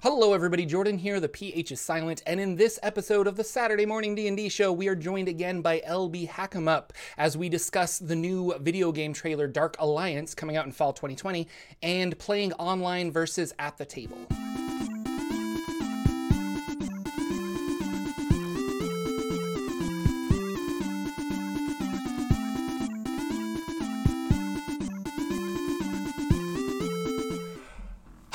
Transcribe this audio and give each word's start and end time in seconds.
Hello 0.00 0.32
everybody, 0.32 0.64
Jordan 0.64 0.96
here, 0.96 1.18
the 1.18 1.28
PH 1.28 1.72
is 1.72 1.80
silent, 1.80 2.22
and 2.24 2.38
in 2.38 2.54
this 2.54 2.78
episode 2.84 3.26
of 3.26 3.34
the 3.34 3.42
Saturday 3.42 3.84
Morning 3.84 4.14
D&D 4.14 4.48
show, 4.48 4.72
we 4.72 4.86
are 4.86 4.94
joined 4.94 5.26
again 5.26 5.60
by 5.60 5.80
LB 5.80 6.28
Hackemup 6.28 6.90
as 7.16 7.36
we 7.36 7.48
discuss 7.48 7.98
the 7.98 8.14
new 8.14 8.56
video 8.60 8.92
game 8.92 9.12
trailer 9.12 9.48
Dark 9.48 9.74
Alliance 9.80 10.36
coming 10.36 10.56
out 10.56 10.66
in 10.66 10.70
fall 10.70 10.92
2020 10.92 11.48
and 11.82 12.16
playing 12.16 12.52
online 12.52 13.10
versus 13.10 13.52
at 13.58 13.76
the 13.76 13.84
table. 13.84 14.18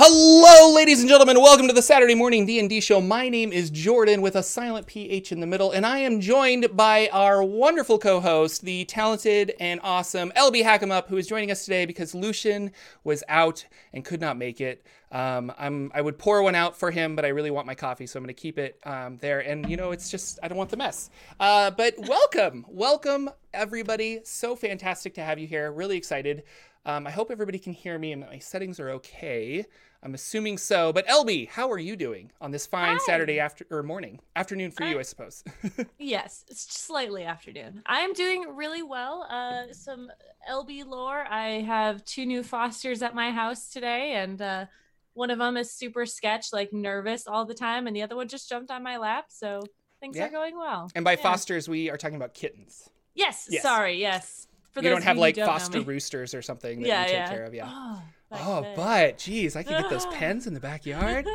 Hello, 0.06 0.76
ladies 0.76 1.00
and 1.00 1.08
gentlemen. 1.08 1.40
Welcome 1.40 1.70
to 1.70 1.74
the 1.74 1.82
Saturday 1.82 2.14
Morning 2.14 2.46
D&D 2.46 2.82
show. 2.82 3.00
My 3.00 3.30
name 3.30 3.54
is 3.54 3.70
Jordan 3.70 4.22
with 4.22 4.36
a 4.36 4.44
silent 4.44 4.86
PH 4.86 5.32
in 5.32 5.40
the 5.40 5.48
middle, 5.48 5.72
and 5.72 5.86
I 5.86 6.00
am 6.00 6.20
joined 6.20 6.76
by 6.76 7.08
our 7.14 7.42
wonderful 7.42 7.98
co-host, 7.98 8.64
the 8.64 8.84
talented 8.84 9.54
and 9.62 9.80
awesome 9.82 10.34
LB 10.36 10.62
Hackemup, 10.62 11.08
who 11.08 11.16
is 11.16 11.26
joining 11.26 11.52
us 11.52 11.64
today 11.64 11.86
because 11.86 12.14
Lucian 12.14 12.74
was 13.06 13.24
out 13.30 13.66
and 13.94 14.04
could 14.04 14.20
not 14.20 14.36
make 14.36 14.60
it. 14.60 14.86
Um, 15.10 15.54
I'm 15.58 15.90
I 15.94 16.02
would 16.02 16.18
pour 16.18 16.44
one 16.44 16.56
out 16.56 16.76
for 16.76 16.92
him, 16.92 17.16
but 17.16 17.24
I 17.24 17.30
really 17.30 17.52
want 17.52 17.66
my 17.66 17.76
coffee, 17.76 18.06
so 18.06 18.18
I'm 18.18 18.24
going 18.24 18.36
to 18.36 18.42
keep 18.42 18.58
it 18.58 18.80
um, 18.84 19.20
there. 19.22 19.40
And 19.40 19.70
you 19.70 19.78
know, 19.78 19.92
it's 19.92 20.12
just 20.12 20.38
I 20.44 20.50
don't 20.50 20.58
want 20.58 20.70
the 20.70 20.76
mess. 20.76 21.12
Uh, 21.40 21.72
but 21.72 21.94
welcome, 21.98 22.66
welcome 22.68 23.30
everybody. 23.54 24.20
So 24.26 24.58
fantastic 24.58 25.14
to 25.14 25.24
have 25.24 25.40
you 25.40 25.48
here. 25.48 25.72
Really 25.72 25.96
excited. 25.96 26.44
Um, 26.86 27.08
I 27.08 27.12
hope 27.12 27.32
everybody 27.32 27.60
can 27.60 27.72
hear 27.72 27.98
me 27.98 28.12
and 28.12 28.22
my 28.30 28.40
settings 28.40 28.78
are 28.80 28.90
okay. 28.92 29.66
I'm 30.04 30.14
assuming 30.14 30.58
so. 30.58 30.92
But 30.92 31.08
LB, 31.08 31.48
how 31.48 31.72
are 31.72 31.80
you 31.80 31.96
doing 31.96 32.30
on 32.42 32.52
this 32.52 32.66
fine 32.66 32.98
Hi. 32.98 33.06
Saturday 33.06 33.40
after 33.40 33.66
or 33.72 33.84
morning, 33.84 34.20
afternoon 34.36 34.70
for 34.72 34.84
you, 34.84 34.98
I- 34.98 35.00
I 35.00 35.04
suppose? 35.04 35.44
Yes, 35.98 36.44
it's 36.50 36.62
slightly 36.78 37.24
afternoon. 37.24 37.84
I'm 37.86 38.12
doing 38.12 38.54
really 38.56 38.84
well. 38.84 39.26
Uh, 39.30 39.72
some 39.72 40.12
LB 40.52 40.86
lore. 40.86 41.24
I 41.30 41.62
have 41.62 42.04
two 42.04 42.26
new 42.26 42.44
fosters 42.44 43.02
at 43.02 43.16
my 43.16 43.32
house 43.32 43.70
today, 43.70 44.16
and 44.16 44.42
uh, 44.42 44.66
one 45.14 45.30
of 45.32 45.40
them 45.40 45.56
is 45.56 45.72
super 45.72 46.06
sketch, 46.06 46.52
like 46.52 46.74
nervous 46.74 47.26
all 47.28 47.46
the 47.46 47.54
time, 47.54 47.88
and 47.88 47.96
the 47.96 48.02
other 48.02 48.18
one 48.18 48.28
just 48.28 48.50
jumped 48.50 48.72
on 48.72 48.84
my 48.84 48.98
lap. 48.98 49.28
So 49.30 49.62
things 50.02 50.18
Yeah. 50.18 50.26
are 50.26 50.32
going 50.32 50.58
well. 50.58 50.92
and 50.96 51.06
by 51.06 51.12
Yeah. 51.14 51.22
fosters, 51.22 51.70
we 51.70 51.90
are 51.90 51.98
talking 51.98 52.18
about 52.18 52.34
kittens. 52.34 52.90
Yes, 53.16 53.48
Yes. 53.50 53.64
sorry. 53.64 54.02
Yes. 54.02 54.48
For 54.74 54.82
you 54.84 54.90
don't 54.90 55.04
have 55.04 55.18
like 55.18 55.36
don't 55.36 55.46
foster 55.48 55.82
roosters 55.82 56.34
or 56.34 56.42
something 56.42 56.82
that 56.82 56.88
Yeah, 56.88 57.02
you 57.02 57.06
take 57.08 57.14
yeah. 57.16 57.30
care 57.30 57.44
of. 57.46 57.54
Yeah. 57.54 57.70
Oh, 57.72 58.02
Oh, 58.36 58.74
but 58.76 59.20
geez, 59.20 59.56
I 59.56 59.62
could 59.62 59.78
get 59.78 59.90
those 59.92 60.06
pens 60.12 60.48
in 60.48 60.56
the 60.56 60.60
backyard. 60.60 61.28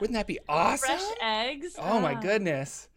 Wouldn't 0.00 0.14
that 0.14 0.28
be 0.28 0.38
awesome? 0.48 0.96
fresh 0.96 1.16
eggs. 1.20 1.74
Oh 1.78 1.98
my 2.00 2.14
Ah. 2.14 2.20
goodness. 2.20 2.88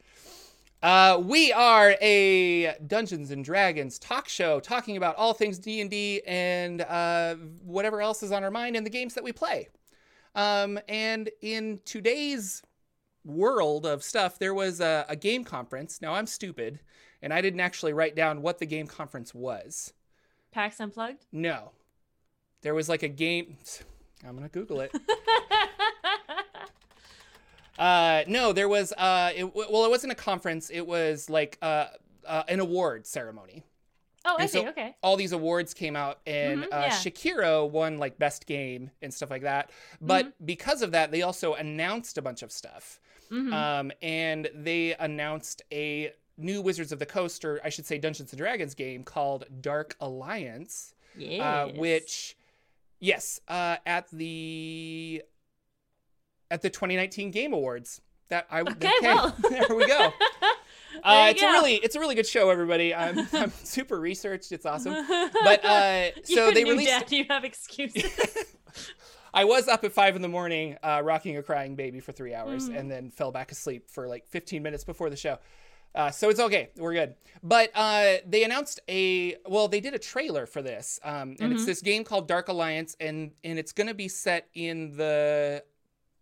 Uh, 0.82 1.20
we 1.22 1.52
are 1.52 1.96
a 2.00 2.76
Dungeons 2.88 3.32
and 3.32 3.44
Dragons 3.44 4.00
talk 4.00 4.30
show 4.30 4.60
talking 4.62 4.96
about 4.98 5.16
all 5.18 5.34
things 5.34 5.58
D&D 5.60 6.22
and 6.26 6.82
uh, 6.82 7.36
whatever 7.66 8.02
else 8.02 8.24
is 8.24 8.32
on 8.32 8.44
our 8.44 8.52
mind 8.52 8.76
and 8.78 8.86
the 8.86 8.90
games 8.90 9.16
that 9.16 9.24
we 9.24 9.34
play. 9.34 9.68
Um, 10.36 10.80
and 10.88 11.30
in 11.42 11.80
today's 11.84 12.62
world 13.26 13.86
of 13.86 14.04
stuff, 14.04 14.40
there 14.40 14.54
was 14.54 14.80
a, 14.80 15.06
a 15.10 15.16
game 15.18 15.44
conference. 15.44 16.02
Now 16.02 16.14
I'm 16.14 16.28
stupid, 16.28 16.80
and 17.22 17.34
I 17.34 17.42
didn't 17.42 17.60
actually 17.60 17.94
write 17.94 18.16
down 18.16 18.42
what 18.42 18.60
the 18.60 18.66
game 18.66 18.88
conference 18.88 19.34
was. 19.34 19.94
PAX 20.52 20.80
Unplugged. 20.80 21.26
No. 21.32 21.72
There 22.62 22.74
was 22.74 22.90
like 22.90 23.04
a 23.04 23.08
game. 23.08 23.58
I'm 24.28 24.36
going 24.36 24.44
to 24.48 24.52
Google 24.52 24.82
it. 24.82 24.92
Uh, 27.78 28.24
no, 28.28 28.52
there 28.52 28.68
was. 28.68 28.92
Uh, 28.92 29.32
it, 29.34 29.56
well, 29.56 29.86
it 29.86 29.90
wasn't 29.90 30.12
a 30.12 30.16
conference. 30.16 30.70
It 30.70 30.86
was 30.86 31.30
like 31.30 31.58
uh, 31.62 31.86
uh, 32.28 32.44
an 32.50 32.60
award 32.60 33.08
ceremony. 33.08 33.64
oh, 34.26 34.36
I 34.38 34.48
see. 34.48 34.60
so 34.64 34.68
okay. 34.68 34.96
All 35.02 35.16
these 35.16 35.32
awards 35.32 35.74
came 35.74 35.96
out, 35.96 36.20
and 36.28 36.64
Mhm, 36.64 36.66
uh, 36.66 36.68
yeah. 36.72 36.90
Sekiro 36.90 37.70
won 37.70 37.98
like 37.98 38.20
best 38.20 38.46
game 38.46 38.92
and 39.02 39.14
stuff 39.14 39.30
like 39.30 39.44
that. 39.44 39.72
But 40.02 40.26
Mm-hmm. 40.26 40.46
because 40.46 40.82
of 40.82 40.92
that, 40.92 41.12
they 41.12 41.22
also 41.22 41.54
announced 41.54 42.18
a 42.18 42.22
bunch 42.22 42.42
of 42.44 42.52
stuff. 42.52 43.00
Mm-hmm. 43.32 43.54
Um, 43.54 43.92
and 44.02 44.50
they 44.54 44.94
announced 45.00 45.62
a 45.72 46.12
new 46.40 46.62
Wizards 46.62 46.92
of 46.92 47.00
the 47.00 47.06
Coast, 47.06 47.44
or 47.46 47.60
I 47.64 47.70
should 47.70 47.86
say 47.86 47.98
Dungeons 47.98 48.32
and 48.32 48.38
Dragons 48.40 48.74
game 48.74 49.04
called 49.04 49.46
Dark 49.62 49.96
Alliance 50.00 50.94
yes. 51.18 51.42
uh, 51.42 51.72
which 51.78 52.36
yes 53.00 53.40
uh, 53.48 53.78
at 53.86 54.10
the 54.12 55.22
at 56.52 56.62
the 56.62 56.70
2019 56.70 57.32
game 57.32 57.54
awards 57.54 58.02
that 58.30 58.46
i 58.52 58.62
Okay, 58.62 58.92
well. 59.02 59.36
there 59.50 59.66
we 59.76 59.86
go 59.88 60.12
uh, 61.04 61.28
it's 61.30 61.42
go. 61.42 61.50
a 61.50 61.52
really 61.52 61.76
it's 61.76 61.96
a 61.96 62.00
really 62.00 62.16
good 62.16 62.26
show 62.28 62.50
everybody 62.50 62.94
i'm, 62.94 63.20
I'm 63.34 63.52
super 63.64 64.00
researched 64.00 64.52
it's 64.52 64.66
awesome 64.66 64.96
but 65.44 65.64
uh 65.66 66.12
so 66.24 66.52
they 66.52 66.64
released 66.64 66.90
dad, 66.90 67.12
you 67.12 67.26
have 67.30 67.44
excuses. 67.44 68.04
i 69.34 69.46
was 69.46 69.68
up 69.68 69.84
at 69.84 69.92
five 69.94 70.16
in 70.16 70.22
the 70.22 70.28
morning 70.28 70.78
uh, 70.84 71.02
rocking 71.04 71.38
a 71.38 71.44
crying 71.44 71.76
baby 71.76 72.00
for 72.00 72.12
three 72.12 72.34
hours 72.34 72.68
Mhm. 72.70 72.80
and 72.80 72.92
then 72.92 73.12
fell 73.12 73.32
back 73.32 73.52
asleep 73.52 73.90
for 73.90 74.08
like 74.08 74.26
15 74.28 74.62
minutes 74.64 74.84
before 74.84 75.10
the 75.10 75.16
show 75.18 75.38
uh, 75.96 76.12
so 76.12 76.30
it's 76.30 76.40
okay. 76.40 76.70
We're 76.78 76.94
good. 76.94 77.16
But 77.42 77.72
uh, 77.74 78.18
they 78.28 78.44
announced 78.44 78.80
a 78.90 79.38
well 79.48 79.68
they 79.68 79.80
did 79.80 79.94
a 79.94 80.00
trailer 80.00 80.46
for 80.46 80.62
this 80.62 81.00
um, 81.04 81.36
and 81.40 81.52
it's 81.54 81.64
Mhm. 81.64 81.66
this 81.68 81.82
game 81.82 82.04
called 82.04 82.28
dark 82.28 82.48
alliance 82.50 82.96
and 83.00 83.32
and 83.44 83.58
it's 83.58 83.72
going 83.72 83.88
to 83.88 83.94
be 83.94 84.08
set 84.08 84.48
in 84.54 84.96
the 84.98 85.64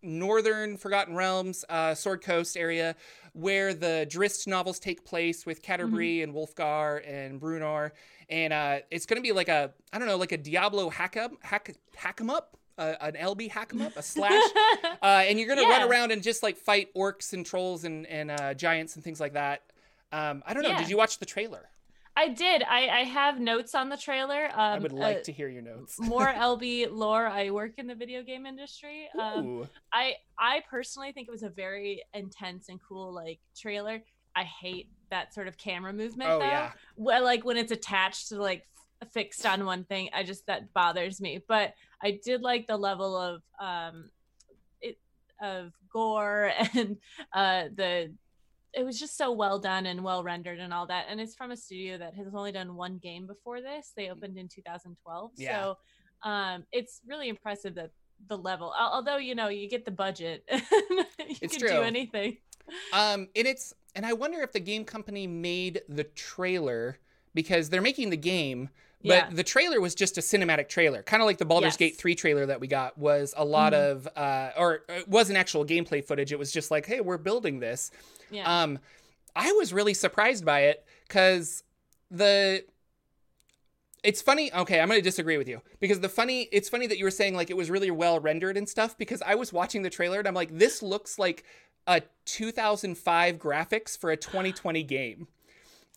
northern 0.00 0.76
forgotten 0.76 1.14
realms 1.16 1.64
uh, 1.68 1.92
sword 1.94 2.22
coast 2.22 2.56
area 2.56 2.94
where 3.32 3.74
the 3.74 4.06
Drizzt 4.08 4.46
novels 4.46 4.78
take 4.78 5.04
place 5.04 5.44
with 5.44 5.60
Catti-brie 5.62 6.22
and 6.22 6.32
Wulfgar 6.32 7.02
and 7.06 7.40
Bruenor 7.40 7.90
and 8.28 8.52
uh, 8.52 8.78
it's 8.92 9.06
going 9.06 9.16
to 9.20 9.22
be 9.22 9.32
like 9.32 9.48
a 9.48 9.72
i 9.92 9.98
don't 9.98 10.06
know 10.06 10.16
like 10.16 10.32
a 10.32 10.36
diablo 10.38 10.88
hack 10.88 11.16
up 11.16 11.32
hack 11.42 11.74
hack 11.96 12.20
'em 12.20 12.30
up 12.30 12.56
uh, 12.78 12.94
an 13.00 13.14
lb 13.14 13.50
hack 13.50 13.70
'em 13.74 13.82
up 13.82 13.96
a 13.96 14.02
slash 14.02 14.42
uh, 15.02 15.24
and 15.26 15.38
you're 15.38 15.48
gonna 15.48 15.62
Yeah. 15.62 15.78
run 15.80 15.90
around 15.90 16.12
and 16.12 16.22
just 16.22 16.42
like 16.42 16.56
fight 16.56 16.88
orcs 16.94 17.32
and 17.32 17.44
trolls 17.44 17.84
and 17.84 18.06
and 18.06 18.30
uh, 18.30 18.54
giants 18.54 18.94
and 18.94 19.04
things 19.04 19.20
like 19.20 19.34
that. 19.34 19.62
Um, 20.12 20.42
I 20.46 20.54
don't 20.54 20.62
know. 20.62 20.70
Yeah. 20.70 20.78
Did 20.78 20.88
you 20.88 20.96
watch 20.96 21.18
the 21.18 21.26
trailer? 21.26 21.68
I 22.16 22.28
did. 22.28 22.64
I, 22.64 22.88
I 22.88 23.04
have 23.04 23.38
notes 23.38 23.76
on 23.76 23.90
the 23.90 23.96
trailer. 23.96 24.46
Um, 24.46 24.58
I 24.58 24.78
would 24.80 24.92
like 24.92 25.18
uh, 25.18 25.22
to 25.24 25.32
hear 25.32 25.48
your 25.48 25.62
notes. 25.62 26.00
more 26.00 26.26
LB 26.32 26.90
lore. 26.90 27.26
I 27.28 27.50
work 27.50 27.72
in 27.78 27.86
the 27.86 27.94
video 27.94 28.22
game 28.22 28.44
industry. 28.46 29.08
Um. 29.20 29.68
I 29.92 30.14
I 30.38 30.62
personally 30.68 31.12
think 31.12 31.28
it 31.28 31.30
was 31.30 31.42
a 31.44 31.48
very 31.50 32.02
intense 32.14 32.68
and 32.70 32.80
cool 32.82 33.12
like 33.14 33.38
trailer. 33.56 34.02
I 34.34 34.44
hate 34.44 34.88
that 35.10 35.32
sort 35.34 35.48
of 35.48 35.56
camera 35.58 35.92
movement 35.92 36.30
Oh 36.30 36.38
though. 36.38 36.44
yeah. 36.46 36.72
Well, 36.96 37.22
like 37.24 37.44
when 37.44 37.56
it's 37.56 37.72
attached 37.72 38.28
to 38.30 38.40
like 38.42 38.66
fixed 39.06 39.44
on 39.46 39.64
one 39.64 39.84
thing, 39.84 40.10
I 40.12 40.22
just 40.22 40.46
that 40.46 40.72
bothers 40.74 41.20
me. 41.20 41.40
But 41.46 41.74
I 42.02 42.18
did 42.24 42.42
like 42.42 42.66
the 42.66 42.76
level 42.76 43.16
of 43.16 43.42
um 43.60 44.10
it 44.80 44.98
of 45.40 45.72
gore 45.92 46.52
and 46.74 46.96
uh 47.32 47.64
the 47.74 48.14
it 48.74 48.84
was 48.84 48.98
just 49.00 49.16
so 49.16 49.32
well 49.32 49.58
done 49.58 49.86
and 49.86 50.04
well 50.04 50.22
rendered 50.22 50.58
and 50.60 50.72
all 50.74 50.86
that. 50.86 51.06
And 51.08 51.20
it's 51.20 51.34
from 51.34 51.50
a 51.50 51.56
studio 51.56 51.96
that 51.98 52.14
has 52.14 52.34
only 52.34 52.52
done 52.52 52.76
one 52.76 52.98
game 52.98 53.26
before 53.26 53.60
this. 53.62 53.92
They 53.96 54.10
opened 54.10 54.36
in 54.36 54.46
2012. 54.48 55.30
Yeah. 55.36 55.62
So 55.62 55.78
um 56.28 56.64
it's 56.72 57.00
really 57.06 57.28
impressive 57.28 57.74
that 57.76 57.90
the 58.26 58.36
level 58.36 58.74
although 58.78 59.16
you 59.18 59.36
know 59.36 59.46
you 59.48 59.68
get 59.68 59.84
the 59.84 59.92
budget 59.92 60.42
you 60.50 61.04
It's 61.40 61.56
can 61.56 61.60
true. 61.60 61.68
do 61.68 61.82
anything 61.82 62.38
Um, 62.92 63.28
and 63.36 63.46
it's 63.46 63.72
and 63.94 64.04
I 64.04 64.12
wonder 64.12 64.40
if 64.42 64.52
the 64.52 64.60
game 64.60 64.84
company 64.84 65.26
made 65.28 65.82
the 65.88 66.02
trailer 66.04 66.98
because 67.34 67.68
they're 67.70 67.82
making 67.82 68.10
the 68.10 68.16
game. 68.16 68.70
But 69.02 69.08
yeah 69.08 69.30
the 69.32 69.44
trailer 69.44 69.80
was 69.80 69.94
just 69.94 70.18
a 70.18 70.20
cinematic 70.20 70.68
trailer, 70.68 71.02
kind 71.04 71.22
of 71.22 71.26
like 71.26 71.38
the 71.38 71.44
Baldur's 71.44 71.74
Yes. 71.74 71.76
Gate 71.76 71.96
3 71.98 72.14
trailer 72.16 72.46
that 72.46 72.60
we 72.60 72.66
got 72.66 72.98
was 72.98 73.32
a 73.36 73.44
lot 73.44 73.72
Mhm. 73.72 73.90
of 73.92 74.08
uh 74.16 74.50
or 74.58 74.82
it 74.88 75.06
wasn't 75.08 75.38
actual 75.38 75.64
gameplay 75.64 76.04
footage. 76.04 76.32
It 76.32 76.38
was 76.38 76.50
just 76.50 76.70
like, 76.72 76.84
"Hey, 76.86 77.00
we're 77.00 77.16
building 77.18 77.60
this." 77.60 77.90
yeah 78.30 78.62
Um, 78.62 78.78
I 79.36 79.52
was 79.52 79.72
really 79.72 79.94
surprised 79.94 80.44
by 80.44 80.62
it 80.62 80.84
because 81.06 81.62
the. 82.10 82.64
It's 84.04 84.22
funny. 84.22 84.52
Okay, 84.52 84.80
I'm 84.80 84.88
going 84.88 84.98
to 84.98 85.02
disagree 85.02 85.36
with 85.38 85.48
you 85.48 85.60
because 85.80 86.00
the 86.00 86.08
funny. 86.08 86.48
It's 86.52 86.68
funny 86.68 86.86
that 86.86 86.98
you 86.98 87.04
were 87.04 87.10
saying 87.10 87.34
like 87.34 87.50
it 87.50 87.56
was 87.56 87.68
really 87.70 87.90
well 87.90 88.18
rendered 88.20 88.56
and 88.56 88.68
stuff 88.68 88.96
because 88.96 89.22
I 89.22 89.34
was 89.34 89.52
watching 89.52 89.82
the 89.82 89.90
trailer 89.90 90.18
and 90.20 90.26
I'm 90.28 90.34
like, 90.34 90.56
this 90.56 90.82
looks 90.82 91.18
like 91.18 91.44
a 91.86 92.02
2005 92.24 93.38
graphics 93.38 93.98
for 93.98 94.10
a 94.10 94.16
2020 94.16 94.82
game. 94.84 95.26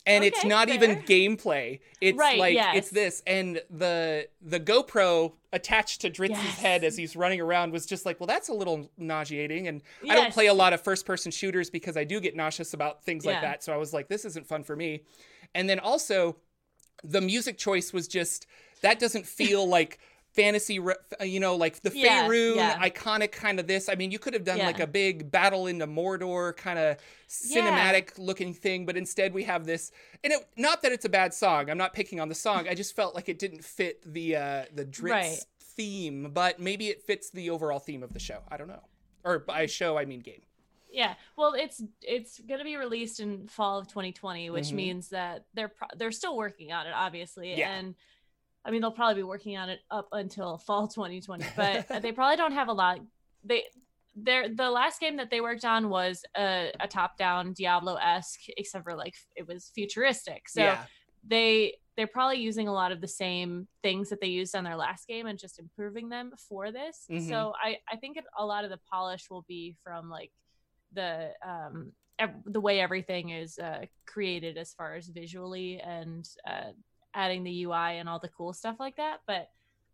And 0.05 0.23
it's 0.23 0.39
Okay, 0.39 0.47
not 0.47 0.69
even 0.69 0.97
gameplay. 1.03 1.79
It's 1.99 2.17
Right, 2.17 2.39
like 2.39 2.55
yes. 2.55 2.75
it's 2.75 2.89
this, 2.89 3.21
and 3.27 3.61
the 3.69 4.27
the 4.41 4.59
GoPro 4.59 5.33
attached 5.53 6.01
to 6.01 6.09
Drizzt's 6.09 6.37
Yes. 6.43 6.57
head 6.59 6.83
as 6.83 6.97
he's 6.97 7.15
running 7.15 7.39
around 7.39 7.71
was 7.71 7.85
just 7.85 8.05
like, 8.05 8.19
well, 8.19 8.25
that's 8.27 8.49
a 8.49 8.53
little 8.53 8.89
nauseating. 8.97 9.67
And 9.67 9.83
I 10.09 10.15
don't 10.15 10.33
play 10.33 10.47
a 10.47 10.53
lot 10.53 10.73
of 10.73 10.81
first 10.81 11.05
person 11.05 11.31
shooters 11.31 11.69
because 11.69 11.97
I 11.97 12.03
do 12.03 12.19
get 12.19 12.35
nauseous 12.35 12.73
about 12.73 13.03
things 13.03 13.25
like 13.25 13.41
that. 13.41 13.63
So 13.63 13.73
I 13.73 13.77
was 13.77 13.93
like, 13.93 14.07
this 14.07 14.25
isn't 14.25 14.47
fun 14.47 14.63
for 14.63 14.75
me. 14.75 15.03
And 15.53 15.69
then 15.69 15.77
also, 15.79 16.37
the 17.03 17.21
music 17.21 17.57
choice 17.57 17.91
was 17.93 18.07
just 18.07 18.47
that 18.81 18.97
doesn't 18.97 19.27
feel 19.27 19.67
like 19.77 19.99
fantasy, 20.33 20.79
you 21.21 21.39
know, 21.39 21.55
like 21.55 21.81
the 21.81 21.91
Yeah, 21.93 22.23
Faerun 22.27 22.55
yeah. 22.55 22.79
iconic 22.79 23.31
kind 23.31 23.59
of 23.59 23.67
this. 23.67 23.89
I 23.89 23.95
mean, 23.95 24.11
you 24.11 24.19
could 24.19 24.33
have 24.33 24.43
done 24.43 24.59
Yeah. 24.59 24.65
like 24.67 24.79
a 24.79 24.87
big 24.87 25.29
battle 25.31 25.67
into 25.67 25.87
Mordor 25.87 26.55
kind 26.55 26.79
of 26.79 26.97
cinematic 27.27 28.17
looking 28.17 28.53
thing, 28.53 28.85
but 28.85 28.95
instead 28.97 29.33
we 29.33 29.43
have 29.43 29.65
this. 29.65 29.91
And 30.23 30.33
it, 30.33 30.47
not 30.57 30.81
that 30.83 30.91
it's 30.91 31.05
a 31.05 31.09
bad 31.09 31.33
song. 31.33 31.69
I'm 31.69 31.77
not 31.77 31.93
picking 31.93 32.19
on 32.19 32.29
the 32.29 32.35
song. 32.35 32.67
I 32.69 32.75
just 32.75 32.95
felt 32.95 33.15
like 33.15 33.29
it 33.29 33.39
didn't 33.39 33.63
fit 33.63 34.01
the 34.05 34.35
uh, 34.35 34.65
the 34.73 34.85
Drizzt 34.85 35.03
Right. 35.09 35.45
theme, 35.61 36.31
but 36.33 36.59
maybe 36.59 36.87
it 36.89 37.01
fits 37.03 37.29
the 37.29 37.49
overall 37.49 37.79
theme 37.79 38.03
of 38.03 38.13
the 38.13 38.19
show. 38.19 38.39
I 38.49 38.57
don't 38.57 38.67
know. 38.67 38.83
Or 39.23 39.39
by 39.39 39.65
show, 39.65 39.97
I 39.97 40.05
mean 40.05 40.21
game. 40.21 40.41
Yeah, 40.93 41.13
well, 41.37 41.53
it's 41.53 41.81
it's 42.01 42.39
gonna 42.39 42.65
be 42.65 42.75
released 42.75 43.19
in 43.21 43.47
fall 43.47 43.77
of 43.79 43.87
2020, 43.87 44.49
which 44.49 44.67
Mhm. 44.69 44.73
means 44.73 45.09
that 45.09 45.45
they're 45.53 45.69
pro- 45.69 45.87
they're 45.95 46.11
still 46.11 46.35
working 46.35 46.71
on 46.73 46.85
it, 46.87 46.91
obviously, 46.93 47.55
Yeah. 47.55 47.71
and 47.71 47.95
I 48.63 48.71
mean 48.71 48.81
they'll 48.81 48.91
probably 48.91 49.15
be 49.15 49.23
working 49.23 49.57
on 49.57 49.69
it 49.69 49.79
up 49.89 50.07
until 50.11 50.57
fall 50.57 50.87
2020, 50.95 51.45
but 51.55 51.87
they 52.01 52.11
probably 52.11 52.37
don't 52.37 52.53
have 52.53 52.67
a 52.67 52.73
lot. 52.73 52.99
They 53.43 53.63
their 54.15 54.53
the 54.53 54.69
last 54.69 54.99
game 54.99 55.17
that 55.17 55.29
they 55.29 55.41
worked 55.41 55.65
on 55.65 55.89
was 55.89 56.23
a, 56.37 56.71
a 56.79 56.87
top 56.87 57.17
down 57.17 57.53
Diablo 57.53 57.95
esque, 57.95 58.41
except 58.57 58.83
for 58.83 58.95
like 58.95 59.15
it 59.35 59.47
was 59.47 59.71
futuristic. 59.73 60.49
So 60.49 60.61
yeah. 60.61 60.83
they 61.25 61.75
they're 61.97 62.07
probably 62.07 62.37
using 62.37 62.67
a 62.67 62.73
lot 62.73 62.91
of 62.91 63.01
the 63.01 63.07
same 63.07 63.67
things 63.83 64.09
that 64.09 64.21
they 64.21 64.27
used 64.27 64.55
on 64.55 64.63
their 64.63 64.75
last 64.77 65.07
game 65.07 65.27
and 65.27 65.37
just 65.37 65.59
improving 65.59 66.09
them 66.09 66.31
for 66.49 66.71
this. 66.71 67.05
Mhm. 67.09 67.27
So 67.27 67.53
I 67.61 67.77
I 67.89 67.95
think 67.97 68.17
it, 68.17 68.25
a 68.37 68.45
lot 68.45 68.63
of 68.63 68.69
the 68.69 68.79
polish 68.91 69.29
will 69.29 69.45
be 69.47 69.75
from 69.83 70.09
like 70.09 70.31
the 70.93 71.31
um 71.45 71.93
ev- 72.19 72.43
the 72.45 72.61
way 72.61 72.79
everything 72.79 73.29
is 73.29 73.57
uh, 73.57 73.85
created 74.05 74.57
as 74.57 74.73
far 74.73 74.95
as 74.95 75.07
visually 75.07 75.79
and 75.79 76.27
uh, 76.47 76.71
adding 77.13 77.43
the 77.43 77.63
UI 77.63 77.97
and 77.97 78.07
all 78.09 78.19
the 78.19 78.29
cool 78.29 78.53
stuff 78.53 78.77
like 78.79 78.97
that. 78.97 79.21
But 79.27 79.49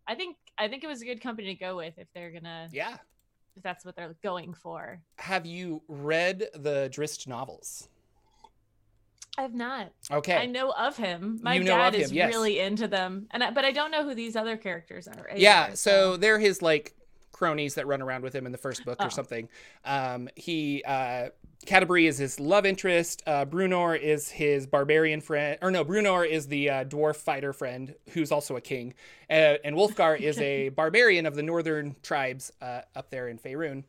I 0.06 0.14
think 0.14 0.36
I 0.56 0.68
think 0.68 0.84
it 0.84 0.86
was 0.86 1.02
a 1.02 1.04
good 1.04 1.20
company 1.20 1.48
to 1.48 1.54
go 1.54 1.76
with 1.76 1.94
if 1.98 2.08
they're 2.14 2.30
gonna 2.30 2.68
Yeah. 2.72 2.96
if 3.56 3.62
that's 3.62 3.84
what 3.84 3.96
they're 3.96 4.14
going 4.22 4.54
for. 4.54 5.00
Have 5.16 5.46
you 5.46 5.82
read 5.88 6.48
the 6.54 6.88
Drizzt 6.92 7.26
novels? 7.26 7.88
I 9.36 9.42
have 9.42 9.54
not. 9.54 9.92
Okay. 10.10 10.34
I 10.36 10.46
know 10.46 10.70
of 10.72 10.96
him. 10.96 11.38
My 11.42 11.54
You 11.54 11.64
dad 11.64 11.94
of 11.94 12.00
is 12.00 12.10
yes. 12.10 12.32
really 12.32 12.58
into 12.58 12.88
them, 12.88 13.28
and 13.30 13.44
I, 13.44 13.50
but 13.52 13.64
I 13.64 13.70
don't 13.70 13.92
know 13.92 14.02
who 14.02 14.12
these 14.14 14.34
other 14.34 14.56
characters 14.56 15.06
are. 15.06 15.28
yeah 15.36 15.66
either, 15.66 15.76
so 15.76 16.16
they're 16.16 16.40
his 16.40 16.60
like 16.60 16.94
cronies 17.30 17.74
that 17.76 17.86
run 17.86 18.02
around 18.02 18.22
with 18.24 18.34
him 18.34 18.46
in 18.46 18.52
the 18.52 18.58
first 18.58 18.84
book 18.84 18.96
Oh. 18.98 19.06
or 19.06 19.10
something 19.10 19.48
um 19.84 20.28
he 20.34 20.82
uh 20.84 21.28
Catti-brie 21.66 22.06
is 22.06 22.18
his 22.18 22.40
love 22.40 22.64
interest. 22.64 23.22
Uh, 23.26 23.44
Bruenor 23.44 23.98
is 24.00 24.30
his 24.30 24.66
barbarian 24.66 25.20
friend, 25.20 25.58
or 25.60 25.70
no, 25.70 25.84
Bruenor 25.84 26.26
is 26.26 26.46
the 26.46 26.70
uh, 26.70 26.84
dwarf 26.84 27.16
fighter 27.16 27.52
friend 27.52 27.94
who's 28.10 28.30
also 28.32 28.56
a 28.56 28.60
king, 28.60 28.94
uh, 29.28 29.56
and 29.64 29.76
Wulfgar 29.76 30.18
is 30.18 30.38
a 30.38 30.70
barbarian 30.70 31.26
of 31.26 31.34
the 31.34 31.42
northern 31.42 31.96
tribes 32.02 32.52
uh, 32.62 32.82
up 32.94 33.10
there 33.10 33.28
in 33.28 33.38
Faerun. 33.38 33.84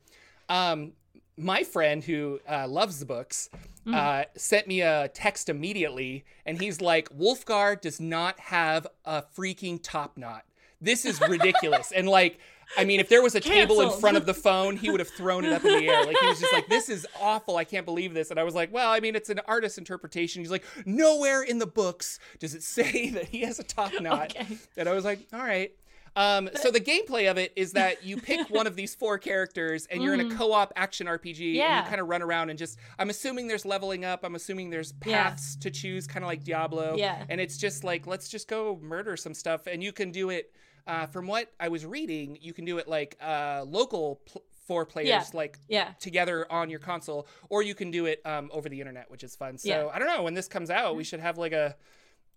Um, 0.50 0.94
my 1.38 1.64
friend 1.64 2.04
who 2.04 2.40
uh, 2.50 2.68
loves 2.68 3.00
the 3.00 3.06
books 3.06 3.50
Mm. 3.86 3.96
uh, 3.96 4.26
sent 4.36 4.68
me 4.68 4.82
a 4.82 5.08
text 5.14 5.48
immediately, 5.48 6.26
and 6.46 6.60
he's 6.60 6.82
like, 6.82 7.08
"Wulfgar 7.18 7.80
does 7.80 8.00
not 8.00 8.38
have 8.42 8.86
a 9.06 9.24
freaking 9.38 9.80
top 9.82 10.18
knot. 10.18 10.44
This 10.82 11.06
is 11.06 11.20
ridiculous." 11.22 11.94
and 11.94 12.08
like, 12.10 12.40
I 12.78 12.86
mean, 12.86 13.00
if 13.00 13.10
there 13.10 13.22
was 13.22 13.36
a 13.36 13.40
table 13.40 13.82
in 13.82 13.90
front 14.00 14.16
of 14.18 14.26
the 14.26 14.34
phone, 14.34 14.78
he 14.78 14.90
would 14.92 15.00
have 15.00 15.10
thrown 15.10 15.44
it 15.46 15.52
up 15.54 15.66
in 15.66 15.72
the 15.80 15.88
air. 15.90 16.04
Like 16.06 16.18
he 16.18 16.28
was 16.28 16.40
just 16.40 16.54
like, 16.54 16.68
"This 16.68 16.88
is 16.90 17.06
awful. 17.20 17.58
I 17.58 17.64
can't 17.64 17.86
believe 17.86 18.14
this." 18.14 18.30
And 18.32 18.40
I 18.40 18.44
was 18.44 18.54
like, 18.56 18.72
"Well, 18.72 18.92
I 18.92 19.00
mean, 19.00 19.16
it's 19.16 19.30
an 19.30 19.42
artist's 19.48 19.78
interpretation." 19.78 20.42
He's 20.42 20.52
like, 20.52 20.64
"Nowhere 20.86 21.42
in 21.42 21.58
the 21.60 21.66
books 21.68 22.20
does 22.40 22.54
it 22.54 22.62
say 22.64 23.10
that 23.16 23.26
he 23.26 23.42
has 23.42 23.60
a 23.60 23.64
top 23.64 23.92
knot." 24.00 24.36
Okay. 24.36 24.58
And 24.78 24.88
I 24.88 24.94
was 24.94 25.04
like, 25.04 25.28
"All 25.34 25.40
right." 25.40 25.72
Um, 26.16 26.50
so 26.56 26.72
the 26.72 26.80
gameplay 26.82 27.30
of 27.30 27.38
it 27.38 27.54
is 27.56 27.74
that 27.74 28.04
you 28.04 28.18
pick 28.18 28.50
one 28.50 28.66
of 28.68 28.76
these 28.76 28.96
four 28.96 29.18
characters 29.20 29.86
and 29.92 30.02
you're 30.04 30.16
in 30.16 30.20
a 30.20 30.26
Mhm. 30.26 30.38
co-op 30.38 30.74
action 30.76 31.08
RPG 31.08 31.46
and 31.50 31.56
Yeah. 31.56 31.84
you 31.84 31.88
kind 31.90 32.02
of 32.02 32.08
run 32.08 32.22
around 32.24 32.50
and 32.50 32.58
just 32.58 32.80
I'm 32.98 33.10
assuming 33.12 33.48
there's 33.48 33.64
leveling 33.66 34.04
up, 34.04 34.24
I'm 34.24 34.34
assuming 34.36 34.70
there's 34.72 34.92
Yeah. 35.06 35.30
paths 35.30 35.56
to 35.58 35.70
choose 35.70 36.08
kind 36.08 36.24
of 36.26 36.28
like 36.28 36.44
Diablo. 36.44 36.96
Yeah. 36.98 37.24
And 37.30 37.40
it's 37.40 37.58
just 37.58 37.84
like 37.84 38.08
let's 38.08 38.28
just 38.28 38.48
go 38.48 38.80
murder 38.82 39.16
some 39.18 39.36
stuff 39.36 39.68
and 39.68 39.84
you 39.84 39.92
can 39.92 40.12
do 40.12 40.30
it 40.32 40.52
uh, 40.88 41.06
from 41.08 41.28
what 41.28 41.52
I 41.60 41.68
was 41.70 41.86
reading, 41.86 42.38
you 42.42 42.54
can 42.54 42.66
do 42.66 42.78
it 42.78 42.88
like 42.88 43.18
uh, 43.22 43.64
local 43.68 44.22
pl- 44.26 44.44
four 44.68 44.86
players 44.86 45.08
Yeah. 45.08 45.24
like 45.34 45.58
Yeah. 45.68 45.90
together 46.00 46.46
on 46.52 46.70
your 46.70 46.80
console 46.80 47.28
or 47.50 47.64
you 47.64 47.74
can 47.76 47.90
do 47.92 48.06
it 48.06 48.22
um, 48.26 48.50
over 48.54 48.70
the 48.70 48.80
internet, 48.80 49.10
which 49.10 49.24
is 49.24 49.36
fun. 49.36 49.58
So, 49.58 49.70
Yeah. 49.70 49.88
I 49.94 49.98
don't 50.00 50.08
know, 50.08 50.24
when 50.24 50.34
this 50.36 50.48
comes 50.48 50.70
out, 50.70 50.96
we 50.96 51.04
should 51.04 51.20
have 51.22 51.38
like 51.38 51.54
a 51.54 51.76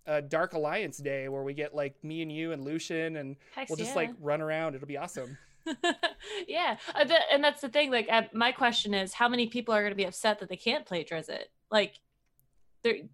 a 0.05 0.21
Dark 0.21 0.51
Alliance 0.53 0.97
day 0.97 1.29
where 1.29 1.43
we 1.43 1.53
get 1.53 1.73
like 1.73 2.03
me 2.03 2.21
and 2.21 2.29
you 2.31 2.51
and 2.51 2.61
Lucian 2.65 3.15
and 3.15 3.37
Heck 3.55 3.69
we'll 3.69 3.77
just 3.77 3.95
like 3.95 4.11
run 4.19 4.41
around. 4.41 4.75
It'll 4.75 4.85
be 4.87 4.97
awesome. 4.97 5.37
yeah, 6.47 6.75
uh, 6.93 7.05
and 7.31 7.41
that's 7.41 7.61
the 7.61 7.69
thing. 7.69 7.89
Like, 7.89 8.07
uh, 8.11 8.23
my 8.33 8.51
question 8.51 8.93
is, 8.93 9.13
how 9.13 9.29
many 9.29 9.47
people 9.47 9.73
are 9.73 9.79
going 9.81 9.91
to 9.93 9.95
be 9.95 10.03
upset 10.03 10.39
that 10.39 10.49
they 10.49 10.57
can't 10.57 10.85
play 10.85 11.05
Drizzt? 11.05 11.37
Like, 11.71 11.99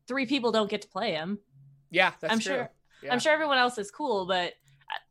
three 0.08 0.26
people 0.26 0.52
don't 0.52 0.70
get 0.70 0.82
to 0.82 0.88
play 0.88 1.12
him. 1.12 1.38
Yeah, 1.92 2.12
that's 2.20 2.34
I'm 2.34 2.40
true. 2.40 2.56
sure- 2.56 2.72
Yeah. 3.04 3.14
I'm 3.14 3.20
sure 3.20 3.32
everyone 3.34 3.60
else 3.60 3.78
is 3.78 3.92
cool, 3.92 4.26
but 4.26 4.54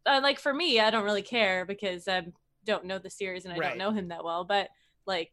uh, 0.06 0.10
uh, 0.10 0.20
like 0.22 0.38
for 0.38 0.52
me, 0.52 0.80
I 0.80 0.90
don't 0.90 1.04
really 1.04 1.22
care 1.22 1.64
because 1.64 2.08
I 2.08 2.26
don't 2.64 2.84
know 2.84 2.98
the 2.98 3.10
series 3.10 3.44
and 3.44 3.54
I 3.54 3.58
Right. 3.58 3.68
don't 3.70 3.78
know 3.78 3.90
him 3.92 4.08
that 4.08 4.24
well. 4.24 4.44
But 4.44 4.68
like, 5.06 5.30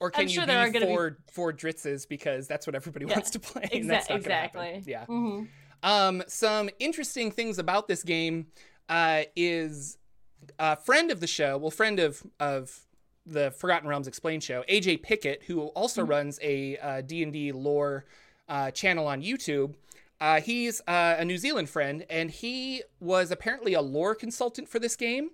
Or 0.00 0.10
can 0.10 0.22
I'm 0.22 0.28
you 0.28 0.34
sure 0.34 0.42
be 0.44 0.48
there 0.52 0.58
are 0.60 0.70
gonna 0.70 0.86
be- 0.86 0.92
four 0.92 1.18
four 1.32 1.52
Drizzts 1.52 2.06
because 2.06 2.46
that's 2.48 2.66
what 2.66 2.74
everybody 2.74 3.06
Yeah, 3.06 3.14
wants 3.14 3.30
to 3.30 3.40
play? 3.40 3.68
exa- 3.72 4.10
exactly. 4.14 4.82
Yeah. 4.86 5.06
Mhm. 5.06 5.48
Um, 5.82 6.22
some 6.26 6.70
interesting 6.78 7.30
things 7.30 7.58
about 7.58 7.88
this 7.88 8.02
game 8.02 8.46
uh, 8.88 9.24
is 9.36 9.98
a 10.58 10.76
friend 10.76 11.10
of 11.10 11.20
the 11.20 11.26
show, 11.26 11.56
well, 11.58 11.70
friend 11.70 11.98
of 12.00 12.22
of 12.40 12.80
the 13.26 13.50
Forgotten 13.52 13.88
Realms 13.88 14.06
Explained 14.06 14.42
show, 14.44 14.62
AJ 14.68 14.98
Pickett, 15.02 15.44
who 15.44 15.68
also 15.68 16.04
Mhm. 16.04 16.08
runs 16.10 16.38
a 16.42 16.76
uh, 16.76 17.00
D&D 17.00 17.52
lore 17.52 18.04
uh, 18.48 18.70
channel 18.70 19.06
on 19.06 19.22
YouTube. 19.22 19.74
Uh, 20.20 20.40
he's 20.40 20.80
uh, 20.86 21.16
a 21.18 21.24
New 21.24 21.38
Zealand 21.38 21.68
friend, 21.68 22.04
and 22.08 22.30
he 22.30 22.82
was 23.00 23.30
apparently 23.30 23.74
a 23.74 23.80
lore 23.80 24.14
consultant 24.14 24.68
for 24.68 24.78
this 24.78 24.96
game. 24.96 25.30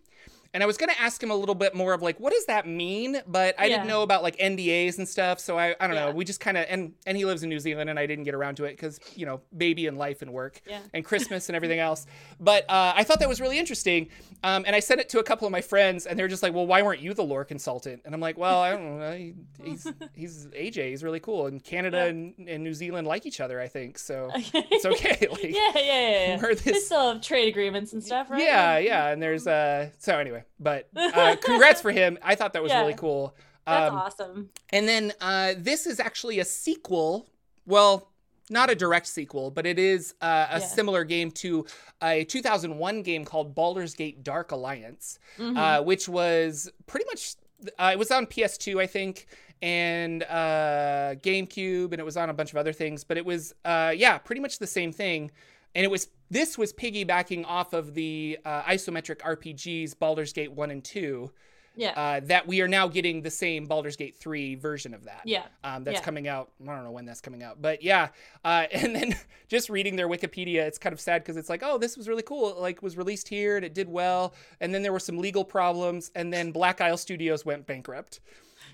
And 0.53 0.63
I 0.65 0.67
was 0.67 0.77
going 0.77 0.91
to 0.91 1.01
ask 1.01 1.23
him 1.23 1.31
a 1.31 1.35
little 1.37 1.55
bit 1.55 1.75
more 1.77 1.93
of 1.95 2.03
like, 2.03 2.19
what 2.19 2.33
does 2.33 2.47
that 2.47 2.67
mean? 2.67 3.21
But 3.27 3.55
I 3.59 3.69
didn't 3.69 3.87
know 3.87 4.03
about 4.03 4.25
like 4.25 4.37
NDAs 4.39 4.99
and 4.99 5.09
stuff. 5.09 5.39
So 5.39 5.57
I, 5.59 5.77
I 5.79 5.87
don't 5.87 5.95
know. 5.95 6.11
We 6.11 6.25
just 6.25 6.41
kind 6.41 6.57
of, 6.57 6.67
and, 6.69 6.93
and 7.07 7.17
he 7.17 7.25
lives 7.25 7.45
in 7.45 7.49
New 7.49 7.61
Zealand 7.61 7.89
and 7.89 7.99
I 8.01 8.07
didn't 8.07 8.25
get 8.25 8.35
around 8.35 8.57
to 8.57 8.65
it 8.65 8.73
because, 8.73 8.99
you 9.15 9.27
know, 9.27 9.41
baby 9.57 9.87
and 9.87 9.97
life 9.97 10.23
and 10.23 10.33
work 10.33 10.61
Yeah. 10.67 10.81
and 10.93 11.05
Christmas 11.05 11.49
and 11.49 11.55
everything 11.61 11.79
else. 11.79 12.05
But 12.41 12.65
uh, 12.69 12.95
I 12.97 13.05
thought 13.05 13.21
that 13.21 13.29
was 13.29 13.41
really 13.41 13.61
interesting. 13.61 14.09
Um, 14.43 14.65
and 14.67 14.75
I 14.75 14.81
sent 14.81 15.01
it 15.01 15.09
to 15.11 15.21
a 15.21 15.23
couple 15.23 15.47
of 15.47 15.53
my 15.53 15.61
friends 15.61 16.07
and 16.07 16.19
they're 16.19 16.27
just 16.27 16.43
like, 16.43 16.53
well, 16.53 16.67
why 16.67 16.83
weren't 16.83 17.01
you 17.01 17.15
the 17.15 17.23
lore 17.23 17.45
consultant? 17.45 18.03
And 18.05 18.13
I'm 18.13 18.21
like, 18.21 18.37
well, 18.37 18.61
I 18.61 18.71
don't 18.73 18.99
know. 18.99 19.13
He, 19.17 19.35
he's, 19.63 19.87
he's 20.17 20.47
AJ. 20.49 20.89
He's 20.91 21.05
really 21.05 21.21
cool. 21.21 21.47
And 21.47 21.63
Canada 21.63 21.99
Yeah. 21.99 22.05
and, 22.07 22.35
and 22.49 22.65
New 22.65 22.75
Zealand 22.75 23.07
like 23.07 23.25
each 23.25 23.41
other, 23.41 23.61
I 23.61 23.69
think. 23.69 23.99
So 23.99 24.31
it's 24.35 24.85
okay. 24.85 25.29
Like, 25.31 25.43
yeah, 25.45 25.51
yeah, 25.77 25.81
yeah. 25.81 26.11
yeah. 26.35 26.41
we're 26.43 26.57
They 26.57 26.73
this 26.73 26.87
still 26.87 27.13
have 27.13 27.23
trade 27.23 27.49
agreements 27.49 27.93
and 27.93 28.03
stuff, 28.03 28.31
right? 28.31 28.43
yeah, 28.43 28.79
yeah, 28.79 29.11
and 29.11 29.23
there's 29.23 29.47
uh 29.47 29.91
so 29.99 30.19
anyway, 30.19 30.40
but 30.59 30.89
uh 30.97 31.37
congrats 31.43 31.81
for 31.81 31.91
him. 31.91 32.19
I 32.23 32.35
thought 32.35 32.53
that 32.55 32.63
was 32.63 32.73
Yeah. 32.73 32.81
really 32.81 32.95
cool. 32.95 33.35
That's 33.67 33.91
Um 33.91 33.97
awesome. 33.99 34.51
and 34.71 34.89
then 34.89 35.13
uh 35.21 35.55
this 35.57 35.87
is 35.87 36.01
actually 36.01 36.39
a 36.39 36.45
sequel. 36.45 37.29
Well, 37.67 38.09
not 38.49 38.69
a 38.69 38.75
direct 38.75 39.07
sequel, 39.07 39.51
but 39.53 39.65
it 39.65 39.79
is 39.79 40.15
uh, 40.21 40.47
a 40.51 40.59
Yeah. 40.59 40.67
similar 40.67 41.05
game 41.05 41.31
to 41.33 41.67
a 42.03 42.25
2001 42.25 43.03
game 43.03 43.25
called 43.25 43.55
Baldur's 43.55 43.95
Gate 43.95 44.25
Dark 44.25 44.51
Alliance, 44.51 45.21
Mhm. 45.39 45.57
uh, 45.57 45.83
which 45.85 46.09
was 46.09 46.69
pretty 46.87 47.07
much 47.07 47.35
uh, 47.79 47.91
it 47.93 47.99
was 47.99 48.11
on 48.11 48.27
PS2, 48.27 48.81
I 48.81 48.87
think, 48.87 49.27
and 49.63 50.23
uh, 50.25 51.15
GameCube, 51.23 51.93
and 51.93 52.01
it 52.01 52.05
was 52.05 52.17
on 52.17 52.31
a 52.31 52.33
bunch 52.33 52.51
of 52.53 52.57
other 52.57 52.73
things. 52.73 53.05
But 53.05 53.19
it 53.19 53.25
was, 53.27 53.55
uh, 53.67 53.93
yeah, 53.95 54.17
pretty 54.17 54.41
much 54.41 54.59
the 54.59 54.67
same 54.67 54.93
thing. 54.93 55.31
And 55.75 55.85
it 55.85 55.91
was 55.91 56.09
this 56.31 56.57
was 56.59 56.73
piggybacking 56.73 57.45
off 57.47 57.73
of 57.73 57.95
the 57.95 58.39
uh, 58.45 58.63
isometric 58.63 59.19
RPGs 59.19 59.99
Baldur's 59.99 60.33
Gate 60.33 60.53
one 60.53 60.71
and 60.71 60.83
two. 60.85 61.31
yeah. 61.77 61.91
Uh, 61.97 62.21
that 62.27 62.47
we 62.47 62.61
are 62.61 62.69
now 62.69 62.89
getting 62.89 63.23
the 63.23 63.31
same 63.31 63.67
Baldur's 63.67 63.97
Gate 63.97 64.17
three 64.17 64.55
version 64.57 64.93
of 64.95 65.05
that. 65.05 65.23
yeah. 65.25 65.45
Um, 65.65 65.85
that's 65.85 65.99
Yeah. 65.99 66.03
coming 66.03 66.27
out. 66.29 66.51
I 66.63 66.67
don't 66.67 66.85
know 66.85 66.91
when 66.91 67.05
that's 67.07 67.21
coming 67.21 67.43
out, 67.45 67.63
but 67.63 67.83
yeah. 67.83 68.09
Uh, 68.45 68.67
and 68.73 68.95
then 68.95 69.15
just 69.49 69.71
reading 69.71 69.95
their 69.97 70.09
Wikipedia, 70.09 70.63
it's 70.67 70.79
kind 70.79 70.93
of 70.93 71.01
sad 71.01 71.23
because 71.23 71.37
it's 71.37 71.49
like, 71.49 71.63
oh, 71.65 71.79
this 71.79 71.97
was 71.97 72.09
really 72.09 72.23
cool. 72.25 72.51
It, 72.51 72.59
like 72.59 72.83
was 72.83 72.97
released 72.97 73.29
here 73.29 73.57
and 73.57 73.65
it 73.65 73.73
did 73.75 73.89
well. 73.89 74.35
And 74.61 74.75
then 74.75 74.83
there 74.83 74.93
were 74.93 74.99
some 75.01 75.19
legal 75.19 75.45
problems, 75.45 76.11
and 76.17 76.33
then 76.33 76.51
Black 76.53 76.81
Isle 76.81 76.97
Studios 76.99 77.45
went 77.47 77.67
bankrupt. 77.67 78.21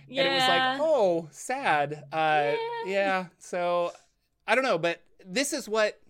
Yeah. 0.09 0.23
And 0.23 0.33
it 0.33 0.35
was 0.37 0.49
like, 0.49 0.81
oh, 0.81 1.29
sad. 1.31 2.05
Uh, 2.13 2.53
Yeah. 2.53 2.57
yeah. 2.87 3.25
So 3.39 3.93
I 4.47 4.55
don't 4.55 4.65
know, 4.65 4.79
but 4.79 5.03
this 5.25 5.53
is 5.53 5.69
what 5.69 6.01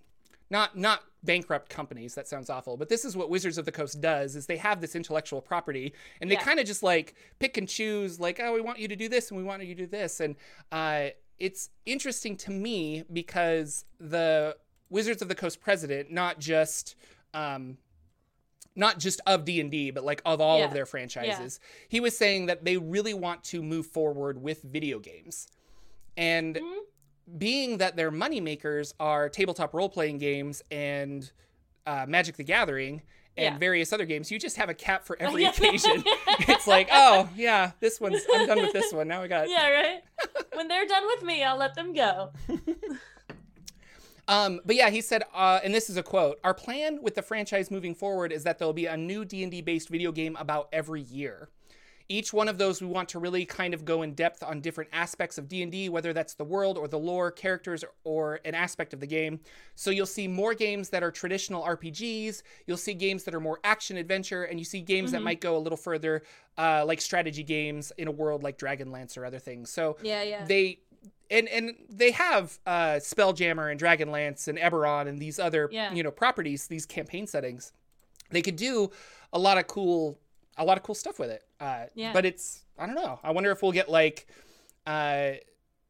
not 0.51 0.77
not 0.77 1.03
bankrupt 1.25 1.69
companies 1.69 2.15
that 2.15 2.29
sounds 2.29 2.49
awful 2.49 2.77
but 2.77 2.89
this 2.89 3.05
is 3.05 3.17
what 3.17 3.29
wizards 3.29 3.59
of 3.59 3.65
the 3.65 3.73
coast 3.73 4.01
does 4.01 4.37
is 4.37 4.47
they 4.47 4.57
have 4.57 4.81
this 4.81 4.95
intellectual 4.95 5.41
property 5.41 5.93
and 6.21 6.31
they 6.31 6.35
Yeah. 6.35 6.43
kind 6.43 6.61
of 6.61 6.67
just 6.67 6.85
like 6.85 7.15
pick 7.41 7.57
and 7.57 7.69
choose 7.69 8.21
like 8.21 8.39
oh 8.41 8.53
we 8.55 8.61
want 8.61 8.79
you 8.79 8.87
to 8.87 8.95
do 8.97 9.09
this 9.09 9.31
and 9.31 9.39
we 9.39 9.43
want 9.45 9.63
you 9.65 9.75
to 9.75 9.83
do 9.83 9.87
this 9.89 10.21
and 10.21 10.37
uh, 10.71 11.09
it's 11.39 11.71
interesting 11.85 12.37
to 12.37 12.51
me 12.53 13.03
because 13.13 13.85
the 13.99 14.57
wizards 14.89 15.21
of 15.21 15.29
the 15.29 15.35
coast 15.35 15.61
president 15.61 16.11
not 16.13 16.39
just 16.39 16.95
um, 17.35 17.77
not 18.79 18.99
just 18.99 19.21
of 19.27 19.45
D&D, 19.47 19.91
but 19.91 20.05
like 20.05 20.21
of 20.27 20.41
all 20.41 20.59
Yeah. 20.59 20.67
of 20.67 20.73
their 20.75 20.85
franchises. 20.87 21.61
He 21.89 21.99
was 21.99 22.17
saying 22.17 22.47
that 22.47 22.65
they 22.65 22.77
really 22.77 23.15
want 23.15 23.43
to 23.45 23.63
move 23.63 23.87
forward 23.87 24.41
with 24.43 24.61
video 24.63 24.99
games. 24.99 25.49
And 26.17 26.57
Mhm. 26.57 26.79
Being 27.39 27.79
that 27.79 27.97
their 27.97 28.11
money 28.11 28.41
makers 28.41 28.95
are 29.01 29.29
tabletop 29.29 29.75
role-playing 29.75 30.19
games 30.19 30.63
and 30.71 31.31
uh, 31.87 32.05
Magic 32.09 32.37
the 32.37 32.45
Gathering 32.45 33.03
and 33.37 33.55
Yeah. 33.55 33.59
various 33.59 33.93
other 33.93 34.07
games, 34.07 34.31
you 34.31 34.39
just 34.39 34.57
have 34.57 34.69
a 34.69 34.75
cap 34.75 35.05
for 35.05 35.17
every 35.21 35.45
occasion. 35.45 36.03
it's 36.41 36.67
like, 36.67 36.89
oh 36.93 37.29
yeah, 37.37 37.73
this 37.81 38.01
one's 38.01 38.23
I'm 38.33 38.47
done 38.47 38.63
with 38.63 38.73
this 38.73 38.93
one. 38.93 39.09
Now 39.09 39.23
I 39.23 39.29
got 39.29 39.49
yeah, 39.51 39.69
right. 39.71 40.03
when 40.55 40.69
they're 40.69 40.87
done 40.87 41.05
with 41.07 41.23
me, 41.23 41.43
I'll 41.45 41.59
let 41.59 41.75
them 41.75 41.93
go. 41.93 42.31
Um, 44.29 44.61
but 44.65 44.75
yeah, 44.75 44.91
he 44.91 45.03
said, 45.03 45.23
uh, 45.33 45.61
and 45.63 45.73
this 45.73 45.89
is 45.89 45.97
a 45.97 46.03
quote: 46.03 46.41
"Our 46.43 46.53
plan 46.53 47.01
with 47.01 47.15
the 47.15 47.23
franchise 47.23 47.71
moving 47.71 47.95
forward 47.95 48.33
is 48.33 48.43
that 48.43 48.59
there'll 48.59 48.73
be 48.75 48.87
a 48.87 48.97
new 48.97 49.25
D 49.25 49.45
and 49.45 49.53
D 49.53 49.61
based 49.61 49.89
video 49.89 50.11
game 50.11 50.35
about 50.35 50.69
every 50.73 51.03
year. 51.03 51.49
Each 52.09 52.33
one 52.33 52.49
of 52.49 52.57
those, 52.57 52.81
we 52.81 52.87
want 52.87 53.09
to 53.11 53.19
really 53.19 53.45
kind 53.45 53.75
of 53.75 53.85
go 53.85 54.03
in 54.03 54.15
depth 54.15 54.43
on 54.43 54.61
different 54.61 54.91
aspects 54.93 55.39
of 55.39 55.49
D 55.49 55.63
and 55.63 55.73
D, 55.73 55.89
whether 55.89 56.13
that's 56.13 56.35
the 56.35 56.45
world 56.45 56.79
or 56.79 56.87
the 56.87 56.99
lore, 56.99 57.31
characters, 57.33 57.85
or 58.05 58.41
an 58.45 58.55
aspect 58.55 58.95
of 58.95 59.01
the 59.01 59.07
game. 59.09 59.41
So 59.75 59.91
you'll 59.91 60.07
see 60.07 60.29
more 60.29 60.55
games 60.55 60.89
that 60.91 61.03
are 61.03 61.11
traditional 61.11 61.65
RPGs. 61.65 62.43
You'll 62.67 62.77
see 62.77 62.95
games 62.95 63.25
that 63.25 63.35
are 63.35 63.41
more 63.41 63.59
action 63.65 63.97
adventure, 63.97 64.45
and 64.45 64.59
you 64.61 64.65
see 64.65 64.81
games 64.81 65.11
that 65.13 65.21
Mhm. 65.21 65.25
might 65.25 65.41
go 65.41 65.57
a 65.57 65.59
little 65.59 65.77
further, 65.77 66.23
uh, 66.57 66.85
like 66.87 67.01
strategy 67.01 67.43
games 67.43 67.93
in 67.99 68.07
a 68.07 68.13
world 68.13 68.43
like 68.45 68.57
Dragonlance 68.57 69.19
or 69.19 69.25
other 69.25 69.41
things. 69.41 69.71
So 69.71 69.97
Yeah, 70.03 70.23
yeah. 70.23 70.45
they 70.45 70.79
and 71.29 71.49
and 71.49 71.75
they 71.89 72.13
have 72.13 72.59
uh 72.67 72.95
spelljammer 73.01 73.69
and 73.71 73.81
dragonlance 73.81 74.47
and 74.47 74.59
eberron 74.59 75.09
and 75.09 75.19
these 75.19 75.41
other 75.41 75.69
Yeah. 75.73 75.93
you 75.93 76.03
know 76.05 76.11
properties 76.13 76.69
these 76.69 76.87
campaign 76.87 77.27
settings 77.27 77.73
they 78.31 78.43
could 78.43 78.55
do 78.57 78.91
a 79.33 79.39
lot 79.39 79.59
of 79.59 79.67
cool 79.67 80.19
a 80.59 80.65
lot 80.65 80.77
of 80.79 80.83
cool 80.83 80.95
stuff 80.95 81.19
with 81.19 81.31
it 81.31 81.43
uh 81.61 81.87
Yeah. 81.95 82.13
but 82.13 82.25
it's 82.25 82.65
i 82.79 82.87
don't 82.87 82.95
know 82.95 83.19
i 83.23 83.31
wonder 83.31 83.51
if 83.51 83.63
we'll 83.63 83.73
get 83.73 83.89
like 83.89 84.27
uh 84.87 85.33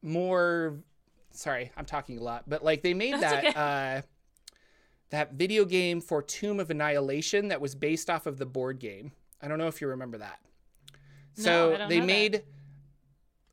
more 0.01 0.77
sorry 1.31 1.71
i'm 1.77 1.85
talking 1.85 2.17
a 2.17 2.21
lot 2.23 2.43
but 2.47 2.63
like 2.63 2.81
they 2.83 2.93
made 2.93 3.13
That's 3.15 3.21
that 3.21 3.45
okay. 3.45 3.53
uh 3.97 4.01
that 5.09 5.33
video 5.33 5.63
game 5.65 6.01
for 6.01 6.21
tomb 6.21 6.59
of 6.59 6.69
annihilation 6.69 7.47
that 7.47 7.61
was 7.61 7.75
based 7.75 8.09
off 8.09 8.25
of 8.25 8.37
the 8.37 8.45
board 8.45 8.79
game 8.79 9.11
i 9.41 9.47
don't 9.47 9.57
know 9.57 9.67
if 9.67 9.79
you 9.81 9.87
remember 9.87 10.17
that 10.17 10.39
No, 11.37 11.43
so 11.43 11.73
I 11.73 11.77
don't 11.77 11.89
they 11.89 11.95
know 11.99 12.01
that. 12.01 12.07
made 12.07 12.43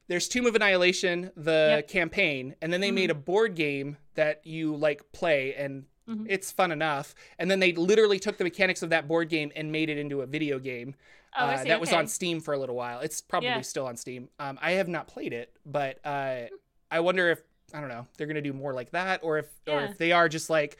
there's 0.07 0.29
Tomb 0.29 0.45
of 0.45 0.55
Annihilation, 0.55 1.31
the 1.35 1.77
Yep. 1.79 1.89
campaign, 1.89 2.55
and 2.61 2.71
then 2.71 2.83
they 2.83 2.91
Mhm. 2.91 2.95
made 2.95 3.11
a 3.11 3.15
board 3.15 3.55
game 3.55 3.97
that 4.17 4.47
you 4.47 4.77
like 4.77 5.13
play, 5.13 5.55
and 5.55 5.87
Mhm. 6.09 6.27
it's 6.29 6.51
fun 6.51 6.71
enough. 6.73 7.15
And 7.39 7.51
then 7.51 7.61
they 7.61 7.73
literally 7.73 8.19
took 8.19 8.37
the 8.37 8.45
mechanics 8.45 8.83
of 8.83 8.91
that 8.91 9.09
board 9.09 9.29
game 9.29 9.51
and 9.57 9.73
made 9.73 9.89
it 9.89 9.99
into 9.99 10.21
a 10.23 10.27
video 10.27 10.59
game. 10.59 10.95
Oh, 11.37 11.47
uh, 11.47 11.65
that 11.65 11.81
was 11.81 11.93
on 11.93 12.07
Steam 12.07 12.41
for 12.41 12.55
a 12.55 12.59
little 12.59 12.77
while. 12.77 13.01
It's 13.01 13.21
probably 13.21 13.49
Yeah. 13.49 13.61
still 13.63 13.87
on 13.87 13.97
Steam. 13.97 14.29
Um, 14.39 14.59
I 14.63 14.73
have 14.73 14.89
not 14.89 15.09
played 15.09 15.33
it, 15.33 15.57
but 15.67 15.99
uh, 16.05 16.43
I 16.91 17.01
wonder 17.01 17.31
if 17.31 17.43
I 17.73 17.81
don't 17.81 17.89
know 17.89 18.07
they're 18.17 18.27
gonna 18.29 18.41
do 18.43 18.53
more 18.53 18.73
like 18.73 18.91
that, 18.91 19.21
or 19.25 19.39
if 19.39 19.47
or 19.67 19.83
if 19.83 19.99
they 19.99 20.13
are 20.13 20.29
just 20.29 20.49
like. 20.51 20.77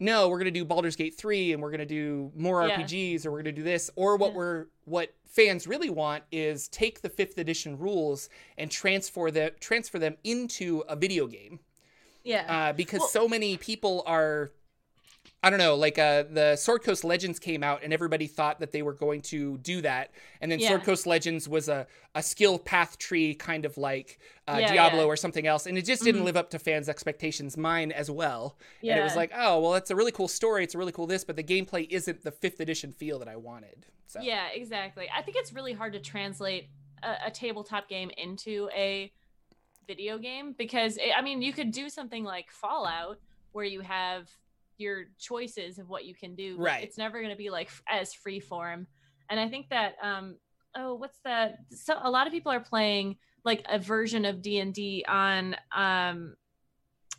No, 0.00 0.28
we're 0.28 0.38
gonna 0.38 0.50
do 0.50 0.64
Baldur's 0.64 0.96
Gate 0.96 1.14
three, 1.14 1.52
and 1.52 1.62
we're 1.62 1.70
gonna 1.70 1.86
do 1.86 2.30
more 2.34 2.66
Yeah. 2.66 2.76
RPGs, 2.76 3.24
or 3.24 3.30
we're 3.30 3.38
gonna 3.42 3.52
do 3.52 3.62
this, 3.62 3.90
or 3.96 4.16
what 4.16 4.32
Yeah. 4.32 4.36
we're 4.36 4.66
what 4.84 5.14
fans 5.24 5.66
really 5.66 5.88
want 5.90 6.24
is 6.30 6.68
take 6.68 7.00
the 7.00 7.08
fifth 7.08 7.38
edition 7.38 7.78
rules 7.78 8.28
and 8.58 8.70
transfer 8.70 9.30
the 9.30 9.50
transfer 9.60 9.98
them 9.98 10.16
into 10.24 10.80
a 10.88 10.94
video 10.96 11.26
game 11.26 11.60
yeah. 12.24 12.68
uh, 12.68 12.72
because 12.72 13.00
Well- 13.00 13.08
so 13.08 13.28
many 13.28 13.56
people 13.56 14.02
are 14.06 14.50
I 15.42 15.50
don't 15.50 15.58
know, 15.58 15.74
like 15.74 15.98
uh, 15.98 16.22
the 16.30 16.56
Sword 16.56 16.82
Coast 16.84 17.04
Legends 17.04 17.38
came 17.38 17.62
out 17.62 17.82
and 17.84 17.92
everybody 17.92 18.26
thought 18.26 18.60
that 18.60 18.72
they 18.72 18.80
were 18.80 18.94
going 18.94 19.20
to 19.22 19.58
do 19.58 19.82
that, 19.82 20.10
and 20.40 20.50
then 20.50 20.58
Yeah. 20.58 20.68
Sword 20.68 20.84
Coast 20.84 21.06
Legends 21.06 21.46
was 21.46 21.68
a, 21.68 21.86
a 22.14 22.22
skill 22.22 22.58
path 22.58 22.96
tree 22.96 23.34
kind 23.34 23.66
of 23.66 23.76
like 23.76 24.18
uh, 24.48 24.56
Yeah, 24.58 24.72
Diablo 24.72 25.00
yeah. 25.00 25.04
or 25.06 25.16
something 25.16 25.46
else, 25.46 25.66
and 25.66 25.76
it 25.76 25.84
just 25.84 26.02
didn't 26.02 26.22
Mhm. 26.22 26.24
live 26.24 26.36
up 26.38 26.48
to 26.50 26.58
fans' 26.58 26.88
expectations, 26.88 27.58
mine 27.58 27.92
as 27.92 28.10
well. 28.10 28.56
yeah. 28.80 28.92
And 28.94 29.00
it 29.00 29.04
was 29.04 29.16
like, 29.16 29.32
oh 29.34 29.60
well, 29.60 29.74
it's 29.74 29.90
a 29.90 29.96
really 29.96 30.12
cool 30.12 30.28
story, 30.28 30.64
it's 30.64 30.74
a 30.74 30.78
really 30.78 30.92
cool 30.92 31.06
this, 31.06 31.24
but 31.24 31.36
the 31.36 31.44
gameplay 31.44 31.86
isn't 31.90 32.22
the 32.24 32.32
fifth 32.32 32.58
edition 32.60 32.90
feel 32.90 33.18
that 33.18 33.28
I 33.28 33.36
wanted. 33.36 33.84
So 34.06 34.20
Yeah, 34.22 34.48
exactly. 34.48 35.08
I 35.14 35.20
think 35.20 35.36
it's 35.36 35.52
really 35.52 35.74
hard 35.74 35.92
to 35.92 36.00
translate 36.00 36.68
a, 37.02 37.26
a 37.26 37.30
tabletop 37.30 37.86
game 37.90 38.10
into 38.16 38.70
a 38.74 39.12
video 39.86 40.18
game 40.18 40.54
because 40.56 40.96
it, 40.96 41.10
I 41.16 41.22
mean, 41.22 41.42
you 41.42 41.52
could 41.52 41.70
do 41.70 41.88
something 41.88 42.24
like 42.24 42.50
Fallout 42.50 43.18
where 43.52 43.64
you 43.64 43.80
have 43.80 44.28
your 44.78 45.04
choices 45.18 45.78
of 45.78 45.88
what 45.88 46.04
you 46.04 46.14
can 46.14 46.34
do. 46.34 46.56
Right. 46.58 46.82
It's 46.82 46.98
never 46.98 47.20
going 47.20 47.30
to 47.32 47.36
be 47.36 47.50
like 47.50 47.68
f- 47.68 47.82
as 47.88 48.12
free 48.12 48.40
form. 48.40 48.86
And 49.30 49.38
I 49.38 49.48
think 49.48 49.68
that 49.70 49.96
um 50.02 50.36
oh, 50.76 50.94
what's 50.94 51.18
that? 51.24 51.58
So 51.70 51.96
a 52.02 52.10
lot 52.10 52.26
of 52.26 52.32
people 52.32 52.50
are 52.50 52.60
playing 52.60 53.16
like 53.44 53.64
a 53.68 53.78
version 53.78 54.24
of 54.24 54.42
D&D 54.42 55.04
on 55.06 55.54
um 55.74 56.34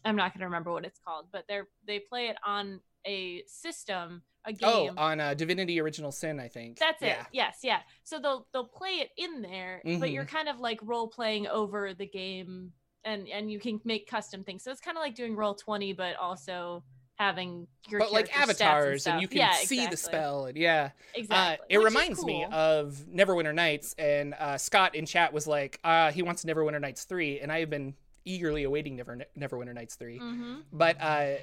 I'm 0.03 0.15
not 0.15 0.33
going 0.33 0.41
to 0.41 0.45
remember 0.45 0.71
what 0.71 0.85
it's 0.85 0.99
called, 0.99 1.27
but 1.31 1.45
they're 1.47 1.67
they 1.87 1.99
play 1.99 2.27
it 2.27 2.37
on 2.45 2.79
a 3.07 3.43
system, 3.47 4.21
a 4.47 4.55
oh, 4.63 4.91
on 4.97 5.19
uh, 5.19 5.33
Divinity 5.33 5.79
Original 5.81 6.11
Sin, 6.11 6.39
I 6.39 6.47
think. 6.47 6.77
That's 6.79 7.01
it. 7.01 7.07
Yeah. 7.07 7.25
Yes, 7.31 7.59
yeah. 7.63 7.79
So 8.03 8.19
they'll 8.19 8.47
they'll 8.53 8.67
play 8.67 8.95
it 9.01 9.09
in 9.17 9.41
there, 9.41 9.81
but 9.83 9.91
Mhm. 10.09 10.13
you're 10.13 10.25
kind 10.25 10.47
of 10.49 10.59
like 10.59 10.79
role 10.83 11.07
playing 11.07 11.47
over 11.47 11.93
the 11.93 12.05
game, 12.05 12.71
and 13.03 13.27
and 13.29 13.51
you 13.51 13.59
can 13.59 13.79
make 13.83 14.07
custom 14.07 14.43
things. 14.43 14.63
So 14.63 14.71
it's 14.71 14.81
kind 14.81 14.97
of 14.97 15.01
like 15.01 15.15
doing 15.15 15.35
roll 15.35 15.55
twenty, 15.55 15.93
but 15.93 16.15
also 16.17 16.83
having 17.17 17.65
your 17.87 18.01
But 18.01 18.11
like 18.11 18.37
avatars, 18.37 18.93
and, 18.93 19.01
stuff. 19.01 19.21
you 19.21 19.27
can 19.29 19.37
yeah, 19.37 19.53
see 19.53 19.87
the 19.87 19.95
spell, 19.95 20.47
and 20.47 20.57
yeah. 20.57 20.89
Exactly. 21.13 21.63
Uh, 21.63 21.65
it 21.69 21.77
which 21.77 21.85
reminds 21.85 22.25
me 22.25 22.43
of 22.51 22.93
Neverwinter 23.09 23.55
Nights, 23.55 23.95
and 23.97 24.33
uh, 24.37 24.57
Scott 24.57 24.95
in 24.95 25.05
chat 25.05 25.31
was 25.31 25.47
like, 25.47 25.79
uh, 25.85 26.11
he 26.11 26.21
wants 26.23 26.43
Neverwinter 26.43 26.81
Nights 26.81 27.05
3, 27.05 27.39
and 27.39 27.53
I 27.53 27.61
have 27.61 27.69
been 27.69 27.93
eagerly 28.25 28.63
awaiting 28.63 28.97
Never 28.97 29.25
Neverwinter 29.37 29.73
Nights 29.73 29.95
3. 29.95 30.19
Mhm. 30.19 30.63
But 30.73 30.97
uh, 30.99 31.35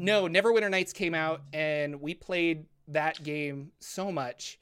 no, 0.00 0.24
Neverwinter 0.24 0.70
Nights 0.70 0.92
came 0.92 1.14
out, 1.14 1.42
and 1.52 2.00
we 2.00 2.14
played 2.14 2.66
that 2.88 3.22
game 3.22 3.72
so 3.78 4.10
much. 4.10 4.58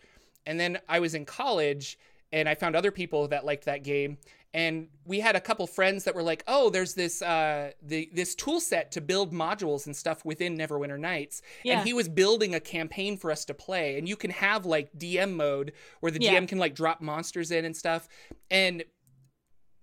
And 0.47 0.59
then 0.59 0.79
I 0.89 1.01
was 1.01 1.15
in 1.15 1.25
college, 1.25 1.99
and 2.33 2.49
I 2.49 2.55
found 2.55 2.75
other 2.77 2.91
people 2.91 3.29
that 3.29 3.45
liked 3.45 3.65
that 3.67 3.85
game. 3.85 4.19
And 4.55 4.89
we 5.05 5.21
had 5.21 5.37
a 5.37 5.41
couple 5.41 5.67
friends 5.67 6.05
that 6.05 6.15
were 6.15 6.23
like, 6.23 6.43
"Oh, 6.49 6.71
there's 6.71 6.95
this 6.95 7.21
uh, 7.21 7.73
the 7.83 8.09
this 8.15 8.35
tool 8.35 8.61
set 8.61 8.91
to 8.93 9.01
build 9.03 9.33
modules 9.33 9.85
and 9.87 9.95
stuff 9.95 10.25
within 10.25 10.57
Neverwinter 10.57 10.99
Nights." 10.99 11.43
Yeah. 11.65 11.79
and 11.79 11.87
he 11.87 11.93
was 11.93 12.09
building 12.09 12.55
a 12.55 12.61
campaign 12.61 13.19
for 13.19 13.31
us 13.31 13.45
to 13.45 13.55
play 13.55 13.99
and 13.99 14.09
you 14.09 14.17
can 14.17 14.31
have 14.31 14.65
like 14.65 14.91
dm 14.99 15.35
mode 15.35 15.73
where 16.01 16.11
the 16.11 16.19
Yeah. 16.21 16.41
dm 16.41 16.49
can 16.49 16.59
like 16.59 16.75
drop 16.75 17.01
monsters 17.03 17.51
in 17.51 17.65
and 17.67 17.77
stuff 17.77 18.09
and 18.51 18.85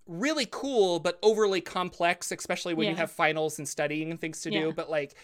really 0.07 0.47
cool 0.49 0.99
but 0.99 1.17
overly 1.23 1.61
complex 1.61 2.31
especially 2.31 2.73
when 2.73 2.87
you 2.89 2.95
have 2.95 3.11
finals 3.11 3.57
and 3.57 3.67
studying 3.67 4.11
and 4.11 4.19
things 4.21 4.41
to 4.41 4.51
Yeah. 4.51 4.61
do 4.61 4.73
but 4.73 4.89
like 4.89 5.15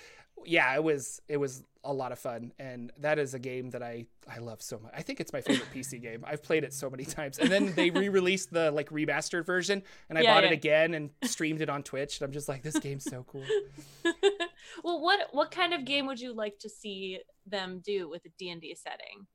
yeah 0.46 0.74
it 0.76 0.84
was 0.84 1.22
it 1.28 1.38
was 1.38 1.64
a 1.84 1.92
lot 1.92 2.12
of 2.12 2.20
fun 2.20 2.52
and 2.60 2.92
that 3.00 3.18
is 3.18 3.34
a 3.34 3.40
game 3.40 3.72
that 3.72 3.82
i 3.82 4.06
i 4.30 4.38
love 4.38 4.62
so 4.62 4.78
much 4.80 4.92
i 4.96 5.02
think 5.02 5.20
it's 5.20 5.34
my 5.34 5.42
favorite 5.42 5.68
pc 5.74 6.00
game 6.08 6.24
i've 6.28 6.44
played 6.44 6.64
it 6.64 6.74
so 6.74 6.90
many 6.90 7.04
times 7.04 7.40
and 7.40 7.52
then 7.52 7.74
they 7.74 7.90
re-released 7.90 8.52
the 8.52 8.70
like 8.72 8.90
remastered 8.92 9.46
version 9.46 9.82
and 10.10 10.18
i 10.18 10.22
Yeah, 10.22 10.34
bought 10.34 10.44
yeah. 10.44 10.50
it 10.50 10.54
again 10.54 10.94
and 10.94 11.10
streamed 11.24 11.62
it 11.62 11.70
on 11.70 11.82
twitch 11.82 12.20
and 12.20 12.28
i'm 12.28 12.32
just 12.32 12.48
like 12.48 12.62
this 12.62 12.78
game's 12.78 13.04
so 13.06 13.26
cool 13.28 13.44
well, 14.84 15.02
what 15.02 15.28
what 15.32 15.50
kind 15.52 15.74
of 15.74 15.86
game 15.86 16.06
would 16.08 16.20
you 16.20 16.34
like 16.34 16.60
to 16.60 16.70
see 16.70 17.20
them 17.46 17.82
do 17.84 18.10
with 18.10 18.24
a 18.26 18.30
D&D 18.38 18.76
setting? 18.76 19.26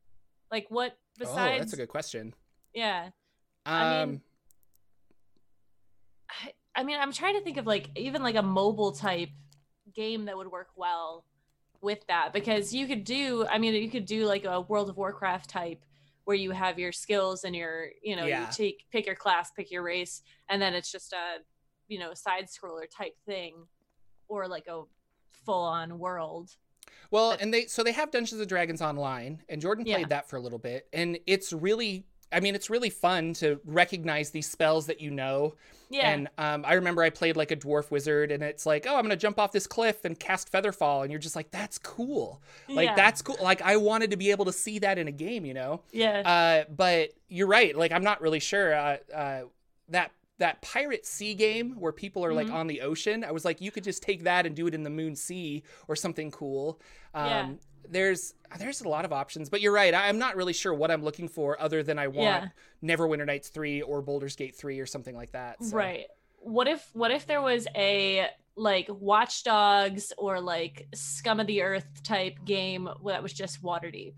Like 0.50 0.66
what 0.68 0.96
besides 1.18 1.54
oh 1.56 1.58
that's 1.58 1.72
a 1.72 1.76
good 1.76 1.88
question 1.88 2.34
Yeah. 2.74 3.06
um 3.66 3.74
I 3.74 3.90
mean, 4.06 4.20
I, 6.30 6.52
I 6.80 6.84
mean, 6.84 6.98
I'm 7.00 7.12
trying 7.12 7.34
to 7.34 7.40
think 7.42 7.56
of 7.56 7.66
like 7.66 7.88
even 7.96 8.22
like 8.22 8.36
a 8.36 8.42
mobile 8.42 8.92
type 8.92 9.30
game 9.96 10.26
that 10.26 10.36
would 10.36 10.50
work 10.52 10.68
well 10.76 11.24
with 11.80 12.06
that 12.06 12.32
because 12.32 12.72
you 12.74 12.86
could 12.86 13.02
do, 13.04 13.46
I 13.48 13.58
mean, 13.58 13.74
you 13.74 13.90
could 13.90 14.04
do 14.06 14.26
like 14.26 14.44
a 14.44 14.60
World 14.60 14.88
of 14.88 14.96
Warcraft 14.96 15.50
type 15.50 15.84
where 16.24 16.36
you 16.36 16.50
have 16.52 16.78
your 16.78 16.92
skills 16.92 17.44
and 17.44 17.54
your, 17.56 17.88
you 18.02 18.14
know, 18.16 18.26
Yeah. 18.26 18.42
you 18.42 18.46
take 18.52 18.84
pick 18.90 19.06
your 19.06 19.14
class, 19.14 19.50
pick 19.50 19.70
your 19.70 19.82
race, 19.82 20.22
and 20.48 20.60
then 20.60 20.74
it's 20.74 20.90
just 20.92 21.12
a, 21.12 21.38
you 21.88 21.98
know, 21.98 22.14
side 22.14 22.46
scroller 22.46 22.84
type 22.90 23.16
thing 23.26 23.66
or 24.28 24.46
like 24.48 24.66
a 24.68 24.82
full 25.44 25.62
on 25.64 25.98
world. 25.98 26.50
Well, 27.10 27.30
But- 27.30 27.40
and 27.42 27.54
they 27.54 27.66
so 27.66 27.82
they 27.82 27.92
have 27.92 28.10
Dungeons 28.10 28.40
and 28.40 28.48
Dragons 28.48 28.82
online, 28.82 29.42
and 29.48 29.60
Jordan 29.60 29.84
played 29.84 30.00
Yeah. 30.00 30.06
that 30.08 30.28
for 30.28 30.36
a 30.36 30.40
little 30.40 30.58
bit, 30.58 30.88
and 30.92 31.18
it's 31.26 31.52
really, 31.52 32.06
I 32.32 32.40
mean, 32.40 32.54
it's 32.54 32.68
really 32.70 32.90
fun 32.90 33.34
to 33.34 33.60
recognize 33.64 34.30
these 34.30 34.48
spells 34.50 34.86
that 34.86 35.00
you 35.00 35.10
know. 35.10 35.54
Yeah. 35.88 36.10
And 36.10 36.28
um, 36.36 36.64
I 36.66 36.74
remember 36.74 37.02
I 37.02 37.10
played 37.10 37.36
like 37.36 37.52
a 37.52 37.56
dwarf 37.56 37.92
wizard, 37.92 38.32
and 38.32 38.42
it's 38.42 38.66
like, 38.66 38.86
oh, 38.88 38.96
I'm 38.96 39.02
gonna 39.02 39.14
jump 39.16 39.38
off 39.38 39.52
this 39.52 39.66
cliff 39.68 40.04
and 40.04 40.18
cast 40.18 40.50
Featherfall, 40.50 41.02
and 41.02 41.12
you're 41.12 41.20
just 41.20 41.36
like, 41.36 41.50
that's 41.52 41.78
cool. 41.78 42.42
Like 42.68 42.86
yeah. 42.86 42.94
that's 42.96 43.22
cool. 43.22 43.36
Like 43.40 43.62
I 43.62 43.76
wanted 43.76 44.10
to 44.10 44.16
be 44.16 44.32
able 44.32 44.46
to 44.46 44.52
see 44.52 44.80
that 44.80 44.98
in 44.98 45.06
a 45.06 45.12
game, 45.12 45.46
you 45.46 45.54
know. 45.54 45.82
yeah. 45.92 46.64
Uh, 46.66 46.70
but 46.74 47.10
you're 47.28 47.46
right. 47.46 47.76
Like 47.76 47.92
I'm 47.92 48.02
not 48.04 48.20
really 48.20 48.40
sure. 48.40 48.74
Uh, 48.74 48.96
uh, 49.14 49.42
that 49.90 50.10
that 50.38 50.60
pirate 50.60 51.06
sea 51.06 51.34
game 51.34 51.76
where 51.78 51.92
people 51.92 52.22
are 52.24 52.32
like 52.34 52.48
Mhm. 52.48 52.52
on 52.54 52.66
the 52.66 52.82
ocean. 52.82 53.24
I 53.24 53.30
was 53.30 53.44
like, 53.44 53.60
you 53.62 53.70
could 53.70 53.84
just 53.84 54.02
take 54.02 54.24
that 54.24 54.44
and 54.44 54.54
do 54.54 54.66
it 54.66 54.74
in 54.74 54.82
the 54.82 54.90
Moon 54.90 55.16
Sea 55.16 55.62
or 55.88 55.96
something 55.96 56.30
cool. 56.30 56.78
Um, 57.14 57.58
there's 57.90 58.34
there's 58.58 58.80
a 58.82 58.88
lot 58.88 59.04
of 59.04 59.12
options, 59.12 59.48
but 59.48 59.60
you're 59.60 59.72
right. 59.72 59.92
I'm 59.94 60.18
not 60.18 60.36
really 60.36 60.52
sure 60.52 60.72
what 60.72 60.90
I'm 60.90 61.02
looking 61.02 61.28
for 61.28 61.60
other 61.60 61.82
than 61.82 61.98
I 61.98 62.08
want 62.08 62.44
Yeah. 62.82 62.96
Neverwinter 62.96 63.26
Nights 63.26 63.48
3 63.48 63.82
or 63.82 64.02
Baldur's 64.02 64.36
Gate 64.36 64.54
3 64.54 64.78
or 64.80 64.86
something 64.86 65.14
like 65.16 65.32
that. 65.32 65.62
so- 65.64 65.76
Right. 65.76 66.06
What 66.40 66.68
if 66.68 66.88
what 66.92 67.10
if 67.10 67.26
there 67.26 67.42
was 67.42 67.66
a 67.74 68.28
like 68.54 68.86
Watch 68.88 69.42
Dogs 69.44 70.12
or 70.16 70.40
like 70.40 70.86
Scum 70.94 71.40
of 71.40 71.46
the 71.48 71.62
Earth 71.62 71.86
type 72.04 72.36
game 72.44 72.88
that 73.06 73.22
was 73.22 73.32
just 73.32 73.62
Waterdeep? 73.62 74.14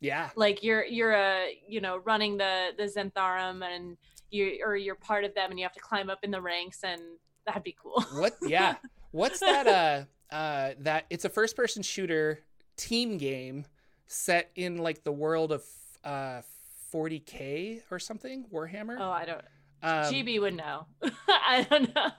Yeah. 0.00 0.30
Like 0.36 0.62
you're 0.62 0.84
you're 0.86 1.12
a 1.12 1.48
you 1.68 1.80
know 1.82 1.98
running 1.98 2.38
the 2.38 2.70
the 2.78 2.84
Zhentarim 2.84 3.62
and 3.62 3.98
you 4.30 4.60
or 4.64 4.74
you're 4.76 4.94
part 4.94 5.24
of 5.24 5.34
them 5.34 5.50
and 5.50 5.58
you 5.58 5.64
have 5.64 5.72
to 5.74 5.80
climb 5.80 6.08
up 6.08 6.20
in 6.22 6.30
the 6.30 6.40
ranks 6.40 6.82
and 6.82 7.00
that'd 7.46 7.62
be 7.62 7.76
cool. 7.80 8.00
What 8.14 8.34
yeah. 8.42 8.76
What's 9.10 9.40
that 9.40 9.66
uh 9.66 10.34
uh 10.34 10.74
that 10.80 11.04
it's 11.10 11.24
a 11.26 11.28
first 11.28 11.56
person 11.56 11.82
shooter 11.82 12.40
team 12.76 13.18
game 13.18 13.66
set 14.06 14.50
in 14.54 14.78
like 14.78 15.04
the 15.04 15.12
world 15.12 15.52
of 15.52 15.64
uh 16.04 16.42
40k 16.92 17.82
or 17.90 17.98
something 17.98 18.44
Warhammer. 18.52 18.96
Oh, 18.98 19.10
I 19.10 19.24
don't. 19.24 19.42
Um, 19.82 20.12
GB 20.12 20.40
would 20.40 20.54
know. 20.54 20.86
I 21.28 21.66
don't 21.68 21.94
know. 21.94 22.10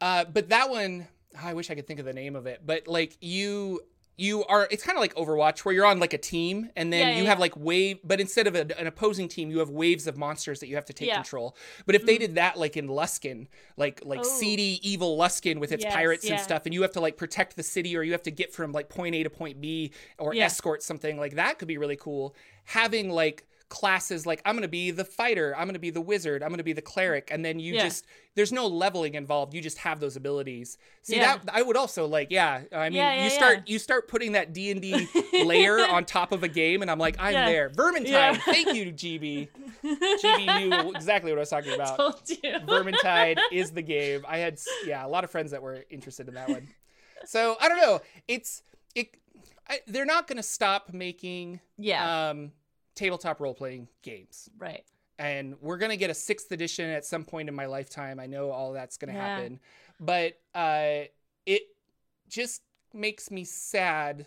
Uh, 0.00 0.24
but 0.24 0.48
that 0.50 0.70
one, 0.70 1.06
I 1.40 1.54
wish 1.54 1.70
I 1.70 1.74
could 1.74 1.86
think 1.86 2.00
of 2.00 2.06
the 2.06 2.12
name 2.12 2.36
of 2.36 2.46
it. 2.46 2.62
But 2.64 2.88
like 2.88 3.16
you, 3.20 3.80
you 4.18 4.44
are. 4.46 4.68
It's 4.70 4.82
kind 4.82 4.98
of 4.98 5.00
like 5.00 5.14
Overwatch, 5.14 5.60
where 5.60 5.74
you're 5.74 5.86
on 5.86 5.98
like 6.00 6.12
a 6.12 6.18
team, 6.18 6.68
and 6.76 6.92
then 6.92 7.08
Yeah, 7.12 7.16
you 7.16 7.22
yeah, 7.22 7.30
have 7.30 7.38
like 7.38 7.54
wave. 7.56 8.00
But 8.04 8.20
instead 8.20 8.46
of 8.46 8.54
a, 8.54 8.78
an 8.78 8.86
opposing 8.86 9.28
team, 9.28 9.50
you 9.50 9.60
have 9.60 9.70
waves 9.70 10.06
of 10.06 10.18
monsters 10.18 10.60
that 10.60 10.66
you 10.68 10.74
have 10.74 10.84
to 10.86 10.92
take 10.92 11.08
Yeah. 11.08 11.14
control. 11.14 11.56
But 11.86 11.94
if 11.94 12.04
they 12.04 12.16
Mhm. 12.16 12.20
did 12.20 12.34
that 12.34 12.58
like 12.58 12.76
in 12.76 12.88
Luskan, 12.88 13.46
like 13.76 14.04
like 14.04 14.20
Oh. 14.20 14.24
seedy 14.24 14.80
evil 14.82 15.16
Luskan 15.16 15.58
with 15.60 15.72
its 15.72 15.84
Yes, 15.84 15.94
pirates 15.94 16.28
and 16.28 16.38
stuff, 16.40 16.66
and 16.66 16.74
you 16.74 16.82
have 16.82 16.92
to 16.92 17.00
like 17.00 17.16
protect 17.16 17.56
the 17.56 17.62
city, 17.62 17.96
or 17.96 18.02
you 18.02 18.12
have 18.12 18.22
to 18.24 18.30
get 18.30 18.52
from 18.52 18.72
like 18.72 18.88
point 18.90 19.14
A 19.14 19.22
to 19.22 19.30
point 19.30 19.60
B, 19.60 19.92
or 20.18 20.34
escort 20.34 20.82
something 20.82 21.16
like 21.16 21.36
that 21.36 21.58
could 21.58 21.68
be 21.68 21.78
really 21.78 21.96
cool. 21.96 22.34
Having 22.64 23.08
like 23.10 23.44
classes 23.68 24.24
like 24.24 24.40
I'm 24.44 24.54
gonna 24.56 24.66
be 24.68 24.90
the 24.90 25.04
fighter, 25.04 25.54
I'm 25.56 25.66
gonna 25.68 25.78
be 25.78 25.90
the 25.90 26.00
wizard, 26.00 26.42
I'm 26.42 26.50
gonna 26.50 26.62
be 26.62 26.72
the 26.72 26.80
cleric, 26.82 27.28
and 27.30 27.44
then 27.44 27.58
you 27.60 27.74
Yeah. 27.74 27.84
just 27.84 28.06
there's 28.34 28.52
no 28.52 28.66
leveling 28.66 29.14
involved. 29.14 29.52
You 29.52 29.60
just 29.60 29.78
have 29.78 30.00
those 30.00 30.16
abilities. 30.16 30.78
See 31.02 31.16
Yeah. 31.16 31.36
that 31.38 31.54
I 31.54 31.60
would 31.62 31.76
also 31.76 32.06
like, 32.06 32.28
yeah. 32.30 32.62
I 32.72 32.88
mean, 32.88 32.96
Yeah, 32.98 33.24
you 33.24 33.30
start 33.30 33.68
you 33.68 33.78
start 33.78 34.08
putting 34.08 34.32
that 34.32 34.52
D 34.52 34.70
and 34.70 34.80
D 34.80 35.06
layer 35.44 35.78
on 35.86 36.04
top 36.06 36.32
of 36.32 36.42
a 36.42 36.48
game, 36.48 36.80
and 36.82 36.90
I'm 36.90 36.98
like, 36.98 37.16
I'm 37.18 37.34
there. 37.34 37.68
Vermintide, 37.70 38.38
thank 38.42 38.74
you, 38.74 38.92
GB. 38.92 39.48
GB 39.84 40.68
knew 40.68 40.90
exactly 40.94 41.30
what 41.30 41.38
I 41.38 41.40
was 41.40 41.50
talking 41.50 41.72
about. 41.74 41.96
Told 41.96 42.22
you. 42.28 42.36
Vermintide 42.66 43.38
is 43.52 43.70
the 43.72 43.82
game. 43.82 44.24
I 44.26 44.38
had 44.38 44.58
yeah 44.86 45.04
a 45.04 45.08
lot 45.08 45.24
of 45.24 45.30
friends 45.30 45.50
that 45.50 45.62
were 45.62 45.84
interested 45.90 46.28
in 46.28 46.34
that 46.34 46.48
one. 46.48 46.68
So 47.26 47.56
I 47.60 47.68
don't 47.68 47.78
know. 47.80 48.00
It's 48.26 48.62
it. 48.94 49.14
I, 49.68 49.80
they're 49.86 50.06
not 50.06 50.26
going 50.26 50.38
to 50.38 50.42
stop 50.42 50.94
making 50.94 51.60
Yeah. 51.76 52.30
um, 52.30 52.52
tabletop 52.98 53.40
role 53.40 53.54
playing 53.54 53.88
games, 54.02 54.48
right. 54.58 54.84
and 55.18 55.54
we're 55.60 55.78
going 55.78 55.90
to 55.90 55.96
get 55.96 56.10
a 56.10 56.14
sixth 56.14 56.50
edition 56.52 56.90
at 56.90 57.04
some 57.04 57.24
point 57.24 57.48
in 57.48 57.54
my 57.54 57.66
lifetime. 57.66 58.18
I 58.20 58.26
know 58.26 58.50
all 58.50 58.72
that's 58.72 58.96
going 58.96 59.12
to 59.12 59.18
Yeah. 59.18 59.26
happen, 59.28 59.60
but 60.00 60.38
uh, 60.54 61.04
it 61.46 61.62
just 62.28 62.62
makes 62.92 63.30
me 63.30 63.44
sad 63.44 64.26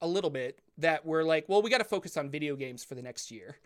a 0.00 0.06
little 0.06 0.30
bit 0.30 0.60
that 0.78 1.04
we're 1.06 1.22
like, 1.24 1.48
well, 1.48 1.62
we 1.62 1.70
got 1.70 1.78
to 1.78 1.84
focus 1.84 2.16
on 2.16 2.30
video 2.30 2.54
games 2.56 2.84
for 2.84 2.94
the 2.94 3.02
next 3.02 3.30
year. 3.30 3.56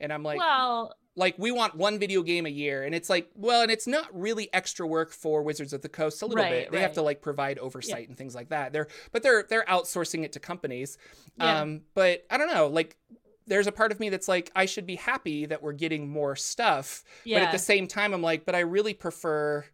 And 0.00 0.12
I'm 0.12 0.22
like, 0.22 0.38
well, 0.38 0.92
like 1.16 1.34
we 1.38 1.50
want 1.50 1.74
one 1.74 1.98
video 1.98 2.22
game 2.22 2.46
a 2.46 2.50
year 2.50 2.84
and 2.84 2.94
it's 2.94 3.10
like 3.10 3.28
well 3.34 3.62
and 3.62 3.72
it's 3.72 3.88
not 3.88 4.06
really 4.12 4.48
extra 4.52 4.86
work 4.86 5.10
for 5.12 5.42
wizards 5.42 5.72
of 5.72 5.82
the 5.82 5.88
coast 5.88 6.22
a 6.22 6.26
little 6.26 6.44
Right, 6.44 6.50
bit 6.66 6.70
they 6.70 6.80
have 6.80 6.92
to 6.92 7.02
like 7.02 7.20
provide 7.20 7.58
oversight 7.58 8.06
and 8.08 8.16
things 8.16 8.36
like 8.36 8.50
that 8.50 8.72
they're 8.72 8.86
but 9.10 9.24
they're 9.24 9.42
they're 9.42 9.64
outsourcing 9.64 10.22
it 10.22 10.30
to 10.34 10.38
companies 10.38 10.96
Yeah. 11.36 11.62
um 11.62 11.80
but 11.94 12.24
i 12.30 12.36
don't 12.38 12.54
know 12.54 12.68
like 12.68 12.96
there's 13.48 13.66
a 13.66 13.72
part 13.72 13.92
of 13.92 14.00
me 14.00 14.08
that's 14.08 14.28
like 14.28 14.50
i 14.54 14.64
should 14.64 14.86
be 14.86 14.96
happy 14.96 15.46
that 15.46 15.62
we're 15.62 15.72
getting 15.72 16.08
more 16.08 16.36
stuff 16.36 17.04
yeah. 17.24 17.38
but 17.38 17.46
at 17.46 17.52
the 17.52 17.58
same 17.58 17.86
time 17.86 18.14
i'm 18.14 18.22
like 18.22 18.44
but 18.44 18.54
i 18.54 18.60
really 18.60 18.94
prefer 18.94 19.64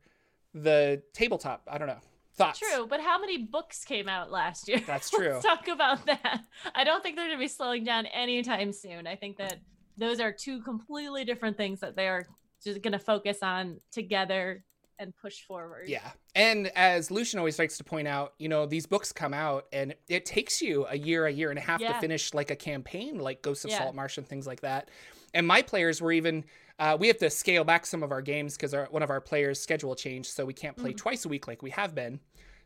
the 0.55 1.03
tabletop 1.13 1.63
i 1.71 1.79
don't 1.79 1.89
know 1.89 2.01
thoughts 2.37 2.59
True, 2.59 2.87
but 2.87 3.01
how 3.01 3.19
many 3.21 3.39
books 3.39 3.85
came 3.85 4.09
out 4.09 4.31
last 4.31 4.69
year? 4.69 4.83
That's 4.87 5.11
true. 5.11 5.35
Let's 5.35 5.45
talk 5.45 5.69
about 5.69 6.05
that. 6.07 6.41
I 6.75 6.85
don't 6.85 7.03
think 7.03 7.17
they're 7.17 7.27
going 7.27 7.39
to 7.39 7.41
be 7.43 7.49
slowing 7.49 7.85
down 7.85 8.07
anytime 8.07 8.73
soon. 8.73 9.07
I 9.07 9.17
think 9.17 9.37
that 9.37 9.61
those 9.97 10.21
are 10.21 10.33
two 10.33 10.61
completely 10.61 11.25
different 11.25 11.57
things 11.57 11.81
that 11.81 11.97
they 11.97 12.09
are 12.09 12.27
just 12.63 12.83
going 12.83 12.93
to 12.93 12.99
focus 12.99 13.39
on 13.43 13.81
together 13.93 14.65
and 14.99 15.13
push 15.17 15.43
forward. 15.43 15.89
Yeah. 15.89 16.11
And 16.35 16.69
as 16.77 17.11
Lucian 17.11 17.39
always 17.39 17.59
likes 17.59 17.77
to 17.79 17.85
point 17.85 18.09
out, 18.09 18.35
you 18.39 18.49
know, 18.49 18.67
these 18.67 18.87
books 18.87 19.13
come 19.13 19.35
out 19.35 19.67
and 19.73 19.95
it 20.09 20.25
takes 20.25 20.61
you 20.63 20.87
a 20.89 20.97
year, 20.97 21.27
a 21.27 21.33
year 21.33 21.51
and 21.51 21.59
a 21.59 21.63
half 21.63 21.81
to 21.81 21.95
finish 22.01 22.33
like 22.35 22.51
a 22.51 22.57
campaign 22.57 23.19
like 23.19 23.43
Ghosts 23.43 23.65
of 23.65 23.71
Yeah. 23.71 23.79
Saltmarsh 23.79 24.19
and 24.19 24.27
things 24.27 24.47
like 24.47 24.61
that. 24.61 24.91
And 25.33 25.47
my 25.47 25.63
players 25.63 26.01
were 26.01 26.13
even 26.13 26.45
uh, 26.79 26.97
we 26.99 27.07
have 27.07 27.19
to 27.19 27.31
scale 27.31 27.63
back 27.63 27.87
some 27.87 28.03
of 28.03 28.11
our 28.11 28.21
games 28.23 28.57
because 28.57 28.75
one 28.91 29.03
of 29.05 29.09
our 29.11 29.21
players' 29.21 29.61
schedule 29.61 29.95
changed, 29.95 30.31
so 30.31 30.45
we 30.45 30.53
can't 30.53 30.77
play 30.77 30.93
Mhm. 30.93 30.97
twice 30.97 31.25
a 31.25 31.29
week 31.29 31.47
like 31.47 31.63
we 31.63 31.71
have 31.71 31.95
been. 31.95 32.19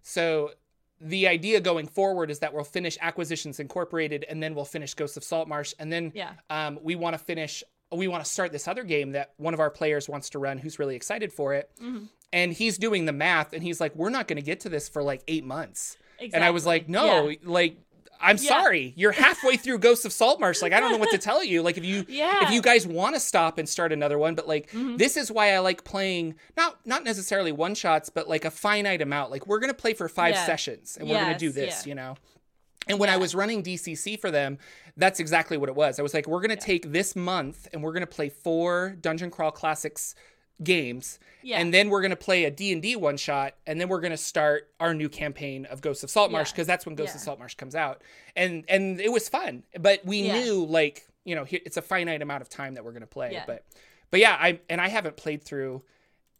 So 0.02 0.52
the 0.98 1.28
idea 1.28 1.60
going 1.60 1.86
forward 1.86 2.30
is 2.30 2.38
that 2.38 2.54
we'll 2.54 2.64
finish 2.64 2.96
Acquisitions 3.02 3.60
Incorporated 3.60 4.24
and 4.24 4.42
then 4.42 4.54
we'll 4.54 4.64
finish 4.64 4.94
Ghosts 4.94 5.18
of 5.18 5.24
Saltmarsh 5.24 5.74
and 5.78 5.92
then 5.92 6.12
Yeah. 6.14 6.32
um, 6.48 6.78
we 6.82 6.94
want 6.96 7.14
to 7.14 7.18
finish 7.18 7.62
we 7.90 8.06
want 8.06 8.22
to 8.22 8.30
start 8.30 8.52
this 8.52 8.68
other 8.68 8.82
game 8.84 9.12
that 9.12 9.32
one 9.38 9.54
of 9.54 9.60
our 9.60 9.70
players 9.70 10.10
wants 10.10 10.28
to 10.28 10.38
run 10.38 10.58
who's 10.58 10.78
really 10.78 10.94
excited 10.94 11.32
for 11.32 11.54
it 11.54 11.70
Mhm. 11.80 12.08
And 12.32 12.52
he's 12.52 12.78
doing 12.78 13.04
the 13.06 13.12
math 13.12 13.52
and 13.52 13.62
he's 13.62 13.80
like 13.80 13.94
we're 13.96 14.10
not 14.10 14.28
going 14.28 14.36
to 14.36 14.42
get 14.42 14.60
to 14.60 14.68
this 14.68 14.88
for 14.88 15.02
like 15.02 15.22
eight 15.28 15.44
months 15.44 15.96
Exactly. 16.18 16.34
and 16.34 16.44
i 16.44 16.50
was 16.50 16.66
like 16.66 16.88
no 16.88 17.28
Yeah. 17.28 17.36
like 17.44 17.76
i'm 18.20 18.36
Yeah. 18.36 18.48
sorry 18.48 18.92
you're 18.96 19.12
halfway 19.12 19.56
through 19.62 19.78
ghosts 19.78 20.04
of 20.04 20.12
saltmarsh 20.12 20.60
like 20.60 20.72
i 20.72 20.80
don't 20.80 20.90
know 20.92 20.98
what 20.98 21.10
to 21.10 21.18
tell 21.18 21.42
you 21.42 21.62
like 21.62 21.78
if 21.78 21.84
you 21.84 22.04
Yeah. 22.08 22.44
if 22.44 22.50
you 22.50 22.60
guys 22.60 22.86
want 22.86 23.14
to 23.14 23.20
stop 23.20 23.58
and 23.58 23.68
start 23.68 23.92
another 23.92 24.18
one 24.18 24.34
but 24.34 24.46
like 24.48 24.70
Mhm. 24.72 24.98
this 24.98 25.16
is 25.16 25.30
why 25.30 25.54
i 25.54 25.58
like 25.60 25.84
playing 25.84 26.34
not 26.56 26.78
not 26.84 27.04
necessarily 27.04 27.52
one 27.52 27.74
shots 27.74 28.10
but 28.10 28.28
like 28.28 28.44
a 28.44 28.50
finite 28.50 29.00
amount 29.00 29.30
like 29.30 29.46
we're 29.46 29.60
going 29.60 29.70
to 29.72 29.76
play 29.76 29.94
for 29.94 30.08
five 30.08 30.34
Yeah. 30.34 30.44
sessions 30.46 30.96
and 30.98 31.08
we're 31.08 31.20
going 31.20 31.32
to 31.32 31.38
do 31.38 31.50
this 31.50 31.86
you 31.86 31.94
know 31.94 32.16
and 32.86 32.98
when 32.98 33.10
I 33.10 33.18
was 33.18 33.34
running 33.34 33.62
DCC 33.62 34.18
for 34.18 34.30
them, 34.30 34.56
that's 34.96 35.20
exactly 35.20 35.58
what 35.58 35.68
it 35.68 35.74
was. 35.74 35.98
I 35.98 36.02
was 36.02 36.14
like, 36.14 36.26
we're 36.26 36.38
going 36.40 36.48
to 36.48 36.54
Yeah. 36.54 36.64
take 36.64 36.90
this 36.90 37.14
month 37.14 37.68
and 37.70 37.82
we're 37.82 37.92
going 37.92 38.00
to 38.00 38.06
play 38.06 38.30
four 38.30 38.96
Dungeon 38.98 39.30
Crawl 39.30 39.50
Classics 39.50 40.14
games 40.62 41.18
yeah. 41.42 41.58
and 41.60 41.72
then 41.72 41.88
we're 41.88 42.00
going 42.00 42.10
to 42.10 42.16
play 42.16 42.44
a 42.44 42.50
D&D 42.50 42.96
one 42.96 43.16
shot 43.16 43.54
and 43.66 43.80
then 43.80 43.88
we're 43.88 44.00
going 44.00 44.10
to 44.10 44.16
start 44.16 44.68
our 44.80 44.92
new 44.92 45.08
campaign 45.08 45.66
of 45.66 45.80
Ghosts 45.80 46.02
of 46.02 46.10
Saltmarsh 46.10 46.48
Yeah. 46.48 46.52
because 46.54 46.66
that's 46.66 46.84
when 46.84 46.96
Ghosts 46.96 47.14
Yeah. 47.14 47.18
of 47.18 47.22
Saltmarsh 47.24 47.54
comes 47.54 47.74
out. 47.76 48.02
And 48.34 48.64
and 48.68 49.00
it 49.00 49.12
was 49.12 49.28
fun, 49.28 49.62
but 49.78 50.04
we 50.04 50.22
Yeah. 50.22 50.40
knew 50.40 50.64
like, 50.66 51.06
you 51.24 51.34
know, 51.36 51.46
it's 51.48 51.76
a 51.76 51.82
finite 51.82 52.22
amount 52.22 52.42
of 52.42 52.48
time 52.48 52.74
that 52.74 52.84
we're 52.84 52.90
going 52.92 53.02
to 53.02 53.06
play, 53.06 53.32
Yeah. 53.32 53.44
but 53.46 53.64
but 54.10 54.18
yeah, 54.20 54.36
I 54.40 54.60
and 54.68 54.80
I 54.80 54.88
haven't 54.88 55.16
played 55.16 55.44
through 55.44 55.84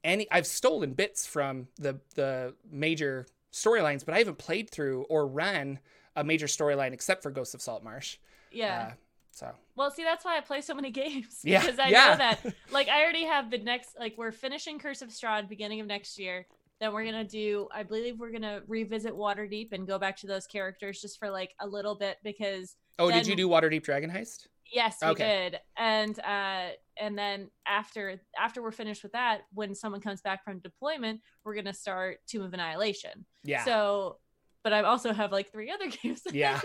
any 0.02 0.26
I've 0.30 0.46
stolen 0.46 0.94
bits 0.94 1.26
from 1.26 1.68
the 1.76 2.00
the 2.14 2.54
major 2.70 3.26
storylines, 3.52 4.04
but 4.04 4.14
I 4.14 4.18
haven't 4.18 4.38
played 4.38 4.68
through 4.70 5.02
or 5.08 5.26
run 5.26 5.78
a 6.16 6.24
major 6.24 6.46
storyline 6.46 6.92
except 6.92 7.22
for 7.22 7.30
Ghosts 7.30 7.54
of 7.54 7.62
Saltmarsh. 7.62 8.16
yeah. 8.50 8.88
Uh, 8.90 8.92
so 9.38 9.50
Well, 9.76 9.90
see, 9.90 10.02
that's 10.02 10.24
why 10.24 10.36
I 10.36 10.40
play 10.40 10.60
so 10.60 10.74
many 10.74 10.90
games. 11.02 11.40
Yeah, 11.44 11.60
Because 11.60 11.78
I 11.78 11.88
yeah. 11.88 12.10
know 12.10 12.16
that, 12.16 12.54
like, 12.72 12.88
I 12.88 13.02
already 13.02 13.24
have 13.24 13.50
the 13.50 13.58
next, 13.58 13.90
like, 13.98 14.14
we're 14.18 14.32
finishing 14.32 14.78
Curse 14.78 15.02
of 15.02 15.10
Strahd 15.10 15.48
beginning 15.48 15.80
of 15.80 15.86
next 15.86 16.18
year. 16.18 16.46
Then 16.80 16.92
we're 16.92 17.04
gonna 17.04 17.24
do, 17.24 17.68
I 17.74 17.82
believe 17.82 18.18
we're 18.20 18.30
gonna 18.32 18.62
revisit 18.68 19.12
Waterdeep 19.12 19.72
and 19.72 19.86
go 19.86 19.98
back 19.98 20.16
to 20.18 20.26
those 20.28 20.46
characters 20.46 21.00
just 21.00 21.18
for 21.18 21.28
like 21.30 21.52
a 21.60 21.66
little 21.66 21.94
bit 21.96 22.18
because 22.22 22.76
Oh, 23.00 23.10
did 23.10 23.26
you 23.26 23.34
do 23.36 23.48
Waterdeep 23.48 23.82
Dragon 23.82 24.10
Heist? 24.10 24.46
yes, 24.72 24.98
we 25.02 25.08
Okay. 25.08 25.50
did. 25.50 25.60
And 25.76 26.18
uh, 26.20 26.68
and 27.00 27.16
then 27.18 27.48
after 27.66 28.20
after 28.38 28.62
we're 28.62 28.70
finished 28.72 29.02
with 29.02 29.12
that, 29.12 29.42
when 29.52 29.74
someone 29.74 30.00
comes 30.00 30.20
back 30.20 30.44
from 30.44 30.58
deployment, 30.60 31.20
we're 31.44 31.54
gonna 31.56 31.74
start 31.74 32.18
Tomb 32.28 32.42
of 32.42 32.52
Annihilation. 32.54 33.24
Yeah. 33.42 33.64
So, 33.64 34.18
but 34.62 34.72
I 34.72 34.82
also 34.82 35.12
have 35.12 35.32
like 35.32 35.50
three 35.50 35.70
other 35.72 35.88
games. 36.02 36.22
That 36.22 36.34
Yeah. 36.34 36.60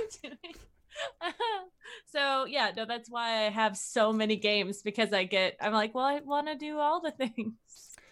So 2.12 2.46
yeah, 2.46 2.72
no, 2.76 2.86
that's 2.86 3.10
why 3.10 3.46
I 3.46 3.50
have 3.50 3.76
so 3.78 4.14
many 4.14 4.36
games 4.36 4.82
because 4.82 5.12
I 5.14 5.24
get. 5.26 5.58
I'm 5.62 5.74
like, 5.74 5.94
well, 5.96 6.06
I 6.06 6.20
want 6.20 6.48
to 6.48 6.56
do 6.56 6.78
all 6.80 7.02
the 7.02 7.12
things. 7.12 7.54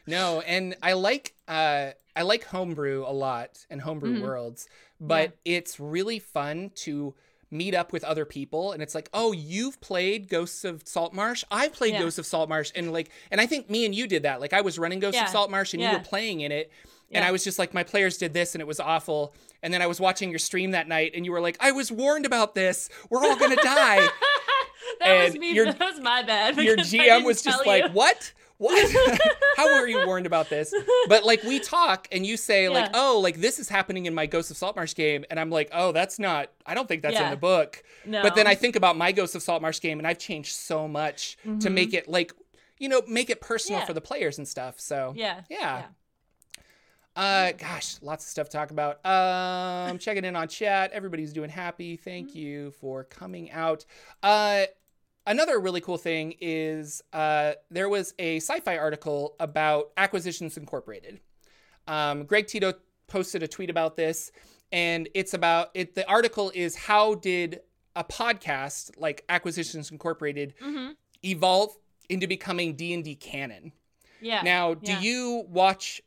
No, 0.07 0.41
and 0.41 0.75
I 0.81 0.93
like 0.93 1.35
uh 1.47 1.91
I 2.15 2.21
like 2.23 2.43
homebrew 2.45 3.03
a 3.07 3.13
lot 3.13 3.65
and 3.69 3.79
homebrew 3.81 4.17
Mhm. 4.17 4.21
worlds, 4.23 4.67
but 4.99 5.37
it's 5.45 5.79
really 5.79 6.19
fun 6.19 6.71
to 6.75 7.13
meet 7.51 7.75
up 7.75 7.91
with 7.93 8.03
other 8.03 8.25
people 8.25 8.71
and 8.71 8.81
it's 8.81 8.95
like, 8.95 9.09
"Oh, 9.13 9.31
you've 9.31 9.79
played 9.81 10.27
Ghosts 10.29 10.63
of 10.63 10.83
Saltmarsh? 10.85 11.43
I've 11.51 11.73
played 11.73 11.93
Yeah. 11.93 11.99
Ghosts 11.99 12.17
of 12.19 12.25
Saltmarsh." 12.25 12.71
And 12.75 12.91
like 12.91 13.11
and 13.29 13.39
I 13.39 13.45
think 13.45 13.69
me 13.69 13.85
and 13.85 13.93
you 13.93 14.07
did 14.07 14.23
that. 14.23 14.41
Like 14.41 14.53
I 14.53 14.61
was 14.61 14.79
running 14.79 14.99
Ghosts 14.99 15.19
of 15.19 15.27
Yeah. 15.27 15.31
Saltmarsh 15.31 15.73
and 15.73 15.81
you 15.83 15.89
were 15.91 15.99
playing 15.99 16.41
in 16.41 16.51
it. 16.51 16.71
And 17.13 17.23
I 17.25 17.31
was 17.31 17.43
just 17.43 17.59
like, 17.59 17.73
my 17.73 17.83
players 17.83 18.17
did 18.17 18.33
this 18.33 18.55
and 18.55 18.61
it 18.61 18.67
was 18.67 18.79
awful. 18.79 19.33
And 19.63 19.73
then 19.73 19.81
I 19.81 19.87
was 19.87 19.99
watching 19.99 20.29
your 20.29 20.39
stream 20.39 20.71
that 20.71 20.87
night 20.87 21.11
and 21.13 21.25
you 21.25 21.31
were 21.31 21.41
like, 21.41 21.57
I 21.59 21.71
was 21.71 21.91
warned 21.91 22.25
about 22.25 22.55
this. 22.55 22.89
We're 23.09 23.23
all 23.23 23.35
gonna 23.37 23.55
die. 23.57 24.07
that 24.99 25.23
was 25.25 25.31
And 25.33 25.39
me. 25.39 25.51
your- 25.53 25.65
that 25.71 25.79
was 25.79 25.99
my 25.99 26.23
bad. 26.23 26.57
your 26.57 26.77
GM 26.77 27.23
was 27.23 27.41
just 27.41 27.63
tell 27.63 27.67
like, 27.67 27.91
"What? 27.91 28.33
what? 28.57 29.21
How 29.57 29.65
were 29.79 29.87
you 29.87 30.05
warned 30.05 30.25
about 30.25 30.49
this? 30.49 30.73
But 31.07 31.23
like 31.25 31.43
we 31.43 31.59
talk 31.59 32.07
and 32.11 32.25
you 32.25 32.37
say 32.37 32.69
like, 32.69 32.91
oh, 32.93 33.19
like 33.21 33.37
this 33.41 33.59
is 33.59 33.67
happening 33.69 34.05
in 34.05 34.13
my 34.13 34.25
Ghost 34.25 34.51
of 34.51 34.57
Saltmarsh 34.57 34.93
game, 34.95 35.25
and 35.29 35.39
I'm 35.39 35.49
like, 35.49 35.69
oh, 35.73 35.91
that's 35.91 36.19
not. 36.19 36.49
I 36.65 36.73
don't 36.73 36.87
think 36.87 37.01
that's 37.01 37.19
in 37.19 37.29
the 37.29 37.37
book. 37.37 37.83
No. 38.05 38.21
But 38.21 38.35
then 38.35 38.47
I 38.47 38.55
think 38.55 38.75
about 38.75 38.97
my 38.97 39.11
Ghost 39.11 39.35
of 39.35 39.41
Saltmarsh 39.41 39.79
game, 39.81 39.97
and 39.99 40.07
I've 40.07 40.19
changed 40.19 40.53
so 40.55 40.87
much 40.87 41.37
to 41.43 41.49
Mhm. 41.49 41.71
make 41.73 41.93
it 41.93 42.07
like, 42.07 42.33
you 42.79 42.87
know, 42.89 43.01
make 43.07 43.29
it 43.29 43.41
personal 43.41 43.79
Yeah. 43.81 43.85
for 43.85 43.93
the 43.93 44.01
players 44.01 44.37
and 44.37 44.47
stuff. 44.47 44.79
So 44.79 45.13
Yeah. 45.15 45.41
yeah. 45.49 45.83
Uh, 47.15 47.51
gosh, 47.53 47.97
lots 48.01 48.23
of 48.25 48.29
stuff 48.29 48.47
to 48.49 48.57
talk 48.57 48.71
about. 48.71 49.05
Um, 49.05 49.97
checking 49.97 50.23
in 50.23 50.35
on 50.35 50.47
chat. 50.47 50.91
Everybody's 50.93 51.33
doing 51.33 51.49
happy. 51.49 51.97
Thank 51.97 52.29
Mm-hmm. 52.29 52.37
you 52.39 52.71
for 52.71 53.03
coming 53.03 53.51
out. 53.51 53.85
Uh, 54.23 54.63
another 55.27 55.59
really 55.59 55.81
cool 55.81 55.97
thing 55.97 56.35
is 56.39 57.01
uh, 57.11 57.53
there 57.69 57.89
was 57.89 58.13
a 58.17 58.37
sci-fi 58.37 58.77
article 58.77 59.35
about 59.39 59.91
Acquisitions 59.97 60.55
Incorporated. 60.57 61.19
Um, 61.87 62.23
Greg 62.23 62.47
Tito 62.47 62.73
posted 63.07 63.43
a 63.43 63.47
tweet 63.47 63.69
about 63.69 63.97
this, 63.97 64.31
and 64.71 65.09
it's 65.13 65.33
about 65.33 65.71
it. 65.73 65.95
The 65.95 66.07
article 66.09 66.51
is 66.55 66.75
how 66.75 67.15
did 67.15 67.59
a 67.95 68.05
podcast 68.05 68.91
like 68.97 69.25
Acquisitions 69.27 69.91
Incorporated 69.91 70.53
hmm 70.61 70.91
evolve 71.23 71.75
into 72.09 72.25
becoming 72.25 72.75
D 72.75 72.93
and 72.93 73.03
D 73.03 73.15
canon? 73.15 73.73
Yeah. 74.21 74.41
Now, 74.43 74.75
do 74.75 74.91
yeah. 74.93 74.99
you 75.01 75.45
watch 75.49 76.01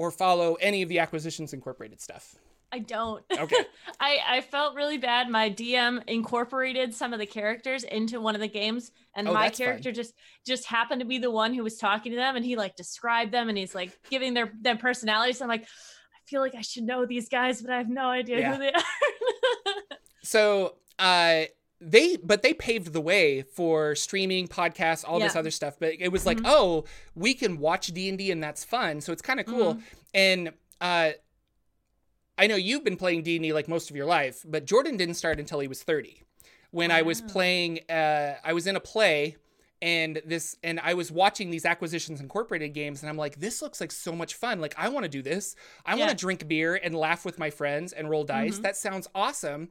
or 0.00 0.10
follow 0.10 0.54
any 0.54 0.80
of 0.80 0.88
the 0.88 0.98
Acquisitions 0.98 1.52
Incorporated 1.52 2.00
stuff? 2.00 2.34
I 2.72 2.78
don't. 2.78 3.22
Okay. 3.30 3.64
I 4.00 4.18
I 4.26 4.40
felt 4.40 4.74
really 4.74 4.96
bad. 4.96 5.28
My 5.28 5.50
DM 5.50 6.02
incorporated 6.06 6.94
some 6.94 7.12
of 7.12 7.18
the 7.18 7.26
characters 7.26 7.84
into 7.84 8.18
one 8.20 8.34
of 8.34 8.40
the 8.40 8.48
games, 8.48 8.92
and 9.14 9.28
Oh, 9.28 9.34
my 9.34 9.42
that's 9.48 9.58
fun. 9.58 9.66
character 9.66 9.92
just 9.92 10.14
just 10.46 10.64
happened 10.64 11.00
to 11.00 11.06
be 11.06 11.18
the 11.18 11.30
one 11.30 11.52
who 11.52 11.62
was 11.62 11.76
talking 11.76 12.12
to 12.12 12.16
them, 12.16 12.34
and 12.36 12.44
he 12.44 12.56
like 12.56 12.76
described 12.76 13.30
them, 13.32 13.50
and 13.50 13.58
he's 13.58 13.74
like 13.74 13.98
giving 14.08 14.32
their 14.32 14.52
their 14.62 14.76
personalities. 14.76 15.42
I'm 15.42 15.48
like, 15.48 15.64
I 15.64 16.20
feel 16.26 16.40
like 16.40 16.54
I 16.54 16.62
should 16.62 16.84
know 16.84 17.04
these 17.04 17.28
guys, 17.28 17.60
but 17.60 17.70
I 17.70 17.76
have 17.78 17.90
no 17.90 18.08
idea 18.08 18.38
Yeah. 18.38 18.52
who 18.54 18.58
they 18.58 18.72
are. 18.72 18.82
So, 20.22 20.76
uh, 20.98 21.42
they 21.80 22.16
but 22.16 22.42
they 22.42 22.52
paved 22.52 22.92
the 22.92 23.00
way 23.00 23.42
for 23.42 23.94
streaming, 23.94 24.48
podcasts, 24.48 25.04
all 25.06 25.18
this 25.18 25.34
other 25.36 25.50
stuff. 25.50 25.76
But 25.78 25.94
it 25.98 26.08
was 26.12 26.26
like, 26.26 26.38
Mhm. 26.38 26.44
oh, 26.46 26.84
we 27.14 27.34
can 27.34 27.58
watch 27.58 27.88
D 27.88 28.08
and 28.08 28.18
D, 28.18 28.30
and 28.30 28.42
that's 28.42 28.64
fun. 28.64 29.00
So 29.00 29.12
it's 29.12 29.22
kind 29.22 29.40
of 29.40 29.46
cool. 29.46 29.74
Mm-hmm. 29.74 29.82
And 30.14 30.52
uh, 30.80 31.10
I 32.38 32.46
know 32.46 32.56
you've 32.56 32.84
been 32.84 32.96
playing 32.96 33.22
D 33.22 33.36
and 33.36 33.42
D 33.42 33.52
like 33.52 33.68
most 33.68 33.90
of 33.90 33.96
your 33.96 34.06
life, 34.06 34.44
but 34.46 34.64
Jordan 34.64 34.96
didn't 34.96 35.14
start 35.14 35.38
until 35.38 35.60
he 35.60 35.68
was 35.68 35.82
thirty. 35.82 36.22
When 36.70 36.90
I 36.90 37.02
was 37.02 37.20
playing, 37.20 37.80
uh, 37.90 38.34
I 38.44 38.52
was 38.52 38.66
in 38.66 38.76
a 38.76 38.80
play. 38.80 39.36
And 39.82 40.20
this, 40.26 40.56
and 40.62 40.78
I 40.80 40.92
was 40.92 41.10
watching 41.10 41.48
these 41.50 41.64
Acquisitions 41.64 42.20
Incorporated 42.20 42.74
games, 42.74 43.00
and 43.02 43.08
I'm 43.08 43.16
like, 43.16 43.36
this 43.40 43.62
looks 43.62 43.80
like 43.80 43.90
so 43.90 44.12
much 44.12 44.34
fun. 44.34 44.60
Like, 44.60 44.74
I 44.76 44.90
want 44.90 45.04
to 45.04 45.08
do 45.08 45.22
this. 45.22 45.56
I 45.86 45.94
want 45.94 46.10
to 46.10 46.14
drink 46.16 46.46
beer 46.46 46.74
and 46.74 46.94
laugh 46.94 47.24
with 47.24 47.38
my 47.38 47.48
friends 47.48 47.94
and 47.94 48.10
roll 48.10 48.24
dice. 48.24 48.58
Mhm. 48.58 48.62
That 48.62 48.76
sounds 48.76 49.08
awesome. 49.14 49.70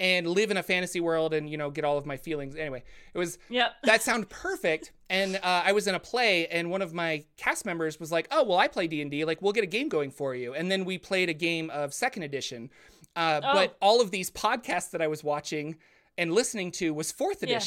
And 0.00 0.26
live 0.26 0.50
in 0.50 0.56
a 0.56 0.62
fantasy 0.62 0.98
world 0.98 1.32
and, 1.32 1.48
you 1.48 1.56
know, 1.56 1.70
get 1.70 1.84
all 1.84 1.96
of 1.96 2.04
my 2.04 2.16
feelings. 2.16 2.56
Anyway, 2.56 2.82
it 3.14 3.18
was 3.18 3.38
yep. 3.48 3.74
that 3.84 4.02
sound 4.02 4.28
perfect 4.28 4.90
and 5.10 5.36
uh, 5.36 5.62
i 5.64 5.72
was 5.72 5.86
in 5.86 5.94
a 5.94 6.00
play 6.00 6.46
and 6.46 6.70
one 6.70 6.80
of 6.80 6.94
my 6.94 7.22
cast 7.36 7.66
members 7.66 8.00
was 8.00 8.10
like 8.10 8.26
oh 8.30 8.42
well 8.42 8.56
i 8.58 8.66
play 8.66 8.86
d&d 8.86 9.24
like 9.26 9.42
we'll 9.42 9.52
get 9.52 9.62
a 9.62 9.66
game 9.66 9.88
going 9.88 10.10
for 10.10 10.34
you 10.34 10.54
and 10.54 10.70
then 10.70 10.84
we 10.84 10.96
played 10.96 11.28
a 11.28 11.34
game 11.34 11.68
of 11.70 11.92
second 11.92 12.22
edition 12.22 12.70
uh, 13.14 13.40
Oh. 13.44 13.52
but 13.52 13.76
all 13.82 14.00
of 14.00 14.10
these 14.10 14.30
podcasts 14.30 14.90
that 14.92 15.02
i 15.02 15.06
was 15.06 15.22
watching 15.22 15.76
and 16.16 16.32
listening 16.32 16.70
to 16.72 16.94
was 16.94 17.12
fourth 17.12 17.42
Yeah. 17.42 17.58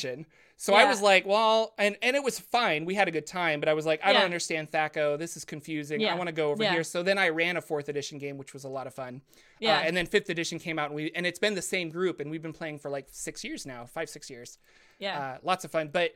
So 0.60 0.74
i 0.74 0.86
was 0.86 1.02
like 1.02 1.26
well 1.26 1.74
and, 1.78 1.96
and 2.02 2.16
it 2.16 2.24
was 2.24 2.40
fine 2.40 2.84
we 2.84 2.96
had 2.96 3.08
a 3.08 3.12
good 3.12 3.26
time 3.28 3.60
but 3.60 3.70
i 3.70 3.74
was 3.74 3.86
like 3.86 4.00
i 4.04 4.12
don't 4.12 4.24
understand 4.24 4.70
thaco 4.72 5.18
this 5.18 5.38
is 5.38 5.46
confusing 5.46 6.06
i 6.06 6.16
want 6.16 6.28
to 6.28 6.34
go 6.34 6.50
over 6.52 6.64
Yeah. 6.64 6.74
here 6.74 6.84
so 6.84 7.04
then 7.04 7.18
i 7.18 7.30
ran 7.30 7.58
a 7.58 7.62
fourth 7.62 7.90
edition 7.90 8.18
game 8.18 8.38
which 8.38 8.54
was 8.54 8.64
a 8.64 8.70
lot 8.70 8.88
of 8.88 8.94
fun 8.94 9.22
Yeah. 9.60 9.78
uh, 9.78 9.82
and 9.82 9.96
then 9.96 10.06
fifth 10.08 10.30
edition 10.30 10.58
came 10.60 10.80
out 10.80 10.88
and 10.88 10.96
we 10.96 11.12
and 11.16 11.26
it's 11.26 11.40
been 11.40 11.54
the 11.56 11.62
same 11.62 11.90
group 11.90 12.20
and 12.20 12.30
we've 12.32 12.42
been 12.42 12.54
playing 12.54 12.80
for 12.80 12.90
like 12.90 13.08
six 13.12 13.44
years 13.44 13.66
now 13.66 13.86
five 13.86 14.10
six 14.10 14.30
years 14.30 14.58
yeah. 15.00 15.20
uh, 15.20 15.38
lots 15.44 15.64
of 15.64 15.70
fun. 15.70 15.90
But 15.94 16.16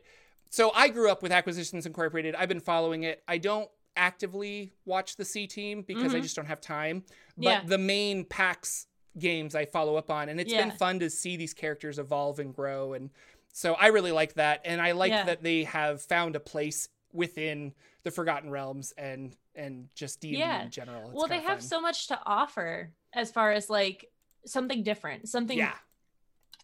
so 0.50 0.72
I 0.74 0.88
grew 0.88 1.08
up 1.08 1.22
with 1.22 1.30
Acquisitions 1.30 1.86
Incorporated. 1.86 2.34
I've 2.34 2.48
been 2.48 2.58
following 2.60 3.04
it. 3.04 3.22
I 3.28 3.38
don't 3.38 3.70
actively 3.96 4.72
watch 4.84 5.14
the 5.16 5.24
C 5.24 5.46
team 5.46 5.82
because 5.82 6.12
I 6.14 6.18
Mhm. 6.18 6.22
just 6.22 6.34
don't 6.36 6.46
have 6.46 6.60
time. 6.60 7.04
But 7.36 7.44
Yeah. 7.44 7.62
the 7.64 7.78
main 7.78 8.24
PAX 8.24 8.88
games 9.18 9.54
I 9.54 9.66
follow 9.66 9.94
up 9.96 10.10
on, 10.10 10.28
and 10.30 10.40
it's 10.40 10.52
been 10.52 10.70
fun 10.72 10.98
to 10.98 11.10
see 11.10 11.36
these 11.36 11.54
characters 11.54 11.98
evolve 11.98 12.38
and 12.40 12.52
grow. 12.54 12.92
And 12.94 13.10
so 13.52 13.74
I 13.74 13.88
really 13.88 14.12
like 14.12 14.34
that, 14.34 14.62
and 14.64 14.80
I 14.80 14.92
like 14.92 15.10
Yeah. 15.12 15.24
that 15.24 15.42
they 15.42 15.64
have 15.64 16.02
found 16.02 16.34
a 16.36 16.40
place 16.40 16.88
within 17.12 17.74
the 18.02 18.10
Forgotten 18.10 18.50
Realms 18.50 18.92
and 18.98 19.36
and 19.54 19.88
just 19.94 20.20
D 20.20 20.36
Yeah. 20.38 20.62
in 20.62 20.70
general. 20.70 21.10
It's 21.10 21.14
well, 21.14 21.28
they 21.28 21.40
have 21.40 21.58
fun. 21.58 21.68
so 21.68 21.80
much 21.80 22.08
to 22.08 22.18
offer 22.24 22.90
as 23.12 23.30
far 23.30 23.52
as 23.52 23.68
like 23.68 24.10
something 24.46 24.82
different, 24.82 25.28
something 25.28 25.56
yeah 25.58 25.74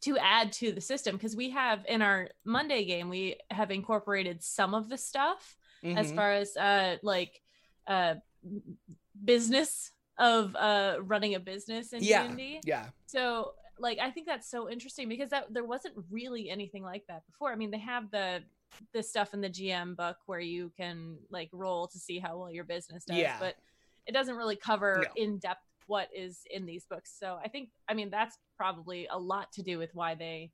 to 0.01 0.17
add 0.19 0.53
to 0.53 0.71
the 0.71 0.81
system 0.81 1.17
because 1.17 1.35
we 1.35 1.51
have 1.51 1.85
in 1.89 2.03
our 2.03 2.29
Monday 2.45 2.85
game 2.85 3.09
we 3.09 3.35
have 3.51 3.73
incorporated 3.73 4.41
some 4.45 4.73
of 4.73 4.89
the 4.89 4.97
stuff 4.97 5.57
as 5.83 6.13
Mhm. 6.13 6.15
far 6.15 6.33
as 6.35 6.57
uh 6.57 6.99
like 7.03 7.43
uh 7.89 8.15
business 9.25 9.91
of 10.19 10.55
uh 10.57 10.99
running 11.03 11.35
a 11.35 11.41
business 11.41 11.93
in 11.93 12.03
Yeah. 12.03 12.29
D&D. 12.29 12.61
yeah 12.65 12.91
So 13.07 13.55
like 13.81 13.99
I 13.99 14.11
think 14.11 14.27
that's 14.27 14.51
so 14.51 14.69
interesting 14.71 15.09
because 15.09 15.31
that 15.31 15.53
there 15.53 15.65
wasn't 15.65 15.95
really 16.11 16.51
anything 16.51 16.83
like 16.83 17.05
that 17.09 17.25
before. 17.27 17.53
I 17.53 17.57
mean, 17.57 17.71
they 17.71 17.79
have 17.79 18.11
the 18.11 18.43
the 18.93 19.03
stuff 19.03 19.33
in 19.33 19.41
the 19.41 19.49
GM 19.49 19.97
book 19.97 20.17
where 20.27 20.41
you 20.41 20.71
can 20.77 21.17
like 21.31 21.49
roll 21.53 21.87
to 21.89 21.99
see 21.99 22.19
how 22.19 22.37
well 22.39 22.51
your 22.51 22.65
business 22.65 23.05
does, 23.05 23.17
Yeah. 23.17 23.37
but 23.41 23.55
it 24.07 24.13
doesn't 24.13 24.37
really 24.37 24.57
cover 24.57 25.05
No. 25.07 25.23
in 25.23 25.39
depth 25.39 25.63
what 25.87 26.09
is 26.15 26.41
in 26.51 26.67
these 26.67 26.85
books. 26.85 27.15
So 27.19 27.39
I 27.43 27.49
think 27.49 27.71
I 27.89 27.95
mean 27.95 28.11
that's 28.11 28.37
probably 28.57 29.07
a 29.11 29.19
lot 29.19 29.53
to 29.53 29.63
do 29.63 29.79
with 29.79 29.95
why 29.95 30.15
they 30.15 30.53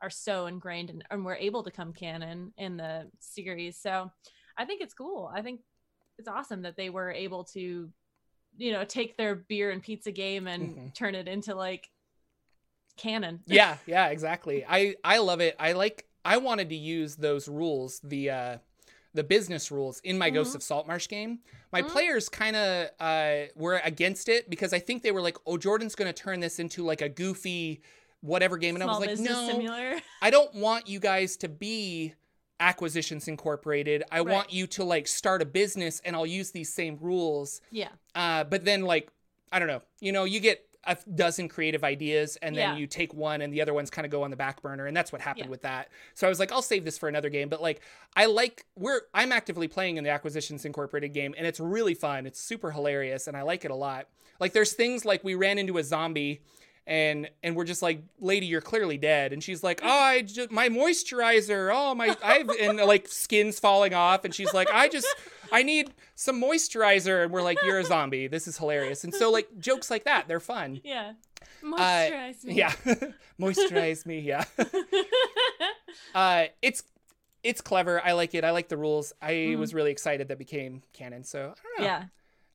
are 0.00 0.10
so 0.10 0.46
ingrained 0.46 0.90
and, 0.90 1.02
and 1.10 1.24
were 1.24 1.34
able 1.36 1.62
to 1.64 1.70
come 1.70 1.92
canon 1.92 2.52
in 2.58 2.76
the 2.76 3.10
series. 3.18 3.78
So 3.78 4.12
I 4.58 4.64
think 4.64 4.80
it's 4.82 4.94
cool. 4.94 5.30
I 5.34 5.42
think 5.42 5.60
it's 6.18 6.28
awesome 6.28 6.62
that 6.62 6.76
they 6.76 6.90
were 6.90 7.10
able 7.10 7.44
to, 7.44 7.90
you 8.58 8.72
know, 8.72 8.84
take 8.84 9.16
their 9.16 9.34
beer 9.34 9.70
and 9.70 9.82
pizza 9.82 10.12
game 10.12 10.46
and 10.46 10.76
Mhm. 10.76 10.94
turn 10.94 11.14
it 11.14 11.26
into 11.28 11.54
like 11.54 11.88
canon. 12.96 13.40
yeah 13.46 13.76
yeah 13.86 14.08
exactly 14.08 14.64
i 14.68 14.94
i 15.04 15.18
love 15.18 15.40
it 15.40 15.54
i 15.58 15.72
like 15.72 16.06
i 16.24 16.36
wanted 16.36 16.68
to 16.70 16.76
use 16.76 17.16
those 17.16 17.48
rules 17.48 18.00
the 18.04 18.30
uh 18.30 18.58
the 19.14 19.24
business 19.24 19.70
rules 19.70 20.00
in 20.00 20.18
my 20.18 20.28
ghost 20.30 20.52
Mhm. 20.52 20.56
of 20.56 20.62
saltmarsh 20.62 21.08
game 21.08 21.38
my 21.72 21.82
Mhm. 21.82 21.88
players 21.88 22.28
kind 22.28 22.56
of 22.56 22.88
uh 23.00 23.46
were 23.54 23.80
against 23.84 24.28
it 24.28 24.48
because 24.50 24.72
i 24.72 24.78
think 24.78 25.02
they 25.02 25.12
were 25.12 25.22
like 25.22 25.36
oh 25.46 25.56
jordan's 25.56 25.94
gonna 25.94 26.12
turn 26.12 26.40
this 26.40 26.58
into 26.58 26.84
like 26.84 27.00
a 27.02 27.08
goofy 27.08 27.80
whatever 28.20 28.56
game 28.58 28.74
and 28.76 28.82
i 28.82 28.86
Small 28.86 29.00
was 29.00 29.08
like 29.08 29.18
no 29.18 29.98
i 30.22 30.30
don't 30.30 30.54
want 30.54 30.88
you 30.88 30.98
guys 31.00 31.36
to 31.38 31.48
be 31.48 32.14
acquisitions 32.60 33.28
incorporated 33.28 34.02
i 34.10 34.20
Right. 34.20 34.32
want 34.32 34.52
you 34.52 34.66
to 34.68 34.84
like 34.84 35.06
start 35.06 35.42
a 35.42 35.44
business 35.44 36.00
and 36.04 36.16
i'll 36.16 36.26
use 36.26 36.50
these 36.52 36.72
same 36.72 36.96
rules 37.00 37.60
Yeah. 37.70 37.88
uh, 38.14 38.44
but 38.44 38.64
then 38.64 38.82
like 38.82 39.10
I 39.52 39.60
don't 39.60 39.68
know, 39.68 39.82
you 40.00 40.10
know, 40.10 40.24
you 40.24 40.40
get 40.40 40.65
a 40.86 40.96
dozen 41.14 41.48
creative 41.48 41.82
ideas 41.84 42.36
and 42.42 42.56
then 42.56 42.70
Yeah. 42.74 42.76
you 42.76 42.86
take 42.86 43.12
one 43.12 43.40
and 43.42 43.52
the 43.52 43.60
other 43.60 43.74
ones 43.74 43.90
kind 43.90 44.04
of 44.04 44.10
go 44.10 44.22
on 44.22 44.30
the 44.30 44.36
back 44.36 44.62
burner 44.62 44.86
and 44.86 44.96
that's 44.96 45.12
what 45.12 45.20
happened 45.20 45.46
Yeah. 45.46 45.50
with 45.50 45.62
that. 45.62 45.88
So 46.14 46.26
I 46.26 46.30
was 46.30 46.38
like, 46.38 46.52
I'll 46.52 46.62
save 46.62 46.84
this 46.84 46.96
for 46.98 47.08
another 47.08 47.28
game. 47.28 47.48
But 47.48 47.60
like 47.60 47.80
I 48.14 48.26
like 48.26 48.64
we're 48.76 49.00
I'm 49.12 49.32
actively 49.32 49.68
playing 49.68 49.96
in 49.96 50.04
the 50.04 50.10
Acquisitions 50.10 50.64
Incorporated 50.64 51.12
game 51.12 51.34
and 51.36 51.46
it's 51.46 51.60
really 51.60 51.94
fun. 51.94 52.26
It's 52.26 52.40
super 52.40 52.70
hilarious 52.70 53.26
and 53.26 53.36
I 53.36 53.42
like 53.42 53.64
it 53.64 53.70
a 53.70 53.74
lot. 53.74 54.06
Like 54.40 54.52
there's 54.52 54.72
things 54.74 55.04
like 55.04 55.24
we 55.24 55.34
ran 55.34 55.58
into 55.58 55.78
a 55.78 55.84
zombie 55.84 56.42
and 56.86 57.28
and 57.42 57.56
we're 57.56 57.64
just 57.64 57.82
like 57.82 58.00
lady 58.20 58.46
you're 58.46 58.60
clearly 58.60 58.96
dead 58.96 59.32
and 59.32 59.42
she's 59.42 59.64
like 59.64 59.80
oh 59.82 59.88
i 59.88 60.22
just 60.22 60.52
my 60.52 60.68
moisturizer 60.68 61.68
oh 61.74 61.96
my 61.96 62.16
i've 62.22 62.48
and 62.60 62.78
like 62.78 63.08
skin's 63.08 63.58
falling 63.58 63.92
off 63.92 64.24
and 64.24 64.32
she's 64.32 64.54
like 64.54 64.68
i 64.72 64.86
just 64.86 65.06
i 65.52 65.62
need 65.62 65.92
some 66.14 66.40
moisturizer 66.40 67.22
and 67.24 67.32
we're 67.32 67.42
like 67.42 67.58
you're 67.64 67.78
a 67.78 67.84
zombie 67.94 68.26
this 68.26 68.46
is 68.48 68.58
hilarious 68.58 69.04
and 69.04 69.14
so 69.14 69.30
like 69.30 69.48
jokes 69.58 69.90
like 69.90 70.04
that 70.04 70.26
they're 70.28 70.40
fun 70.40 70.80
Yeah. 70.84 71.12
Moisturize 71.62 72.44
me. 72.44 72.54
yeah 72.54 72.72
moisturize 73.40 74.06
me 74.06 74.20
yeah 74.20 74.44
uh 76.14 76.44
it's 76.62 76.82
it's 77.42 77.60
clever 77.60 78.00
i 78.04 78.12
like 78.12 78.34
it 78.34 78.44
i 78.44 78.50
like 78.50 78.68
the 78.68 78.76
rules 78.76 79.12
i 79.22 79.32
Mhm. 79.32 79.58
was 79.58 79.74
really 79.74 79.90
excited 79.90 80.28
that 80.28 80.38
became 80.38 80.82
canon 80.92 81.24
so 81.24 81.40
i 81.40 81.42
don't 81.42 81.80
know 81.80 81.84
yeah. 81.84 82.04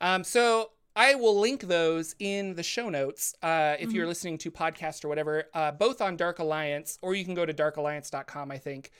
um, 0.02 0.24
so 0.24 0.72
I 0.94 1.16
will 1.16 1.40
link 1.40 1.62
those 1.62 2.16
in 2.20 2.56
the 2.56 2.64
show 2.64 2.90
notes 2.90 3.34
uh, 3.42 3.76
if 3.80 3.88
Mm-hmm. 3.88 3.96
you're 3.96 4.08
listening 4.08 4.38
to 4.40 4.52
podcast 4.52 5.06
or 5.06 5.08
whatever, 5.08 5.46
uh, 5.54 5.72
both 5.72 6.02
on 6.02 6.18
Dark 6.18 6.40
Alliance, 6.40 7.00
or 7.02 7.16
you 7.16 7.24
can 7.24 7.34
go 7.34 7.46
to 7.46 7.54
darkalliance.com, 7.54 8.52
I 8.52 8.58
think. 8.58 8.92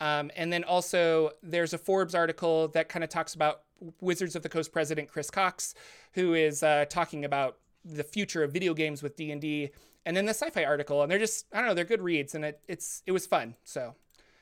Um, 0.00 0.30
and 0.36 0.52
then 0.52 0.64
also, 0.64 1.30
there's 1.42 1.72
a 1.72 1.78
Forbes 1.78 2.14
article 2.14 2.68
that 2.68 2.88
kind 2.88 3.02
of 3.04 3.10
talks 3.10 3.34
about 3.34 3.62
Wizards 4.00 4.36
of 4.36 4.42
the 4.42 4.48
Coast 4.48 4.72
president 4.72 5.08
Chris 5.08 5.30
Cox, 5.30 5.74
who 6.12 6.34
is 6.34 6.62
uh, 6.62 6.84
talking 6.88 7.24
about 7.24 7.58
the 7.84 8.04
future 8.04 8.42
of 8.42 8.52
video 8.52 8.74
games 8.74 9.02
with 9.02 9.16
D 9.16 9.30
and 9.32 9.40
D, 9.40 9.70
and 10.06 10.16
then 10.16 10.26
the 10.26 10.30
sci-fi 10.34 10.64
article, 10.64 11.02
and 11.02 11.10
they're 11.10 11.18
just 11.18 11.46
I 11.52 11.58
don't 11.58 11.66
know, 11.68 11.74
they're 11.74 11.84
good 11.84 12.02
reads, 12.02 12.34
and 12.34 12.44
it 12.44 12.60
it's 12.68 13.02
it 13.06 13.12
was 13.12 13.26
fun. 13.26 13.54
So 13.64 13.94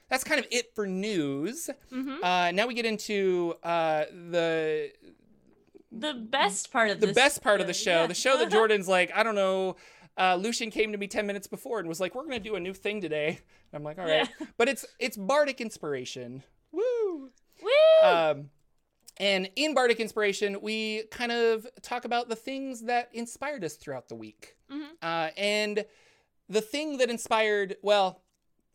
that's 0.09 0.25
kind 0.25 0.38
of 0.40 0.47
it 0.51 0.75
for 0.75 0.87
news. 0.87 1.69
hmm 1.90 2.16
Uh, 2.23 2.51
now 2.53 2.66
we 2.66 2.75
get 2.75 2.87
into 2.87 3.55
uh, 3.62 4.05
the 4.31 4.90
The 5.92 6.14
best 6.14 6.71
part 6.73 6.90
of 6.90 7.01
the 7.01 7.12
best 7.12 7.42
part 7.42 7.61
of 7.61 7.66
the 7.66 7.73
show, 7.75 7.83
show. 7.85 8.01
yeah. 8.03 8.07
The 8.07 8.14
show 8.14 8.37
that 8.38 8.51
Jordan's 8.59 8.88
like, 8.88 9.11
I 9.14 9.23
don't 9.23 9.35
know. 9.35 9.77
Uh, 10.18 10.37
Lucian 10.37 10.70
came 10.70 10.92
to 10.92 10.98
me 10.98 11.07
ten 11.07 11.26
minutes 11.26 11.46
before 11.46 11.79
and 11.79 11.88
was 11.88 12.00
like, 12.00 12.14
"We're 12.14 12.22
gonna 12.24 12.38
do 12.40 12.55
a 12.57 12.61
new 12.61 12.72
thing 12.74 13.00
today." 13.00 13.38
I'm 13.72 13.83
like, 13.83 13.98
"All 13.98 14.07
right," 14.07 14.29
but 14.57 14.68
it's 14.68 14.85
it's 14.98 15.16
bardic 15.16 15.61
inspiration. 15.61 16.42
Woo! 16.72 17.31
Woo! 17.62 18.09
Um, 18.09 18.50
and 19.18 19.50
in 19.57 19.74
bardic 19.74 19.98
inspiration, 20.00 20.61
we 20.61 21.05
kind 21.11 21.33
of 21.33 21.66
talk 21.83 22.05
about 22.05 22.29
the 22.29 22.37
things 22.37 22.83
that 22.83 23.09
inspired 23.12 23.64
us 23.64 23.74
throughout 23.74 24.09
the 24.09 24.14
week. 24.14 24.57
Mhm. 24.70 24.88
Uh, 25.02 25.31
and 25.37 25.85
the 26.48 26.61
thing 26.61 26.98
that 26.98 27.09
inspired, 27.11 27.76
well, 27.83 28.22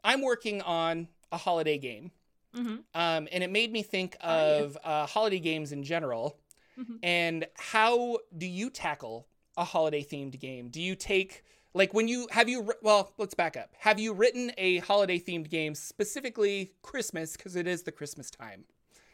I'm 0.04 0.22
working 0.22 0.62
on 0.64 1.08
a 1.32 1.38
holiday 1.38 1.78
game. 1.78 2.12
hmm 2.54 2.78
Um, 2.94 3.28
and 3.32 3.44
it 3.44 3.50
made 3.52 3.72
me 3.72 3.82
think 3.84 4.16
you? 4.22 4.30
of 4.30 4.78
uh, 4.84 5.06
holiday 5.06 5.40
games 5.40 5.72
in 5.72 5.84
general. 5.84 6.38
Mhm. 6.78 7.00
And 7.04 7.48
how 7.56 8.20
do 8.38 8.46
you 8.48 8.70
tackle 8.70 9.28
a 9.58 9.64
holiday 9.64 10.04
themed 10.04 10.40
game? 10.40 10.70
Do 10.70 10.82
you 10.82 10.96
take 10.96 11.44
like 11.74 11.94
when 11.94 12.08
you 12.08 12.28
have 12.32 12.50
you 12.50 12.70
well, 12.82 13.14
let's 13.18 13.34
back 13.34 13.56
up. 13.58 13.70
Have 13.80 14.00
you 14.00 14.14
written 14.14 14.52
a 14.58 14.80
holiday 14.80 15.20
themed 15.20 15.50
game 15.50 15.76
specifically 15.76 16.74
Christmas 16.82 17.38
because 17.38 17.56
it 17.56 17.68
is 17.68 17.84
the 17.84 17.92
Christmas 17.92 18.30
time? 18.30 18.66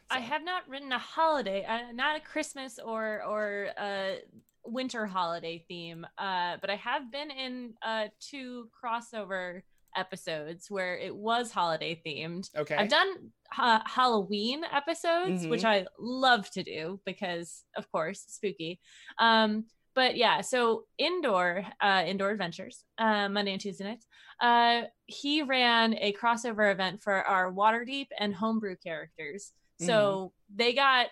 I 0.09 0.19
have 0.19 0.43
not 0.43 0.67
written 0.69 0.91
a 0.93 0.99
holiday, 0.99 1.65
uh, 1.65 1.91
not 1.93 2.15
a 2.15 2.19
Christmas 2.19 2.79
or 2.79 3.23
or 3.23 3.69
a 3.77 4.19
winter 4.65 5.05
holiday 5.05 5.63
theme, 5.67 6.05
uh, 6.17 6.57
but 6.61 6.69
I 6.69 6.75
have 6.75 7.11
been 7.11 7.29
in 7.31 7.73
uh, 7.85 8.07
two 8.19 8.69
crossover 8.83 9.61
episodes 9.95 10.69
where 10.69 10.97
it 10.97 11.15
was 11.15 11.51
holiday 11.51 12.01
themed. 12.05 12.49
Okay. 12.55 12.75
I've 12.75 12.89
done 12.89 13.31
uh, 13.57 13.79
Halloween 13.85 14.63
episodes, 14.71 15.47
which 15.47 15.61
Mhm. 15.63 15.65
I 15.65 15.85
love 15.99 16.49
to 16.51 16.63
do 16.63 16.99
because, 17.05 17.63
of 17.75 17.89
course, 17.91 18.23
spooky. 18.27 18.79
Um, 19.17 19.65
but 19.97 20.15
yeah, 20.15 20.41
so 20.41 20.83
indoor, 20.99 21.65
uh, 21.81 22.03
indoor 22.05 22.29
adventures, 22.29 22.83
uh, 22.99 23.27
Monday 23.29 23.53
and 23.53 23.59
Tuesday 23.59 23.83
nights. 23.83 24.05
Uh, 24.39 24.83
he 25.07 25.41
ran 25.41 25.95
a 25.95 26.13
crossover 26.13 26.71
event 26.71 27.01
for 27.01 27.15
our 27.23 27.51
Waterdeep 27.51 28.05
and 28.19 28.35
Homebrew 28.35 28.75
characters. 28.75 29.53
So 29.79 30.33
they 30.55 30.73
got 30.73 31.07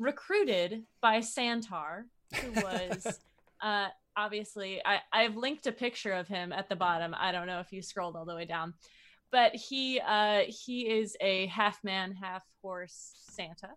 recruited 0.00 0.82
by 1.00 1.18
Santar, 1.20 2.06
who 2.34 2.60
was 2.60 3.20
uh, 3.62 3.86
obviously 4.16 4.82
I, 4.84 4.98
I've 5.12 5.36
linked 5.36 5.68
a 5.68 5.72
picture 5.72 6.12
of 6.12 6.26
him 6.26 6.52
at 6.52 6.68
the 6.68 6.74
bottom. 6.74 7.14
I 7.16 7.30
don't 7.30 7.46
know 7.46 7.60
if 7.60 7.72
you 7.72 7.82
scrolled 7.82 8.16
all 8.16 8.24
the 8.24 8.34
way 8.34 8.46
down, 8.46 8.74
but 9.30 9.54
he 9.54 10.00
uh, 10.00 10.40
he 10.48 10.90
is 10.90 11.16
a 11.20 11.46
half 11.46 11.84
man, 11.84 12.12
half 12.12 12.42
horse 12.62 13.14
Santa 13.30 13.68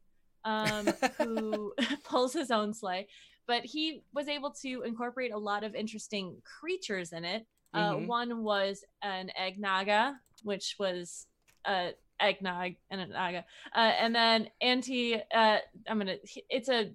um, 0.48 0.88
who 1.18 1.74
pulls 2.04 2.34
his 2.34 2.50
own 2.50 2.74
sleigh. 2.74 3.08
But 3.48 3.64
he 3.66 4.04
was 4.14 4.28
able 4.28 4.52
to 4.62 4.82
incorporate 4.84 5.32
a 5.32 5.38
lot 5.38 5.64
of 5.64 5.74
interesting 5.74 6.42
creatures 6.44 7.14
in 7.14 7.24
it. 7.26 7.48
Uh, 7.74 7.94
Mhm. 7.96 8.08
One 8.08 8.44
was 8.44 8.84
an 9.02 9.32
eggnaga, 9.40 10.20
which 10.44 10.76
was 10.80 11.28
uh, 11.66 11.92
eggnog 12.20 12.76
and 12.90 13.02
an 13.02 13.10
naga, 13.10 13.46
uh, 13.76 13.80
and 13.80 14.14
then 14.14 14.50
anti. 14.62 15.16
Uh, 15.16 15.60
I'm 15.88 15.98
gonna. 15.98 16.18
It's 16.50 16.70
a. 16.70 16.92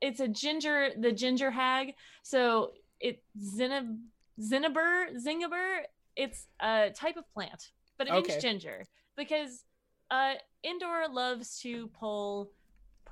It's 0.00 0.20
a 0.20 0.28
ginger. 0.28 0.90
The 0.98 1.12
ginger 1.12 1.50
hag. 1.50 1.94
So 2.22 2.72
it 3.00 3.22
zinab 3.38 3.98
zinniber 4.40 5.14
zingiber. 5.24 5.82
It's 6.16 6.46
a 6.60 6.90
type 6.90 7.16
of 7.16 7.24
plant, 7.32 7.70
but 7.98 8.08
it 8.08 8.12
Okay. 8.12 8.32
means 8.32 8.42
ginger 8.42 8.86
because 9.16 9.64
uh, 10.10 10.34
Indoor 10.62 11.08
loves 11.08 11.58
to 11.60 11.86
pull 11.88 12.50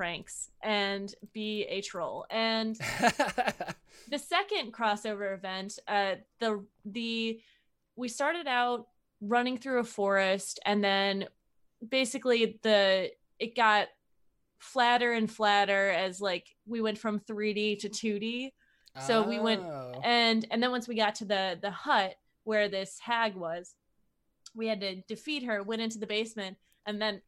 pranks 0.04 0.48
and 0.62 1.14
be 1.34 1.64
a 1.68 1.82
troll. 1.82 2.24
And 2.30 2.74
the 4.08 4.18
second 4.18 4.72
crossover 4.72 5.34
event, 5.34 5.78
uh, 5.86 6.14
the 6.38 6.64
the 6.86 7.38
we 7.96 8.08
started 8.08 8.46
out 8.46 8.86
running 9.20 9.58
through 9.58 9.80
a 9.80 9.84
forest, 9.84 10.58
and 10.64 10.82
then 10.82 11.26
basically 11.86 12.58
the 12.62 13.10
it 13.38 13.54
got 13.54 13.88
flatter 14.58 15.12
and 15.12 15.30
flatter 15.30 15.90
as 15.90 16.18
like 16.18 16.46
we 16.66 16.80
went 16.80 16.96
from 16.96 17.20
3D 17.20 17.80
to 17.80 17.90
2D. 17.90 18.52
So 19.06 19.22
we 19.22 19.38
went- 19.38 19.62
Oh. 19.62 20.00
and 20.02 20.46
and 20.50 20.62
then 20.62 20.70
once 20.70 20.88
we 20.88 20.94
got 20.94 21.14
to 21.16 21.26
the 21.26 21.58
the 21.60 21.70
hut 21.70 22.14
where 22.44 22.70
this 22.70 22.98
hag 23.00 23.34
was 23.36 23.74
we 24.54 24.66
had 24.66 24.80
to 24.80 24.96
defeat 25.02 25.42
her 25.44 25.62
went 25.62 25.82
into 25.82 25.98
the 25.98 26.06
basement 26.06 26.56
and 26.86 27.00
then 27.00 27.20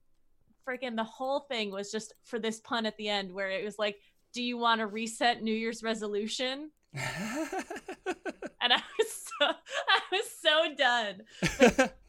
freaking 0.69 0.97
the 0.97 1.05
whole 1.05 1.41
thing 1.41 1.71
was 1.71 1.91
just 1.91 2.15
for 2.25 2.39
this 2.39 2.61
pun 2.61 2.87
at 2.87 2.97
the 2.97 3.09
end 3.09 3.33
where 3.33 3.51
it 3.51 3.65
was 3.65 3.79
like 3.79 3.97
do 4.33 4.43
you 4.43 4.57
want 4.57 4.81
to 4.81 4.87
reset 4.87 5.43
new 5.43 5.53
year's 5.55 5.83
resolution 5.83 6.71
and 6.95 8.73
i 8.73 8.81
was 8.99 9.09
so 9.39 9.47
i 9.89 10.01
was 10.11 10.31
so 10.41 10.75
done 10.77 11.89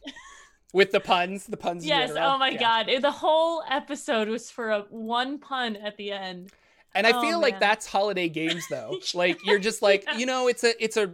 With 0.74 0.92
the 0.92 1.00
puns, 1.00 1.46
the 1.46 1.56
puns. 1.58 1.86
yes 1.86 2.12
oh 2.18 2.38
my 2.40 2.50
Yeah. 2.50 2.60
god 2.60 2.90
it- 2.90 3.02
the 3.04 3.12
whole 3.12 3.64
episode 3.70 4.28
was 4.28 4.50
for 4.50 4.72
a 4.72 4.82
one 4.90 5.38
pun 5.38 5.76
at 5.76 5.98
the 5.98 6.12
end 6.12 6.52
And 6.96 7.06
I 7.08 7.12
Oh, 7.16 7.22
feel 7.22 7.40
like 7.40 7.60
that's 7.60 7.86
holiday 7.88 8.28
games 8.30 8.66
though. 8.70 8.98
Yeah. 9.14 9.18
Like 9.20 9.46
you're 9.46 9.60
just 9.60 9.82
like, 9.82 10.04
Yeah. 10.06 10.18
you 10.18 10.26
know, 10.28 10.48
it's 10.48 10.64
a 10.64 10.74
it's 10.84 10.96
a 10.98 11.14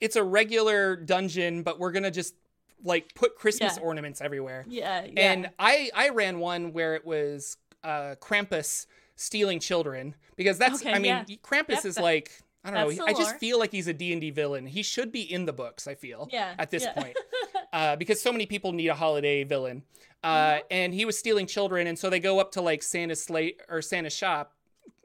it's 0.00 0.14
a 0.16 0.22
regular 0.24 0.94
dungeon, 0.96 1.62
but 1.64 1.78
we're 1.80 1.90
gonna 1.92 2.10
just 2.12 2.34
like 2.84 3.14
put 3.14 3.36
Christmas 3.36 3.76
Yeah. 3.76 3.82
ornaments 3.82 4.20
everywhere. 4.20 4.64
yeah, 4.68 5.04
yeah. 5.04 5.32
And 5.32 5.50
I 5.58 5.90
I 5.94 6.08
ran 6.10 6.38
one 6.38 6.72
where 6.72 6.94
it 6.94 7.04
was 7.04 7.56
uh 7.84 8.14
Krampus 8.20 8.86
stealing 9.16 9.60
children 9.60 10.14
because 10.36 10.58
that's 10.58 10.80
Okay, 10.82 10.92
I 10.92 10.98
mean 10.98 11.24
yeah. 11.28 11.36
Krampus 11.42 11.68
Yep, 11.76 11.84
is 11.84 11.98
like 11.98 12.30
I 12.64 12.70
don't 12.70 12.88
that's 12.88 12.98
know. 12.98 13.06
I 13.06 13.12
just 13.14 13.36
feel 13.36 13.58
like 13.58 13.72
he's 13.72 13.86
a 13.88 13.94
D&D 13.94 14.30
villain. 14.32 14.66
He 14.66 14.82
should 14.82 15.10
be 15.12 15.22
in 15.22 15.46
the 15.46 15.52
books, 15.52 15.86
I 15.88 15.94
feel. 15.94 16.28
yeah 16.30 16.54
at 16.58 16.70
this 16.70 16.84
yeah. 16.84 16.92
point. 16.92 17.16
uh, 17.72 17.96
because 17.96 18.20
so 18.20 18.32
many 18.32 18.44
people 18.46 18.72
need 18.72 18.88
a 18.88 18.94
holiday 18.94 19.44
villain. 19.44 19.82
Uh, 20.22 20.56
Mhm. 20.56 20.60
And 20.70 20.94
he 20.94 21.06
was 21.06 21.18
stealing 21.18 21.46
children, 21.46 21.86
and 21.86 21.98
so 21.98 22.10
they 22.10 22.20
go 22.20 22.38
up 22.38 22.52
to 22.52 22.60
like 22.60 22.82
Santa's 22.82 23.22
slate 23.22 23.62
or 23.70 23.80
Santa's 23.80 24.12
shop 24.14 24.52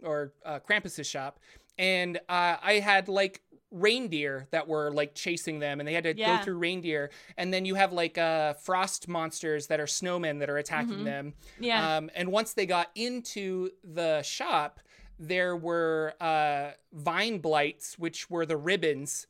or 0.04 0.34
uh, 0.46 0.60
Krampus's 0.60 1.08
shop, 1.08 1.40
and 1.80 2.18
uh, 2.28 2.58
I 2.62 2.80
had 2.84 3.08
like 3.08 3.42
reindeer 3.76 4.48
that 4.52 4.68
were 4.68 4.90
like 4.92 5.14
chasing 5.16 5.60
them, 5.60 5.80
and 5.80 5.88
they 5.88 5.94
had 5.94 6.06
to 6.06 6.16
Yeah. 6.16 6.38
go 6.38 6.44
through 6.44 6.58
reindeer, 6.58 7.12
and 7.38 7.54
then 7.54 7.66
you 7.66 7.76
have 7.76 7.92
like 7.92 8.18
uh, 8.18 8.54
frost 8.54 9.08
monsters 9.08 9.68
that 9.68 9.80
are 9.80 9.86
snowmen 9.86 10.40
that 10.40 10.50
are 10.50 10.58
attacking 10.58 11.00
Mhm. 11.00 11.04
them. 11.06 11.34
yeah 11.60 11.98
Um, 11.98 12.10
and 12.16 12.32
once 12.32 12.54
they 12.54 12.66
got 12.66 12.90
into 12.96 13.72
the 13.84 14.22
shop, 14.24 14.80
there 15.20 15.56
were 15.56 16.14
uh, 16.22 16.72
vine 16.94 17.40
blights, 17.40 18.00
which 18.00 18.30
were 18.30 18.46
the 18.46 18.58
ribbons 18.58 19.28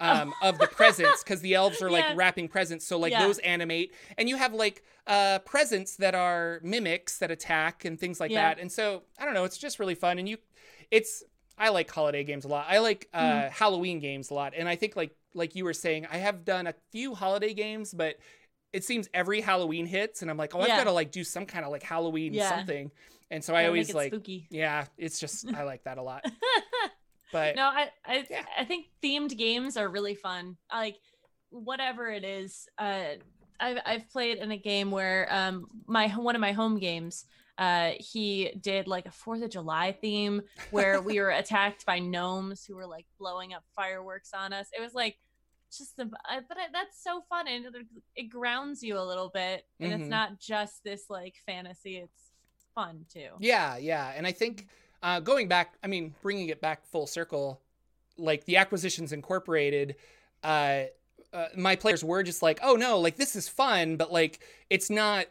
um, 0.00 0.34
of 0.42 0.58
the 0.58 0.66
presents, 0.66 1.22
because 1.22 1.40
the 1.42 1.54
elves 1.54 1.80
are 1.80 1.90
like 1.90 2.04
Yeah. 2.08 2.14
wrapping 2.16 2.48
presents. 2.48 2.84
So 2.86 2.98
like 2.98 3.12
Yeah. 3.12 3.20
those 3.24 3.38
animate, 3.38 3.94
and 4.18 4.28
you 4.28 4.36
have 4.36 4.52
like 4.52 4.82
uh, 5.06 5.38
presents 5.40 5.96
that 5.96 6.14
are 6.14 6.58
mimics 6.62 7.18
that 7.18 7.30
attack 7.30 7.84
and 7.84 7.98
things 7.98 8.18
like 8.18 8.32
Yeah. 8.32 8.48
that. 8.48 8.58
And 8.60 8.70
so 8.70 9.04
I 9.18 9.24
don't 9.24 9.32
know, 9.34 9.44
it's 9.44 9.56
just 9.58 9.78
really 9.78 9.94
fun. 9.94 10.18
And 10.18 10.28
you, 10.28 10.38
it's 10.90 11.22
I 11.58 11.70
like 11.70 11.90
holiday 11.90 12.22
games 12.24 12.44
a 12.44 12.48
lot. 12.48 12.66
I 12.68 12.78
like 12.78 13.08
uh, 13.14 13.20
Mm-hmm. 13.20 13.48
Halloween 13.52 13.98
games 14.00 14.30
a 14.30 14.34
lot. 14.34 14.52
And 14.56 14.68
I 14.68 14.76
think 14.76 14.96
like 14.96 15.12
like 15.34 15.54
you 15.54 15.64
were 15.64 15.74
saying, 15.74 16.06
I 16.10 16.18
have 16.18 16.44
done 16.44 16.66
a 16.66 16.74
few 16.92 17.14
holiday 17.14 17.52
games, 17.54 17.92
but 17.94 18.16
it 18.72 18.84
seems 18.84 19.08
every 19.14 19.40
Halloween 19.40 19.86
hits, 19.86 20.22
and 20.22 20.30
I'm 20.30 20.36
like, 20.36 20.54
oh, 20.54 20.60
I've 20.60 20.68
got 20.68 20.84
to 20.84 20.92
like 20.92 21.10
do 21.12 21.24
some 21.24 21.46
kind 21.46 21.64
of 21.64 21.70
like 21.70 21.82
Halloween 21.82 22.34
Yeah. 22.34 22.48
something. 22.48 22.90
And 23.30 23.42
so 23.42 23.54
I 23.54 23.66
always 23.66 23.92
like, 23.94 24.12
spooky 24.12 24.46
yeah, 24.50 24.84
it's 24.98 25.18
just 25.18 25.46
I 25.54 25.62
like 25.64 25.84
that 25.84 25.98
a 25.98 26.02
lot. 26.02 26.24
But 27.32 27.56
no 27.56 27.64
i 27.64 27.88
I, 28.04 28.24
Yeah. 28.30 28.44
I 28.56 28.64
think 28.64 28.86
themed 29.02 29.36
games 29.36 29.76
are 29.76 29.88
really 29.88 30.14
fun 30.14 30.56
like 30.72 30.96
whatever 31.50 32.08
it 32.08 32.24
is 32.24 32.68
uh 32.78 33.02
i've, 33.58 33.78
I've 33.84 34.08
played 34.10 34.38
in 34.38 34.52
a 34.52 34.56
game 34.56 34.90
where 34.92 35.26
um 35.30 35.66
my 35.86 36.08
one 36.08 36.36
of 36.36 36.40
my 36.40 36.52
home 36.52 36.78
games 36.78 37.24
uh 37.58 37.92
he 37.98 38.52
did 38.60 38.86
like 38.86 39.06
a 39.06 39.10
fourth 39.10 39.42
of 39.42 39.50
july 39.50 39.92
theme 39.92 40.42
where 40.70 41.00
we 41.00 41.18
were 41.20 41.30
attacked 41.30 41.86
by 41.86 41.98
gnomes 41.98 42.64
who 42.64 42.76
were 42.76 42.86
like 42.86 43.06
blowing 43.18 43.54
up 43.54 43.64
fireworks 43.74 44.30
on 44.34 44.52
us 44.52 44.68
it 44.76 44.80
was 44.80 44.94
like 44.94 45.16
just 45.76 45.96
the 45.96 46.04
uh, 46.04 46.40
but 46.48 46.56
I, 46.58 46.66
that's 46.72 47.02
so 47.02 47.22
fun 47.28 47.48
and 47.48 47.66
it, 48.14 48.28
grounds 48.28 48.82
you 48.82 48.98
a 48.98 49.00
little 49.02 49.30
bit 49.30 49.64
and 49.80 49.92
Mhm. 49.92 50.00
it's 50.00 50.08
not 50.08 50.38
just 50.38 50.84
this 50.84 51.10
like 51.10 51.34
fantasy 51.46 51.96
it's 51.96 52.30
fun 52.74 53.06
too 53.12 53.30
yeah, 53.40 53.76
yeah, 53.78 54.12
and 54.14 54.26
I 54.26 54.32
think 54.32 54.68
uh, 55.02 55.20
going 55.20 55.48
back, 55.48 55.76
I 55.82 55.86
mean, 55.86 56.14
bringing 56.20 56.48
it 56.50 56.60
back 56.60 56.84
full 56.86 57.06
circle, 57.06 57.60
like 58.18 58.44
the 58.44 58.56
acquisitions 58.58 59.12
incorporated. 59.12 59.96
Uh, 60.42 60.84
uh, 61.32 61.46
my 61.56 61.76
players 61.76 62.02
were 62.04 62.22
just 62.22 62.42
like, 62.42 62.58
oh 62.62 62.74
no, 62.74 62.98
like 62.98 63.16
this 63.16 63.34
is 63.36 63.48
fun, 63.48 63.96
but 63.96 64.12
like 64.12 64.40
it's 64.68 64.90
not 64.90 65.26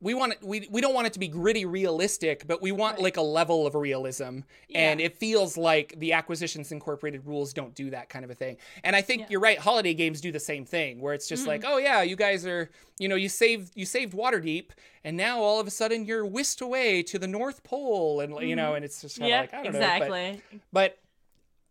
we 0.00 0.12
want 0.14 0.32
it 0.32 0.38
we, 0.42 0.68
we 0.70 0.80
don't 0.82 0.92
want 0.94 1.06
it 1.06 1.12
to 1.14 1.18
be 1.18 1.26
gritty 1.28 1.64
realistic 1.64 2.46
but 2.46 2.60
we 2.60 2.70
want 2.72 2.96
Right. 2.96 3.04
like 3.04 3.16
a 3.16 3.22
level 3.22 3.66
of 3.66 3.74
realism 3.74 4.40
yeah. 4.68 4.90
and 4.90 5.00
it 5.00 5.16
feels 5.16 5.56
like 5.56 5.94
the 5.98 6.12
acquisitions 6.12 6.70
incorporated 6.70 7.26
rules 7.26 7.52
don't 7.54 7.74
do 7.74 7.90
that 7.90 8.08
kind 8.10 8.24
of 8.24 8.30
a 8.30 8.34
thing 8.34 8.58
and 8.84 8.94
i 8.94 9.00
think 9.00 9.22
Yeah. 9.22 9.26
you're 9.30 9.40
right 9.40 9.58
holiday 9.58 9.94
games 9.94 10.20
do 10.20 10.30
the 10.30 10.40
same 10.40 10.64
thing 10.66 11.00
where 11.00 11.14
it's 11.14 11.26
just 11.28 11.44
Mhm. 11.44 11.48
like 11.48 11.64
oh 11.66 11.78
yeah 11.78 12.02
you 12.02 12.14
guys 12.16 12.44
are 12.46 12.70
you 12.98 13.08
know 13.08 13.16
you 13.16 13.28
saved 13.30 13.72
you 13.74 13.86
saved 13.86 14.12
waterdeep 14.12 14.66
and 15.02 15.16
now 15.16 15.40
all 15.40 15.60
of 15.60 15.66
a 15.66 15.70
sudden 15.70 16.04
you're 16.04 16.26
whisked 16.26 16.60
away 16.60 17.02
to 17.04 17.18
the 17.18 17.26
north 17.28 17.62
pole 17.62 18.20
and 18.20 18.38
you 18.46 18.54
know 18.56 18.72
Mhm. 18.72 18.76
and 18.76 18.84
it's 18.84 19.00
just 19.00 19.18
kind 19.18 19.26
of 19.26 19.30
yeah, 19.30 19.40
like 19.40 19.54
i 19.54 19.62
don't 19.62 19.72
know 19.72 19.78
but- 19.80 19.96
exactly. 20.02 20.42
but 20.72 20.98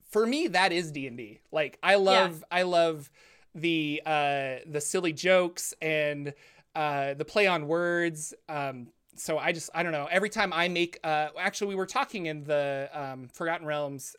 for 0.09 0.25
me 0.25 0.47
that 0.47 0.71
is 0.71 0.91
d&d 0.91 1.39
like 1.51 1.77
i 1.83 1.95
love 1.95 2.43
i 2.51 2.63
love 2.63 3.11
the 3.53 4.01
uh 4.05 4.55
the 4.65 4.81
silly 4.81 5.13
jokes 5.13 5.73
and 5.81 6.33
uh 6.75 7.13
the 7.13 7.25
play 7.25 7.47
on 7.47 7.67
words 7.67 8.33
um 8.49 8.87
so 9.15 9.37
i 9.37 9.51
just 9.51 9.69
i 9.73 9.81
don't 9.83 9.91
know 9.93 10.07
every 10.11 10.29
time 10.29 10.51
i 10.53 10.67
make 10.67 10.99
uh 11.03 11.29
actually 11.39 11.67
we 11.67 11.75
were 11.75 11.85
talking 11.85 12.25
in 12.25 12.43
the 12.43 12.89
um 12.93 13.27
forgotten 13.29 13.65
realms 13.65 14.15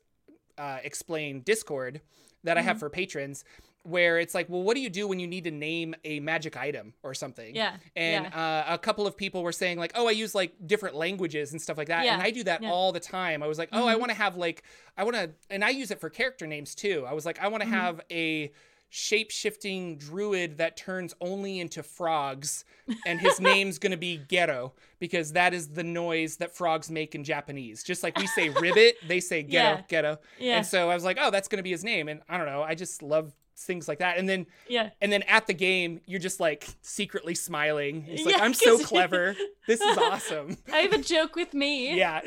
uh 0.59 0.79
explain 0.83 1.41
discord 1.43 2.01
that 2.45 2.57
i 2.57 2.63
have 2.63 2.77
Mhm. 2.77 2.81
for 2.81 2.91
patrons 2.91 3.45
where 3.83 4.19
it's 4.19 4.35
like 4.35 4.49
well 4.49 4.63
what 4.63 4.75
do 4.75 4.81
you 4.81 4.91
do 4.91 5.07
when 5.07 5.21
you 5.21 5.29
need 5.29 5.45
to 5.45 5.51
name 5.53 5.95
a 6.05 6.19
magic 6.19 6.57
item 6.57 6.93
or 7.05 7.15
something 7.15 7.55
Yeah. 7.55 7.77
and 7.95 8.27
uh, 8.35 8.65
a 8.67 8.79
couple 8.79 9.07
of 9.07 9.17
people 9.17 9.45
were 9.45 9.53
saying 9.53 9.79
like 9.79 9.93
oh 9.95 10.09
i 10.09 10.11
use 10.11 10.35
like 10.35 10.55
different 10.67 10.97
languages 10.97 11.53
and 11.53 11.63
stuff 11.63 11.77
like 11.79 11.89
that 11.89 12.05
yeah. 12.05 12.15
and 12.15 12.23
i 12.23 12.31
do 12.33 12.43
that 12.45 12.63
yeah. 12.63 12.71
all 12.71 12.91
the 12.91 12.99
time 13.01 13.43
i 13.45 13.47
was 13.47 13.59
like 13.59 13.69
oh 13.73 13.87
i 13.87 13.95
Mhm. 13.95 14.01
want 14.01 14.11
to 14.11 14.17
have 14.17 14.37
like 14.37 14.63
i 14.97 15.05
want 15.05 15.15
to 15.15 15.31
and 15.51 15.63
i 15.65 15.69
use 15.71 15.91
it 15.93 16.01
for 16.01 16.11
character 16.11 16.47
names 16.49 16.75
too 16.75 17.05
i 17.07 17.13
was 17.13 17.25
like 17.27 17.39
i 17.39 17.47
want 17.49 17.63
to 17.63 17.69
Mhm. 17.69 17.73
have 17.73 18.01
a 18.11 18.51
shape-shifting 18.97 19.99
druid 19.99 20.57
that 20.59 20.77
turns 20.77 21.15
only 21.21 21.61
into 21.61 21.83
frogs 21.83 22.65
and 23.07 23.21
his 23.21 23.39
name's 23.53 23.79
to 23.91 23.97
be 23.97 24.17
ghetto 24.29 24.73
because 25.01 25.33
that 25.33 25.53
is 25.53 25.69
the 25.69 25.85
noise 25.85 26.37
that 26.39 26.55
frogs 26.57 26.91
make 26.91 27.15
in 27.15 27.23
japanese 27.23 27.83
just 27.83 28.03
like 28.03 28.17
we 28.19 28.27
say 28.27 28.49
ribbit 28.49 28.97
they 29.07 29.21
say 29.21 29.43
ghetto 29.43 29.77
Yeah. 29.79 29.83
ghetto 29.89 30.19
Yeah. 30.39 30.57
and 30.59 30.67
so 30.67 30.89
i 30.89 30.95
was 30.95 31.05
like 31.05 31.19
oh 31.21 31.31
that's 31.31 31.49
to 31.59 31.63
be 31.63 31.71
his 31.73 31.85
name 31.85 32.09
and 32.09 32.21
i 32.29 32.37
don't 32.39 32.47
know 32.47 32.63
i 32.63 32.75
just 32.75 33.03
love 33.03 33.35
things 33.59 33.89
like 33.89 33.99
that 34.01 34.19
and 34.19 34.29
then 34.29 34.47
yeah. 34.69 34.91
and 35.01 35.11
then 35.11 35.23
at 35.23 35.47
the 35.47 35.55
game, 35.55 36.01
you're 36.07 36.21
just 36.21 36.41
like 36.41 36.67
secretly 36.83 37.35
smiling. 37.35 38.05
It's 38.09 38.25
like, 38.25 38.37
Yeah, 38.37 38.45
I'm 38.45 38.55
so 38.69 38.79
clever. 38.79 39.35
This 39.67 39.81
is 39.81 39.99
awesome. 39.99 40.57
I 40.73 40.79
have 40.79 40.93
a 40.93 40.99
joke 40.99 41.37
with 41.37 41.55
me. 41.55 41.97
yeah. 41.99 42.21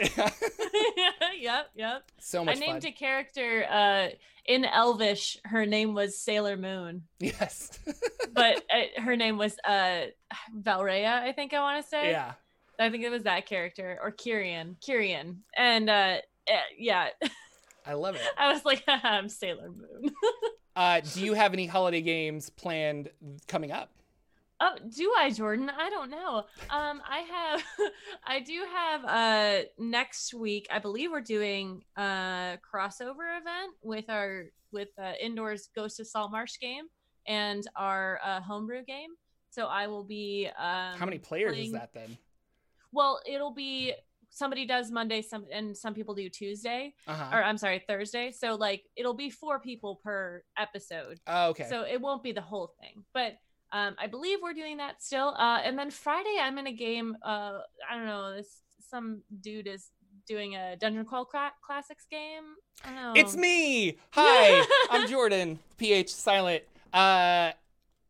yep. 1.40 1.70
Yep. 1.76 2.04
so 2.20 2.44
much. 2.44 2.58
I 2.58 2.60
named 2.60 2.84
fun. 2.84 2.90
a 2.90 2.94
character 2.94 3.66
uh, 3.70 4.08
in 4.46 4.66
Elvish. 4.66 5.38
Her 5.46 5.66
name 5.66 5.94
was 5.94 6.18
Sailor 6.18 6.58
Moon, 6.58 7.04
Yes. 7.20 7.78
but 8.34 8.64
uh, 8.74 9.02
her 9.02 9.16
name 9.16 9.38
was 9.38 9.56
uh, 9.68 10.06
Valrea. 10.60 11.22
I 11.22 11.32
think 11.32 11.54
I 11.54 11.60
want 11.60 11.84
to 11.84 11.88
say. 11.88 12.12
yeah. 12.12 12.34
I 12.80 12.90
think 12.90 13.04
it 13.04 13.10
was 13.10 13.24
that 13.24 13.46
character 13.46 14.00
or 14.02 14.10
Kyrian. 14.12 14.76
Kyrian. 14.80 15.38
And 15.56 15.90
uh, 15.90 16.18
eh, 16.48 16.60
yeah, 16.78 17.10
I 17.86 17.94
love 17.94 18.16
it. 18.16 18.22
I 18.38 18.54
was 18.54 18.64
like, 18.64 18.84
I'm 18.88 19.28
Sailor 19.28 19.70
Moon. 19.72 20.12
Uh, 20.80 21.02
do 21.02 21.26
you 21.26 21.34
have 21.34 21.52
any 21.52 21.66
holiday 21.68 22.00
games 22.00 22.50
planned 22.50 23.10
coming 23.50 23.70
up? 23.70 23.92
Oh, 24.62 24.76
do 24.96 25.14
I, 25.18 25.30
Jordan? 25.30 25.70
I 25.70 25.90
don't 25.90 26.10
know. 26.10 26.46
Um, 26.70 27.02
I 27.06 27.20
have, 27.20 27.64
I 28.26 28.40
do 28.40 28.64
have. 28.74 29.04
Uh, 29.06 29.66
next 29.78 30.34
week, 30.34 30.68
I 30.72 30.80
believe 30.80 31.12
we're 31.12 31.20
doing 31.20 31.84
a 31.98 32.58
crossover 32.74 33.38
event 33.42 33.74
with 33.82 34.10
our 34.10 34.46
with 34.72 34.88
uh, 34.98 35.14
indoors 35.22 35.68
Ghost 35.76 36.00
of 36.00 36.08
Salt 36.08 36.32
Marsh 36.32 36.58
game 36.62 36.86
and 37.28 37.68
our 37.76 38.22
uh, 38.24 38.40
homebrew 38.40 38.86
game. 38.86 39.10
So 39.50 39.66
I 39.66 39.88
will 39.88 40.06
be. 40.06 40.48
Um, 40.58 40.98
How 40.98 41.06
many 41.06 41.20
players 41.20 41.56
playing- 41.56 41.66
is 41.68 41.74
that 41.74 41.94
then? 41.94 42.18
Well, 42.94 43.20
it'll 43.28 43.54
be 43.54 43.96
somebody 44.30 44.66
does 44.66 44.92
Monday, 44.92 45.22
some 45.22 45.46
and 45.52 45.76
some 45.76 45.94
people 45.94 46.14
do 46.16 46.30
Tuesday, 46.30 46.94
Uh-huh. 47.08 47.30
or 47.36 47.44
I'm 47.44 47.58
sorry, 47.58 47.80
Thursday. 47.88 48.32
So 48.32 48.56
like 48.56 48.84
it'll 48.96 49.14
be 49.14 49.30
four 49.30 49.60
people 49.60 50.00
per 50.04 50.44
episode. 50.58 51.20
Oh, 51.28 51.50
okay. 51.50 51.68
So 51.70 51.84
it 51.84 52.00
won't 52.02 52.24
be 52.24 52.32
the 52.32 52.42
whole 52.42 52.74
thing, 52.82 53.04
but 53.14 53.38
um, 53.72 53.96
I 54.00 54.08
believe 54.08 54.40
we're 54.42 54.54
doing 54.54 54.78
that 54.78 55.02
still. 55.04 55.36
Uh, 55.38 55.60
and 55.64 55.78
then 55.78 55.92
Friday, 55.92 56.38
I'm 56.42 56.58
in 56.58 56.66
a 56.68 56.72
game. 56.74 57.16
Uh, 57.24 57.60
I 57.90 57.96
don't 57.96 58.06
know. 58.08 58.36
This 58.36 58.62
some 58.90 59.22
dude 59.42 59.68
is 59.68 59.92
doing 60.28 60.56
a 60.56 60.76
Dungeon 60.76 61.06
Crawl 61.06 61.26
Cla- 61.26 61.54
Classics 61.64 62.06
game. 62.10 62.44
I 62.84 62.88
don't 62.88 62.96
know. 62.96 63.14
It's 63.16 63.36
me. 63.36 63.98
Hi, 64.12 64.66
I'm 64.90 65.08
Jordan. 65.10 65.60
PH 65.78 66.10
silent. 66.10 66.64
Uh, 66.92 67.52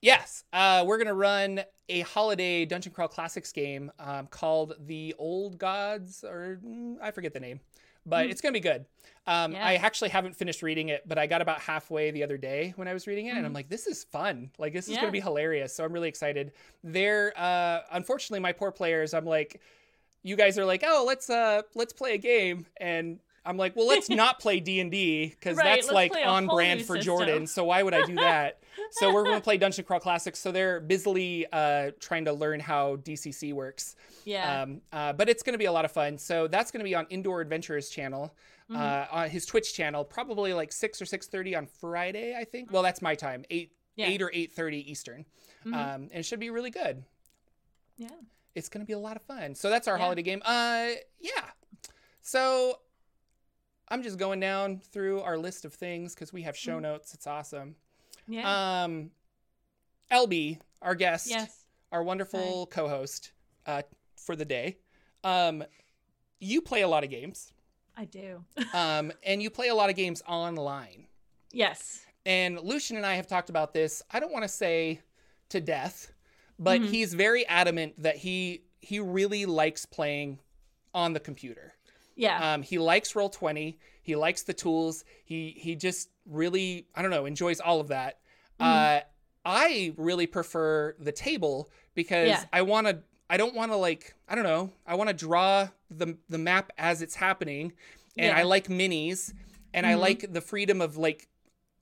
yes. 0.01 0.43
Uh, 0.53 0.83
we're 0.85 0.97
gonna 0.97 1.13
run 1.13 1.61
a 1.89 2.01
holiday 2.01 2.65
Dungeon 2.65 2.91
Crawl 2.91 3.07
Classics 3.07 3.51
game 3.51 3.91
um, 3.99 4.27
called 4.27 4.75
the 4.79 5.15
Old 5.17 5.57
Gods, 5.57 6.23
or 6.23 6.59
mm, 6.65 6.97
I 7.01 7.11
forget 7.11 7.33
the 7.33 7.39
name, 7.39 7.59
but 8.05 8.27
Mm. 8.27 8.31
it's 8.31 8.41
gonna 8.41 8.53
be 8.53 8.59
good. 8.59 8.85
Um, 9.27 9.53
Yeah. 9.53 9.65
I 9.65 9.75
actually 9.75 10.09
haven't 10.09 10.35
finished 10.35 10.61
reading 10.63 10.89
it, 10.89 11.07
but 11.07 11.17
I 11.17 11.27
got 11.27 11.41
about 11.41 11.59
halfway 11.61 12.11
the 12.11 12.23
other 12.23 12.37
day 12.37 12.73
when 12.75 12.87
I 12.87 12.93
was 12.93 13.07
reading 13.07 13.27
it, 13.27 13.35
and 13.37 13.45
I'm 13.45 13.51
Mhm. 13.51 13.55
like, 13.55 13.69
this 13.69 13.87
is 13.87 14.03
fun. 14.03 14.51
Like, 14.57 14.73
this 14.73 14.87
is 14.87 14.93
Yeah. 14.95 15.01
gonna 15.01 15.11
be 15.11 15.19
hilarious. 15.19 15.73
So 15.75 15.83
I'm 15.83 15.93
really 15.93 16.09
excited. 16.09 16.51
They're 16.83 17.33
uh, 17.37 17.81
unfortunately 17.91 18.39
my 18.39 18.53
poor 18.53 18.71
players. 18.71 19.13
I'm 19.13 19.25
like, 19.25 19.61
you 20.23 20.35
guys 20.35 20.57
are 20.57 20.65
like, 20.65 20.83
oh, 20.85 21.03
let's 21.07 21.29
uh, 21.29 21.61
let's 21.75 21.93
play 21.93 22.13
a 22.13 22.17
game, 22.17 22.65
and 22.77 23.19
I'm 23.45 23.57
like, 23.57 23.75
well, 23.75 23.87
let's 23.87 24.09
not 24.09 24.39
play 24.39 24.59
D 24.59 24.79
and 24.79 24.91
D 24.91 25.27
because 25.29 25.57
Right, 25.57 25.75
that's 25.81 25.91
like 25.91 26.13
on 26.15 26.47
brand 26.47 26.81
for 26.81 26.95
system. 26.97 27.01
Jordan. 27.01 27.47
So 27.47 27.63
why 27.65 27.81
would 27.83 27.93
I 27.93 28.05
do 28.05 28.15
that? 28.15 28.61
so 28.91 29.13
we're 29.13 29.23
going 29.23 29.35
to 29.37 29.43
play 29.43 29.57
Dungeon 29.59 29.85
Crawl 29.85 29.99
Classics. 29.99 30.39
So 30.39 30.51
they're 30.51 30.79
busily 30.79 31.45
uh, 31.51 31.91
trying 31.99 32.25
to 32.25 32.33
learn 32.33 32.59
how 32.59 32.97
DCC 32.97 33.53
works. 33.53 33.95
yeah. 34.25 34.61
Um, 34.63 34.81
uh, 34.91 35.13
but 35.13 35.29
it's 35.29 35.43
going 35.43 35.53
to 35.53 35.57
be 35.59 35.65
a 35.65 35.71
lot 35.71 35.85
of 35.85 35.91
fun. 35.91 36.17
So 36.17 36.47
that's 36.47 36.71
going 36.71 36.79
to 36.79 36.83
be 36.85 36.95
on 36.95 37.05
Indoor 37.09 37.41
Adventures 37.41 37.89
channel, 37.89 38.33
Mhm. 38.69 38.75
uh, 38.77 39.07
on 39.11 39.29
his 39.29 39.45
Twitch 39.45 39.73
channel, 39.73 40.03
probably 40.05 40.53
like 40.53 40.71
six 40.71 41.01
or 41.01 41.05
six 41.05 41.25
thirty 41.27 41.55
on 41.55 41.65
Friday, 41.65 42.35
I 42.37 42.43
think. 42.43 42.71
Well, 42.71 42.83
that's 42.83 43.01
my 43.01 43.15
time, 43.15 43.43
eight 43.49 43.71
yeah. 43.95 44.05
eight 44.07 44.21
or 44.21 44.29
eight 44.33 44.51
thirty 44.53 44.89
Eastern, 44.91 45.25
Mhm. 45.65 45.73
um, 45.73 46.01
and 46.03 46.15
it 46.15 46.23
should 46.23 46.39
be 46.39 46.49
really 46.51 46.69
good. 46.69 47.03
yeah. 47.97 48.09
It's 48.55 48.67
going 48.69 48.81
to 48.81 48.85
be 48.87 48.93
a 48.93 48.99
lot 48.99 49.15
of 49.15 49.21
fun. 49.23 49.55
So 49.55 49.69
that's 49.69 49.87
our 49.87 49.97
Yeah. 49.97 50.03
holiday 50.03 50.21
game. 50.23 50.41
Uh, 50.45 50.89
yeah. 51.19 51.31
So 52.21 52.79
I'm 53.91 54.03
just 54.03 54.17
going 54.17 54.39
down 54.39 54.79
through 54.79 55.21
our 55.21 55.37
list 55.37 55.65
of 55.65 55.73
things 55.73 56.13
because 56.13 56.31
we 56.31 56.43
have 56.43 56.55
show 56.55 56.77
Mhm. 56.77 56.83
notes. 56.83 57.13
It's 57.13 57.25
awesome. 57.27 57.75
Yeah. 58.27 58.83
Um, 58.83 59.11
LB, 60.11 60.59
our 60.81 60.95
guest, 60.95 61.27
yes. 61.29 61.65
our 61.91 62.03
wonderful 62.03 62.67
co-host 62.67 63.31
uh, 63.65 63.81
for 64.15 64.35
the 64.35 64.45
day. 64.45 64.77
Um, 65.23 65.63
you 66.39 66.61
play 66.61 66.81
a 66.81 66.87
lot 66.87 67.03
of 67.03 67.09
games, 67.09 67.51
I 67.97 68.05
do. 68.05 68.43
um, 68.73 69.11
and 69.23 69.41
you 69.43 69.49
play 69.49 69.67
a 69.69 69.75
lot 69.75 69.89
of 69.89 69.95
games 69.95 70.21
online. 70.27 71.07
yes. 71.51 72.05
And 72.25 72.59
Lucian 72.59 72.97
and 72.97 73.05
I 73.05 73.15
have 73.15 73.27
talked 73.27 73.49
about 73.49 73.73
this. 73.73 74.03
I 74.11 74.19
don't 74.19 74.31
want 74.31 74.43
to 74.43 74.49
say 74.49 75.01
to 75.49 75.59
death, 75.61 76.11
but 76.59 76.79
Mhm. 76.81 76.89
he's 76.89 77.13
very 77.13 77.45
adamant 77.47 77.95
that 78.03 78.17
he 78.17 78.65
he 78.81 78.99
really 78.99 79.45
likes 79.45 79.85
playing 79.85 80.39
on 80.93 81.13
the 81.13 81.19
computer. 81.19 81.73
Yeah. 82.19 82.53
Um, 82.53 82.61
he 82.61 82.77
likes 82.77 83.15
roll 83.15 83.29
20 83.29 83.77
he 84.01 84.15
likes 84.15 84.41
the 84.43 84.53
tools. 84.53 85.03
He 85.23 85.53
he 85.57 85.75
just 85.75 86.09
really 86.25 86.87
i 86.95 87.01
don't 87.01 87.11
know 87.11 87.25
enjoys 87.25 87.59
all 87.59 87.79
of 87.79 87.87
that. 87.89 88.19
Uh 88.59 88.99
i 89.45 89.93
really 89.97 90.27
prefer 90.27 90.95
the 90.99 91.11
table 91.13 91.69
because 91.95 92.27
Yeah. 92.27 92.43
i 92.51 92.61
want 92.61 92.87
to 92.87 92.99
i 93.29 93.37
don't 93.37 93.55
want 93.55 93.71
to 93.71 93.77
like 93.77 94.13
i 94.27 94.35
don't 94.35 94.43
know 94.43 94.69
i 94.85 94.95
want 94.95 95.07
to 95.09 95.13
draw 95.13 95.69
the 95.89 96.17
the 96.27 96.37
map 96.37 96.71
as 96.77 97.01
it's 97.01 97.15
happening. 97.15 97.71
And 98.17 98.35
i 98.35 98.43
like 98.43 98.67
minis. 98.67 99.33
And 99.73 99.85
i 99.85 99.93
Mhm. 99.93 99.99
like 99.99 100.33
the 100.33 100.41
freedom 100.41 100.81
of 100.81 100.97
like 100.97 101.27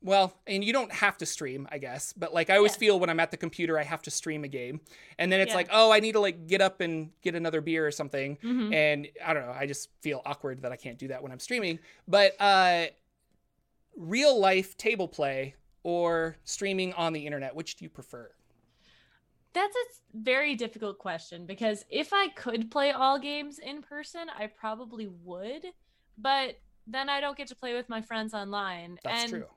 well, 0.01 0.33
and 0.45 0.63
you 0.63 0.71
don't 0.71 0.91
have 0.91 1.17
to 1.17 1.25
stream, 1.25 1.67
I 1.71 1.77
guess, 1.79 2.13
but 2.13 2.33
like 2.33 2.49
I 2.49 2.57
always 2.57 2.73
Yeah. 2.73 2.79
feel 2.79 2.99
when 2.99 3.09
I'm 3.09 3.19
at 3.19 3.31
the 3.31 3.37
computer, 3.37 3.79
I 3.79 3.83
have 3.83 4.01
to 4.03 4.11
stream 4.11 4.43
a 4.43 4.47
game, 4.47 4.81
and 5.17 5.31
then 5.31 5.39
it's 5.41 5.49
Yeah. 5.49 5.55
like, 5.55 5.69
oh, 5.71 5.91
I 5.91 5.99
need 5.99 6.13
to 6.13 6.19
like 6.19 6.47
get 6.47 6.61
up 6.61 6.81
and 6.81 7.11
get 7.21 7.35
another 7.35 7.61
beer 7.61 7.85
or 7.85 7.91
something, 7.91 8.37
Mhm. 8.37 8.73
and 8.73 9.07
I 9.23 9.33
don't 9.33 9.45
know, 9.45 9.51
I 9.51 9.65
just 9.65 9.89
feel 10.01 10.21
awkward 10.25 10.61
that 10.61 10.71
I 10.71 10.75
can't 10.75 10.97
do 10.97 11.07
that 11.09 11.23
when 11.23 11.31
I'm 11.31 11.39
streaming. 11.39 11.79
But 12.07 12.35
uh, 12.39 12.87
real 13.95 14.39
life 14.39 14.77
table 14.77 15.07
play 15.07 15.55
or 15.83 16.37
streaming 16.43 16.93
on 16.93 17.13
the 17.13 17.25
internet, 17.25 17.55
which 17.55 17.75
do 17.75 17.85
you 17.85 17.89
prefer? 17.89 18.31
That's 19.53 19.75
a 19.75 19.85
very 20.13 20.55
difficult 20.55 20.99
question 20.99 21.47
because 21.47 21.83
if 21.89 22.13
I 22.13 22.27
could 22.29 22.69
play 22.69 22.91
all 22.91 23.17
games 23.17 23.57
in 23.57 23.81
person, 23.81 24.29
I 24.29 24.47
probably 24.47 25.07
would, 25.07 25.65
but 26.17 26.59
then 26.85 27.09
I 27.09 27.19
don't 27.19 27.35
get 27.35 27.47
to 27.47 27.55
play 27.55 27.73
with 27.73 27.89
my 27.89 28.01
friends 28.01 28.33
online. 28.35 28.99
That's 29.03 29.23
and 29.23 29.29
true. 29.31 29.47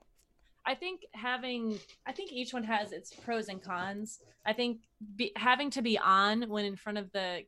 I 0.65 0.75
think 0.75 1.01
having, 1.13 1.79
I 2.05 2.11
think 2.11 2.31
each 2.31 2.53
one 2.53 2.63
has 2.63 2.91
its 2.91 3.13
pros 3.13 3.47
and 3.47 3.61
cons. 3.61 4.19
I 4.45 4.53
think 4.53 4.81
be, 5.15 5.31
having 5.35 5.69
to 5.71 5.81
be 5.81 5.97
on 5.97 6.47
when 6.49 6.65
in 6.65 6.75
front 6.75 6.97
of 6.97 7.11
the 7.11 7.43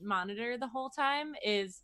monitor 0.00 0.58
the 0.58 0.66
whole 0.68 0.90
time 0.90 1.34
is 1.44 1.82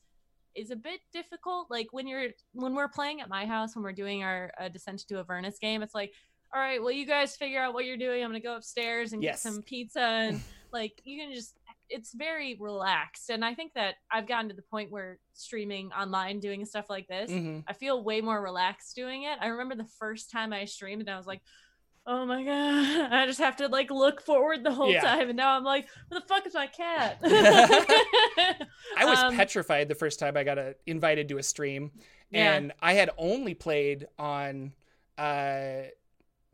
is 0.55 0.71
a 0.71 0.77
bit 0.77 1.01
difficult. 1.13 1.71
Like 1.71 1.89
when 1.93 2.07
you're 2.07 2.29
when 2.53 2.75
we're 2.75 2.89
playing 2.89 3.21
at 3.21 3.29
my 3.29 3.47
house 3.47 3.77
when 3.77 3.83
we're 3.85 3.93
doing 3.93 4.23
our 4.25 4.51
uh, 4.61 4.69
Descent 4.69 5.07
to 5.09 5.19
Avernus 5.19 5.59
game, 5.59 5.83
it's 5.83 5.95
like, 5.95 6.13
all 6.55 6.61
right, 6.61 6.81
well 6.83 6.91
you 6.93 7.07
guys 7.07 7.37
figure 7.37 7.61
out 7.61 7.75
what 7.75 7.85
you're 7.85 7.97
doing. 7.97 8.23
I'm 8.23 8.31
gonna 8.31 8.41
go 8.41 8.57
upstairs 8.57 9.13
and 9.13 9.23
Yes. 9.23 9.43
get 9.43 9.53
some 9.53 9.63
pizza 9.63 10.01
and 10.01 10.41
like 10.73 11.01
you 11.05 11.21
can 11.21 11.33
just 11.35 11.55
it's 11.91 12.13
very 12.13 12.57
relaxed 12.61 13.31
and 13.31 13.45
i 13.45 13.55
think 13.55 13.73
that 13.75 13.95
i've 14.11 14.27
gotten 14.29 14.49
to 14.49 14.55
the 14.55 14.63
point 14.63 14.91
where 14.91 15.19
streaming 15.33 15.91
online 15.93 16.39
doing 16.41 16.65
stuff 16.65 16.87
like 16.91 17.07
this 17.09 17.31
Mhm. 17.31 17.65
i 17.67 17.73
feel 17.73 18.03
way 18.05 18.21
more 18.21 18.41
relaxed 18.43 18.95
doing 18.95 19.23
it 19.25 19.39
i 19.41 19.47
remember 19.49 19.75
the 19.75 19.89
first 19.99 20.31
time 20.31 20.53
i 20.53 20.65
streamed 20.65 21.03
and 21.03 21.11
i 21.11 21.17
was 21.17 21.27
like 21.27 21.41
oh 22.07 22.25
my 22.27 22.43
god 22.45 23.13
i 23.13 23.27
just 23.27 23.39
have 23.41 23.57
to 23.57 23.69
like 23.69 23.91
look 23.91 24.21
forward 24.23 24.65
the 24.65 24.73
whole 24.73 24.91
Yeah. 24.93 25.01
time 25.03 25.29
and 25.29 25.37
now 25.37 25.57
i'm 25.57 25.65
like 25.65 25.87
where 26.09 26.21
the 26.21 26.27
fuck 26.27 26.47
is 26.47 26.55
my 26.55 26.67
cat 26.67 27.19
I 28.97 29.05
was 29.05 29.19
Um, 29.19 29.37
petrified 29.37 29.89
the 29.89 29.95
first 29.95 30.19
time 30.19 30.37
I 30.37 30.45
got 30.45 30.59
uh 30.59 30.73
invited 30.87 31.29
to 31.29 31.39
a 31.39 31.43
stream, 31.43 31.93
Yeah. 32.31 32.55
and 32.55 32.73
I 32.81 32.95
had 32.95 33.11
only 33.17 33.55
played 33.55 34.07
on 34.19 34.73
uh, 35.17 35.83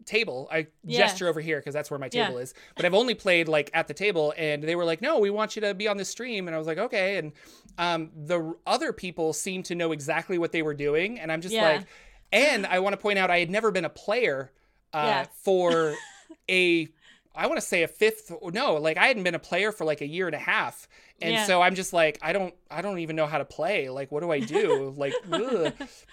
table. 0.04 0.48
I 0.52 0.66
Yeah. 0.84 0.98
gesture 0.98 1.28
over 1.28 1.40
here 1.40 1.58
because 1.60 1.72
that's 1.74 1.90
where 1.90 1.98
my 1.98 2.08
Yeah. 2.12 2.26
table 2.26 2.38
is. 2.38 2.52
But 2.76 2.84
I've 2.84 2.94
only 2.94 3.14
played 3.14 3.48
like 3.48 3.70
at 3.74 3.88
the 3.88 3.94
table, 3.94 4.34
and 4.36 4.62
they 4.62 4.76
were 4.76 4.84
like, 4.84 5.00
"No, 5.00 5.18
we 5.18 5.30
want 5.30 5.56
you 5.56 5.60
to 5.62 5.74
be 5.74 5.88
on 5.88 5.96
the 5.96 6.04
stream," 6.04 6.46
and 6.46 6.54
I 6.54 6.58
was 6.58 6.66
like, 6.66 6.78
"Okay." 6.78 7.16
And 7.18 7.32
um, 7.78 8.10
the 8.14 8.54
other 8.66 8.92
people 8.92 9.32
seemed 9.32 9.64
to 9.66 9.74
know 9.74 9.92
exactly 9.92 10.38
what 10.38 10.52
they 10.52 10.62
were 10.62 10.74
doing, 10.74 11.18
and 11.18 11.32
I'm 11.32 11.40
just 11.40 11.54
Yeah. 11.54 11.68
like, 11.68 11.86
and 12.32 12.66
I 12.66 12.78
want 12.80 12.92
to 12.92 12.96
point 12.98 13.18
out 13.18 13.30
I 13.30 13.38
had 13.38 13.50
never 13.50 13.70
been 13.70 13.84
a 13.84 13.90
player 13.90 14.52
uh, 14.92 14.98
Yeah. 15.06 15.26
for 15.42 15.94
a. 16.50 16.88
I 17.36 17.46
want 17.48 17.60
to 17.60 17.66
say 17.66 17.82
a 17.82 17.88
fifth. 17.88 18.30
No, 18.52 18.74
like 18.74 18.96
I 18.96 19.06
hadn't 19.08 19.24
been 19.24 19.34
a 19.34 19.38
player 19.40 19.72
for 19.72 19.84
like 19.84 20.00
a 20.00 20.06
year 20.06 20.26
and 20.26 20.34
a 20.36 20.38
half, 20.38 20.88
and 21.20 21.32
Yeah. 21.32 21.44
so 21.46 21.62
I'm 21.62 21.74
just 21.74 21.92
like, 21.92 22.18
I 22.22 22.32
don't, 22.32 22.54
I 22.70 22.80
don't 22.80 22.98
even 23.00 23.16
know 23.16 23.26
how 23.26 23.38
to 23.38 23.44
play. 23.44 23.88
Like, 23.88 24.12
what 24.12 24.20
do 24.22 24.30
I 24.30 24.38
do? 24.40 24.94
like, 24.96 25.14
ugh. 25.32 25.72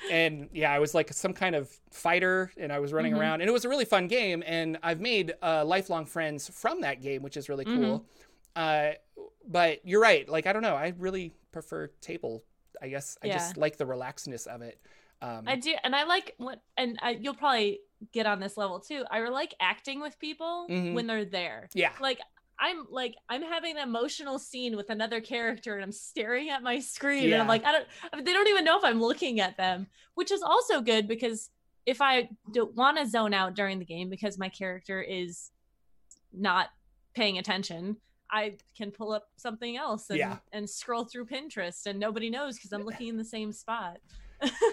and 0.10 0.50
yeah, 0.52 0.72
I 0.74 0.80
was 0.80 0.94
like 0.96 1.14
some 1.14 1.34
kind 1.34 1.56
of 1.56 1.70
fighter, 1.92 2.52
and 2.58 2.72
I 2.74 2.80
was 2.80 2.92
running 2.92 3.14
Mhm. 3.14 3.20
around, 3.20 3.42
and 3.42 3.50
it 3.50 3.54
was 3.54 3.66
a 3.66 3.70
really 3.70 3.86
fun 3.86 4.08
game. 4.08 4.44
And 4.46 4.78
I've 4.82 5.00
made 5.00 5.34
uh, 5.44 5.64
lifelong 5.64 6.06
friends 6.06 6.50
from 6.50 6.82
that 6.82 7.02
game, 7.02 7.22
which 7.22 7.38
is 7.38 7.50
really 7.50 7.66
cool. 7.66 8.04
Uh, 8.56 8.92
but 9.48 9.80
you're 9.86 10.02
right. 10.02 10.28
Like, 10.28 10.48
I 10.48 10.54
don't 10.54 10.62
know. 10.64 10.76
I 10.76 10.94
really 10.98 11.34
prefer 11.52 11.88
table. 12.02 12.44
I 12.82 12.88
guess 12.90 13.18
I 13.24 13.28
just 13.30 13.58
like 13.58 13.78
the 13.78 13.86
relaxedness 13.86 14.48
of 14.48 14.62
it. 14.64 14.80
Um, 15.22 15.44
I 15.48 15.56
do, 15.56 15.76
and 15.84 15.96
I 15.96 16.04
like 16.04 16.34
what, 16.38 16.62
and 16.78 16.98
I, 17.02 17.12
you'll 17.12 17.36
probably 17.36 17.80
get 18.12 18.26
on 18.26 18.40
this 18.40 18.58
level 18.58 18.80
too. 18.80 19.04
I 19.12 19.20
like 19.30 19.54
acting 19.60 20.02
with 20.02 20.18
people 20.20 20.66
Mhm. 20.70 20.94
when 20.96 21.06
they're 21.08 21.26
there. 21.26 21.70
yeah, 21.74 21.94
Like 22.00 22.20
I'm 22.60 22.86
like 22.90 23.16
I'm 23.30 23.42
having 23.44 23.78
an 23.78 23.84
emotional 23.84 24.40
scene 24.40 24.76
with 24.76 24.90
another 24.90 25.22
character, 25.22 25.76
and 25.76 25.84
I'm 25.84 25.92
staring 25.92 26.50
at 26.50 26.64
my 26.64 26.80
screen, 26.80 27.32
and 27.34 27.42
I'm 27.42 27.48
like, 27.48 27.64
I 27.66 27.72
don't. 27.72 27.88
I 28.12 28.16
mean, 28.16 28.26
they 28.26 28.34
don't 28.34 28.48
even 28.48 28.64
know 28.66 28.78
if 28.78 28.84
I'm 28.84 29.00
looking 29.02 29.40
at 29.40 29.58
them, 29.58 29.88
which 30.16 30.32
is 30.32 30.42
also 30.42 30.82
good 30.82 31.08
because 31.08 31.50
if 31.86 32.02
I 32.02 32.30
don't 32.54 32.76
want 32.76 32.98
to 32.98 33.08
zone 33.08 33.34
out 33.34 33.56
during 33.56 33.80
the 33.80 33.86
game 33.86 34.10
because 34.10 34.38
my 34.38 34.50
character 34.50 35.02
is 35.02 35.52
not 36.34 36.70
paying 37.14 37.38
attention. 37.38 37.98
I 38.34 38.56
can 38.78 38.92
pull 38.92 39.12
up 39.12 39.28
something 39.36 39.76
else 39.76 40.10
and, 40.10 40.18
Yeah. 40.18 40.38
and 40.54 40.70
scroll 40.70 41.04
through 41.04 41.26
Pinterest 41.26 41.86
and 41.86 42.00
nobody 42.00 42.30
knows 42.30 42.56
because 42.56 42.72
I'm 42.72 42.84
looking 42.86 43.10
in 43.10 43.18
the 43.18 43.26
same 43.26 43.52
spot. 43.52 43.98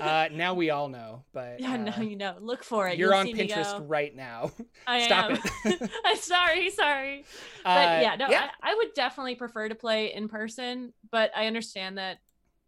Uh, 0.00 0.28
now 0.32 0.54
we 0.54 0.70
all 0.70 0.88
know. 0.88 1.24
But 1.32 1.60
Yeah, 1.60 1.74
uh, 1.74 1.76
no, 1.76 1.96
you 2.02 2.16
know. 2.16 2.36
Look 2.40 2.64
for 2.64 2.88
it. 2.88 2.98
you're 2.98 3.10
You'll 3.10 3.18
on 3.18 3.26
Pinterest 3.26 3.84
right 3.88 4.14
now. 4.14 4.50
I 4.86 5.02
Stop 5.04 5.30
am. 5.30 5.38
it. 5.64 5.90
I'm 6.04 6.16
sorry, 6.16 6.70
sorry. 6.70 7.24
But 7.64 7.68
Uh, 7.70 7.98
yeah, 8.02 8.16
no, 8.16 8.28
yeah. 8.30 8.48
I, 8.62 8.72
I 8.72 8.74
would 8.74 8.94
definitely 8.94 9.34
prefer 9.34 9.68
to 9.68 9.74
play 9.74 10.12
in 10.14 10.28
person, 10.28 10.92
but 11.10 11.30
I 11.36 11.46
understand 11.46 11.98
that 11.98 12.18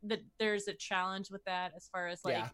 that 0.05 0.20
there's 0.38 0.66
a 0.68 0.72
challenge 0.74 1.30
with 1.30 1.44
that 1.44 1.72
as 1.76 1.88
far 1.92 2.09
as 2.09 2.20
like 2.24 2.34
Yeah. 2.34 2.48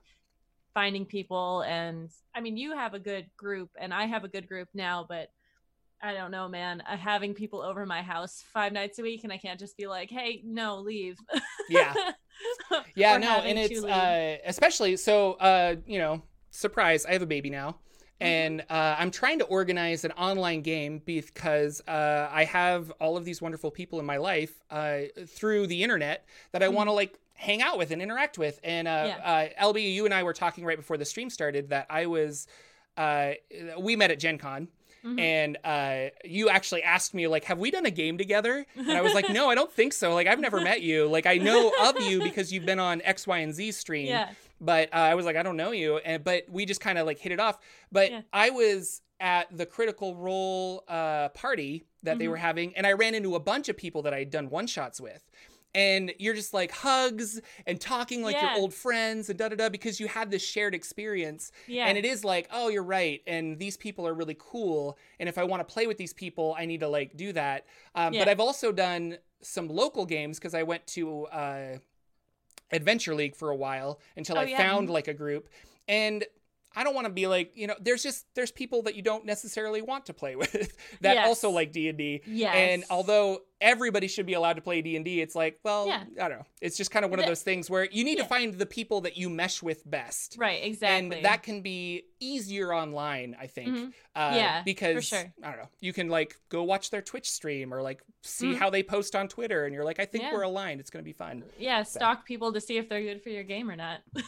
finding 0.74 1.06
people 1.06 1.62
and 1.62 2.10
I 2.34 2.40
mean 2.40 2.56
you 2.56 2.76
have 2.76 2.92
a 2.92 2.98
good 2.98 3.30
group 3.36 3.70
and 3.78 3.94
I 3.94 4.06
have 4.06 4.24
a 4.24 4.28
good 4.28 4.48
group 4.48 4.68
now, 4.74 5.06
but 5.08 5.28
I 6.02 6.12
don't 6.12 6.30
know, 6.30 6.48
man. 6.48 6.82
Uh, 6.82 6.96
having 6.96 7.32
people 7.34 7.62
over 7.62 7.86
my 7.86 8.02
house 8.02 8.44
five 8.52 8.72
nights 8.72 8.98
a 8.98 9.02
week 9.02 9.24
and 9.24 9.32
I 9.32 9.38
can't 9.38 9.58
just 9.58 9.76
be 9.78 9.86
like, 9.86 10.10
"Hey, 10.10 10.42
no, 10.44 10.78
leave." 10.80 11.16
Yeah. 11.70 11.94
yeah 12.94 13.16
no 13.16 13.40
and 13.40 13.58
it's 13.58 13.82
uh 13.84 14.36
especially 14.44 14.96
so 14.96 15.32
uh 15.34 15.76
you 15.86 15.98
know 15.98 16.22
surprise 16.50 17.04
i 17.06 17.12
have 17.12 17.22
a 17.22 17.26
baby 17.26 17.50
now 17.50 17.76
Mm-hmm. 18.18 18.24
and 18.32 18.60
uh, 18.70 18.96
i'm 18.98 19.10
trying 19.10 19.38
to 19.40 19.44
organize 19.44 20.02
an 20.06 20.12
online 20.12 20.62
game 20.62 21.02
because 21.04 21.82
uh, 21.86 22.30
i 22.32 22.44
have 22.44 22.90
all 22.98 23.18
of 23.18 23.26
these 23.26 23.42
wonderful 23.42 23.70
people 23.70 24.00
in 24.00 24.06
my 24.06 24.16
life 24.16 24.62
uh, 24.70 25.00
through 25.26 25.66
the 25.66 25.82
internet 25.82 26.24
that 26.52 26.62
i 26.62 26.68
want 26.68 26.88
to 26.88 26.92
like 26.92 27.18
hang 27.34 27.60
out 27.60 27.76
with 27.76 27.90
and 27.90 28.00
interact 28.00 28.38
with 28.38 28.58
and 28.64 28.88
uh, 28.88 28.90
Mm-hmm. 28.90 29.20
Yeah. 29.20 29.50
uh, 29.60 29.70
lb 29.70 29.92
you 29.92 30.06
and 30.06 30.14
i 30.14 30.22
were 30.22 30.32
talking 30.32 30.64
right 30.64 30.78
before 30.78 30.96
the 30.96 31.04
stream 31.04 31.28
started 31.28 31.68
that 31.68 31.86
i 31.90 32.06
was 32.06 32.46
uh, 32.96 33.32
we 33.78 33.96
met 33.96 34.10
at 34.10 34.18
gen 34.18 34.38
con 34.38 34.68
Mhm. 35.06 35.20
and 35.20 35.58
uh, 35.64 36.10
you 36.24 36.48
actually 36.48 36.82
asked 36.82 37.14
me 37.14 37.26
like 37.28 37.44
have 37.44 37.58
we 37.58 37.70
done 37.70 37.86
a 37.86 37.90
game 37.90 38.18
together 38.18 38.66
and 38.76 38.90
i 38.92 39.00
was 39.00 39.14
like 39.14 39.30
no 39.30 39.48
i 39.48 39.54
don't 39.54 39.72
think 39.72 39.92
so 39.92 40.12
like 40.14 40.26
i've 40.26 40.40
never 40.40 40.60
met 40.60 40.82
you 40.82 41.06
like 41.06 41.26
i 41.26 41.36
know 41.36 41.72
of 41.84 42.00
you 42.00 42.22
because 42.22 42.52
you've 42.52 42.66
been 42.66 42.80
on 42.80 43.00
x 43.02 43.26
y 43.26 43.38
and 43.38 43.54
z 43.54 43.70
stream 43.72 44.06
yeah. 44.08 44.30
but 44.60 44.88
uh, 44.92 44.96
i 44.96 45.14
was 45.14 45.24
like 45.24 45.36
i 45.36 45.42
don't 45.42 45.56
know 45.56 45.70
you 45.70 45.98
and 45.98 46.24
but 46.24 46.44
we 46.50 46.64
just 46.66 46.80
kind 46.80 46.98
of 46.98 47.06
like 47.06 47.18
hit 47.18 47.30
it 47.32 47.38
off 47.40 47.58
but 47.92 48.10
Yeah. 48.10 48.20
i 48.32 48.50
was 48.50 49.02
at 49.20 49.46
the 49.56 49.64
critical 49.64 50.14
role 50.16 50.84
uh, 50.88 51.28
party 51.30 51.84
that 52.02 52.18
they 52.18 52.26
Mhm. 52.26 52.30
were 52.30 52.36
having 52.36 52.76
and 52.76 52.86
i 52.86 52.92
ran 52.92 53.14
into 53.14 53.34
a 53.34 53.40
bunch 53.40 53.68
of 53.68 53.76
people 53.76 54.02
that 54.02 54.12
i 54.12 54.18
had 54.18 54.30
done 54.30 54.50
one 54.50 54.66
shots 54.66 55.00
with 55.00 55.22
and 55.76 56.12
you're 56.18 56.34
just 56.34 56.54
like 56.54 56.70
hugs 56.72 57.40
and 57.66 57.78
talking 57.80 58.22
like 58.22 58.34
Yeah. 58.34 58.52
your 58.54 58.60
old 58.62 58.72
friends 58.74 59.28
and 59.28 59.38
da 59.38 59.48
da 59.50 59.56
da 59.56 59.68
because 59.68 60.00
you 60.00 60.08
had 60.08 60.30
this 60.30 60.42
shared 60.44 60.74
experience 60.74 61.52
Yeah. 61.68 61.86
and 61.86 61.98
it 61.98 62.04
is 62.06 62.24
like, 62.24 62.48
oh, 62.50 62.68
you're 62.68 62.82
right. 62.82 63.22
And 63.26 63.58
these 63.58 63.76
people 63.76 64.08
are 64.08 64.14
really 64.14 64.36
cool. 64.38 64.96
And 65.20 65.28
if 65.28 65.36
I 65.38 65.44
want 65.44 65.60
to 65.66 65.72
play 65.72 65.86
with 65.86 65.98
these 65.98 66.14
people, 66.14 66.56
I 66.58 66.64
need 66.64 66.80
to 66.80 66.88
like 66.88 67.16
do 67.16 67.32
that. 67.34 67.66
Um, 67.94 68.12
But 68.14 68.28
I've 68.28 68.40
also 68.40 68.72
done 68.72 69.18
some 69.42 69.68
local 69.68 70.06
games 70.06 70.38
because 70.38 70.54
I 70.54 70.62
went 70.62 70.86
to 70.88 71.26
uh, 71.26 71.78
Adventure 72.72 73.14
League 73.14 73.36
for 73.36 73.50
a 73.50 73.56
while 73.56 74.00
until 74.16 74.38
Oh, 74.38 74.40
I 74.40 74.44
yeah. 74.44 74.56
found 74.56 74.88
like 74.90 75.08
a 75.08 75.14
group. 75.14 75.48
And 75.86 76.24
I 76.76 76.84
don't 76.84 76.94
want 76.94 77.06
to 77.06 77.12
be 77.12 77.26
like, 77.26 77.52
you 77.54 77.66
know, 77.66 77.74
there's 77.80 78.02
just 78.02 78.26
there's 78.34 78.52
people 78.52 78.82
that 78.82 78.94
you 78.94 79.02
don't 79.02 79.24
necessarily 79.24 79.80
want 79.82 80.06
to 80.06 80.12
play 80.14 80.36
with 80.42 80.52
that 81.00 81.14
Yes. 81.14 81.26
also 81.26 81.50
like 81.50 81.72
D&D. 81.72 82.20
yes. 82.26 82.54
And 82.54 82.84
although 82.90 83.40
everybody 83.58 84.06
should 84.06 84.26
be 84.26 84.34
allowed 84.34 84.52
to 84.56 84.60
play 84.62 84.82
D&D, 84.82 85.22
it's 85.22 85.34
like, 85.34 85.58
well, 85.64 85.86
Yeah. 85.86 86.04
I 86.20 86.28
don't 86.28 86.38
know. 86.38 86.44
It's 86.60 86.76
just 86.76 86.90
kind 86.90 87.06
of 87.06 87.10
one 87.10 87.18
of 87.20 87.24
those 87.26 87.40
things 87.42 87.70
where 87.70 87.88
you 87.90 88.04
need 88.04 88.18
Yeah. 88.18 88.24
to 88.24 88.28
find 88.28 88.52
the 88.54 88.66
people 88.66 89.00
that 89.00 89.16
you 89.16 89.30
mesh 89.30 89.62
with 89.62 89.88
best 89.90 90.36
right, 90.38 90.62
exactly. 90.62 91.16
and 91.16 91.24
that 91.24 91.42
can 91.42 91.62
be 91.62 92.04
easier 92.20 92.72
online 92.74 93.36
i 93.38 93.46
think 93.46 93.68
Mhm. 93.68 93.86
uh, 94.14 94.32
Yeah, 94.34 94.62
because 94.64 95.04
sure. 95.06 95.32
i 95.42 95.48
don't 95.50 95.58
know 95.58 95.68
you 95.80 95.92
can 95.92 96.08
like 96.08 96.34
go 96.48 96.62
watch 96.64 96.88
their 96.90 97.02
twitch 97.02 97.30
stream 97.30 97.74
or 97.74 97.82
like 97.82 98.00
see 98.22 98.52
Mhm. 98.52 98.56
how 98.58 98.70
they 98.70 98.82
post 98.82 99.14
on 99.14 99.28
twitter 99.28 99.66
and 99.66 99.74
you're 99.74 99.84
like 99.84 100.00
i 100.00 100.06
think 100.06 100.24
Yeah. 100.24 100.32
we're 100.32 100.42
aligned 100.42 100.80
it's 100.80 100.88
going 100.88 101.02
to 101.04 101.08
be 101.08 101.12
fun 101.12 101.44
yeah, 101.58 101.82
stalk 101.82 102.24
people 102.24 102.54
to 102.54 102.60
see 102.60 102.78
if 102.78 102.88
they're 102.88 103.02
good 103.02 103.22
for 103.22 103.28
your 103.30 103.42
game 103.44 103.70
or 103.70 103.76
not. 103.76 104.00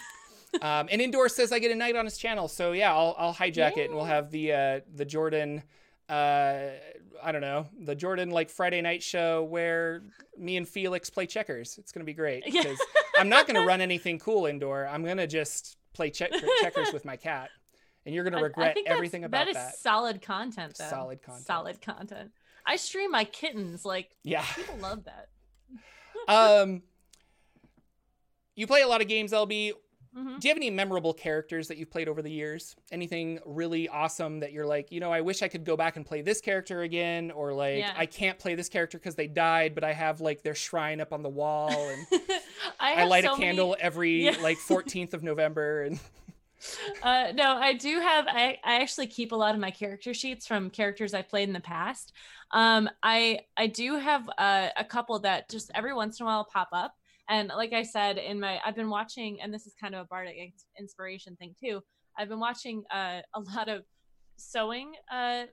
um, 0.62 0.88
and 0.90 1.00
indoor 1.00 1.28
says 1.28 1.52
i 1.52 1.58
get 1.58 1.70
a 1.70 1.74
night 1.74 1.96
on 1.96 2.04
his 2.04 2.16
channel 2.18 2.48
so 2.48 2.72
yeah 2.72 2.92
i'll, 2.94 3.14
I'll 3.18 3.34
hijack 3.34 3.76
it 3.76 3.86
and 3.86 3.94
we'll 3.94 4.04
have 4.06 4.30
the 4.30 4.52
uh, 4.52 4.80
the 4.94 5.04
jordan 5.04 5.62
uh, 6.08 6.70
I 7.22 7.32
don't 7.32 7.42
know 7.42 7.66
the 7.78 7.94
Jordan 7.94 8.30
like 8.30 8.48
Friday 8.48 8.80
night 8.80 9.02
show 9.02 9.42
where 9.44 10.04
me 10.38 10.56
and 10.56 10.66
Felix 10.66 11.10
play 11.10 11.26
checkers. 11.26 11.76
It's 11.76 11.92
gonna 11.92 12.04
be 12.04 12.14
great 12.14 12.44
Yeah. 12.46 12.62
because 12.62 12.78
I'm 13.18 13.28
not 13.28 13.46
gonna 13.46 13.66
run 13.66 13.82
anything 13.82 14.18
cool 14.18 14.46
indoor. 14.46 14.86
I'm 14.86 15.04
gonna 15.04 15.26
just 15.26 15.76
play 15.92 16.08
check- 16.08 16.30
checkers 16.62 16.94
with 16.94 17.04
my 17.04 17.16
cat, 17.16 17.50
and 18.06 18.14
you're 18.14 18.24
gonna 18.24 18.38
I- 18.38 18.40
I 18.40 18.44
regret 18.44 18.74
think 18.74 18.88
everything 18.88 19.24
about 19.24 19.48
that. 19.48 19.52
that. 19.54 19.74
is 19.74 19.80
solid 19.80 20.22
content, 20.22 20.76
though. 20.78 20.88
Solid 20.88 21.20
content. 21.20 21.46
Solid 21.46 21.82
content. 21.82 22.30
I 22.64 22.76
stream 22.76 23.10
my 23.10 23.24
kittens. 23.24 23.84
Like 23.84 24.16
Yeah. 24.24 24.46
people 24.56 24.78
love 24.80 25.04
that. 25.04 25.28
um, 26.62 26.82
you 28.54 28.66
play 28.66 28.80
a 28.80 28.88
lot 28.88 29.02
of 29.02 29.08
games, 29.08 29.32
LB. 29.32 29.72
Mhm. 30.18 30.40
Do 30.40 30.48
you 30.48 30.50
have 30.50 30.56
any 30.58 30.70
memorable 30.70 31.14
characters 31.14 31.68
that 31.68 31.76
you've 31.76 31.90
played 31.90 32.08
over 32.08 32.22
the 32.22 32.30
years? 32.30 32.74
Anything 32.90 33.38
really 33.46 33.88
awesome 33.88 34.40
that 34.40 34.52
you're 34.52 34.66
like, 34.66 34.90
you 34.90 34.98
know, 35.00 35.12
I 35.12 35.20
wish 35.20 35.42
I 35.42 35.48
could 35.48 35.64
go 35.64 35.76
back 35.76 35.96
and 35.96 36.04
play 36.04 36.22
this 36.22 36.40
character 36.40 36.82
again, 36.82 37.30
or 37.30 37.52
like, 37.52 37.78
Yeah. 37.78 37.94
I 37.96 38.06
can't 38.06 38.38
play 38.38 38.54
this 38.54 38.68
character 38.68 38.98
because 38.98 39.14
they 39.14 39.28
died, 39.28 39.74
but 39.74 39.84
I 39.84 39.92
have 39.92 40.20
like 40.20 40.42
their 40.42 40.54
shrine 40.54 41.00
up 41.00 41.12
on 41.12 41.22
the 41.22 41.28
wall, 41.28 41.70
and 41.70 42.06
I, 42.80 42.94
I 43.02 43.04
light 43.04 43.24
so 43.24 43.30
a 43.34 43.38
many- 43.38 43.44
candle 43.44 43.76
every 43.78 44.24
Yeah. 44.24 44.36
like 44.42 44.58
14th 44.58 45.14
of 45.14 45.22
November, 45.22 45.82
and 45.84 46.00
uh 47.04 47.30
no 47.36 47.52
i 47.56 47.72
do 47.72 48.00
have 48.00 48.26
i 48.26 48.58
i 48.64 48.80
actually 48.82 49.06
keep 49.06 49.30
a 49.30 49.36
lot 49.36 49.54
of 49.54 49.60
my 49.60 49.70
character 49.70 50.12
sheets 50.12 50.44
from 50.44 50.70
characters 50.70 51.14
i 51.14 51.22
played 51.22 51.46
in 51.46 51.52
the 51.52 51.60
past 51.60 52.12
um 52.50 52.90
i 53.00 53.38
i 53.56 53.68
do 53.68 53.94
have 53.96 54.28
uh, 54.38 54.68
a 54.76 54.82
couple 54.84 55.16
that 55.20 55.48
just 55.48 55.70
every 55.72 55.94
once 55.94 56.18
in 56.18 56.24
a 56.24 56.26
while 56.26 56.44
pop 56.44 56.68
up 56.72 56.96
and 57.28 57.48
like 57.48 57.72
i 57.72 57.82
said 57.82 58.18
in 58.18 58.40
my 58.40 58.58
i've 58.64 58.76
been 58.76 58.90
watching 58.90 59.40
and 59.40 59.52
this 59.52 59.66
is 59.66 59.74
kind 59.80 59.94
of 59.94 60.02
a 60.02 60.04
bardic 60.06 60.52
inspiration 60.78 61.36
thing 61.36 61.54
too. 61.62 61.82
I've 62.18 62.28
been 62.28 62.40
watching 62.40 62.82
uh, 62.90 63.20
a 63.34 63.40
lot 63.54 63.68
of 63.68 63.84
sewing 64.36 64.92
uh 65.10 65.44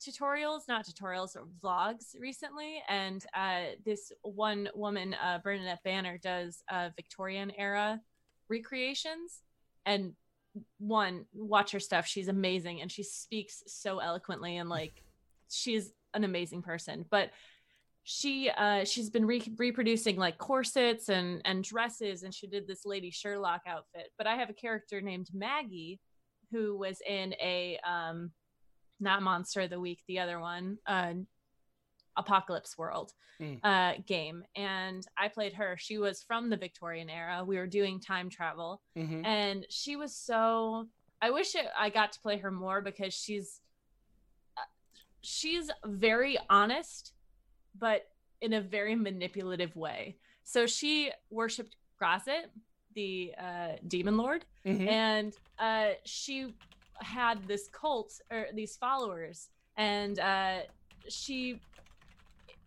tutorials 0.00 0.62
not 0.68 0.84
tutorials 0.84 1.36
or 1.36 1.46
vlogs 1.62 2.14
recently. 2.18 2.82
And 2.88 3.24
uh 3.36 3.76
this 3.84 4.12
one 4.22 4.68
woman 4.74 5.14
uh 5.14 5.38
bernadette 5.42 5.82
banner 5.84 6.18
does 6.18 6.62
uh 6.70 6.90
victorian 6.96 7.52
era 7.56 8.00
recreations. 8.48 9.42
And 9.86 10.14
one 10.78 11.24
watch 11.32 11.72
her 11.72 11.80
stuff. 11.80 12.06
She's 12.06 12.28
amazing 12.28 12.80
and 12.82 12.90
she 12.90 13.02
speaks 13.02 13.62
so 13.66 14.00
eloquently 14.00 14.56
and 14.58 14.68
like 14.68 15.02
she's 15.50 15.92
an 16.14 16.24
amazing 16.24 16.62
person. 16.62 17.04
But 17.10 17.30
she 18.04 18.50
uh 18.50 18.84
she's 18.84 19.10
been 19.10 19.24
re- 19.24 19.52
reproducing 19.58 20.16
like 20.16 20.36
corsets 20.38 21.08
and 21.08 21.40
and 21.44 21.62
dresses 21.62 22.24
and 22.24 22.34
she 22.34 22.46
did 22.48 22.66
this 22.66 22.84
lady 22.84 23.10
sherlock 23.10 23.62
outfit 23.66 24.08
but 24.18 24.26
i 24.26 24.34
have 24.34 24.50
a 24.50 24.54
character 24.54 25.00
named 25.00 25.28
maggie 25.32 26.00
who 26.50 26.76
was 26.76 27.00
in 27.08 27.32
a 27.40 27.78
um 27.88 28.30
not 28.98 29.22
monster 29.22 29.60
of 29.62 29.70
the 29.70 29.78
week 29.78 30.00
the 30.08 30.18
other 30.18 30.40
one 30.40 30.78
uh 30.86 31.12
apocalypse 32.16 32.76
world 32.76 33.12
Mm. 33.40 33.60
uh 33.64 33.94
game 34.06 34.44
and 34.56 35.06
i 35.16 35.26
played 35.26 35.54
her 35.54 35.74
she 35.78 35.96
was 35.96 36.22
from 36.22 36.50
the 36.50 36.56
victorian 36.56 37.08
era 37.08 37.42
we 37.46 37.56
were 37.56 37.66
doing 37.66 37.98
time 37.98 38.28
travel 38.28 38.82
Mhm. 38.96 39.24
and 39.24 39.64
she 39.70 39.96
was 39.96 40.14
so 40.14 40.86
i 41.22 41.30
wish 41.30 41.54
it, 41.54 41.66
i 41.76 41.88
got 41.88 42.12
to 42.12 42.20
play 42.20 42.36
her 42.36 42.50
more 42.50 42.82
because 42.82 43.14
she's 43.14 43.62
uh, 44.58 44.60
she's 45.22 45.70
very 45.86 46.36
honest 46.50 47.14
but 47.78 48.02
in 48.40 48.54
a 48.54 48.60
very 48.60 48.94
manipulative 48.94 49.74
way 49.76 50.16
so 50.44 50.66
she 50.66 51.10
worshipped 51.30 51.76
Graz'zt, 52.00 52.48
the 52.94 53.32
uh, 53.38 53.72
demon 53.88 54.16
lord 54.16 54.44
Mhm. 54.66 54.88
and 54.88 55.32
uh, 55.58 55.90
she 56.04 56.54
had 57.00 57.46
this 57.48 57.68
cult 57.68 58.12
or 58.30 58.46
these 58.54 58.76
followers 58.76 59.48
and 59.76 60.18
uh, 60.18 60.60
she 61.08 61.60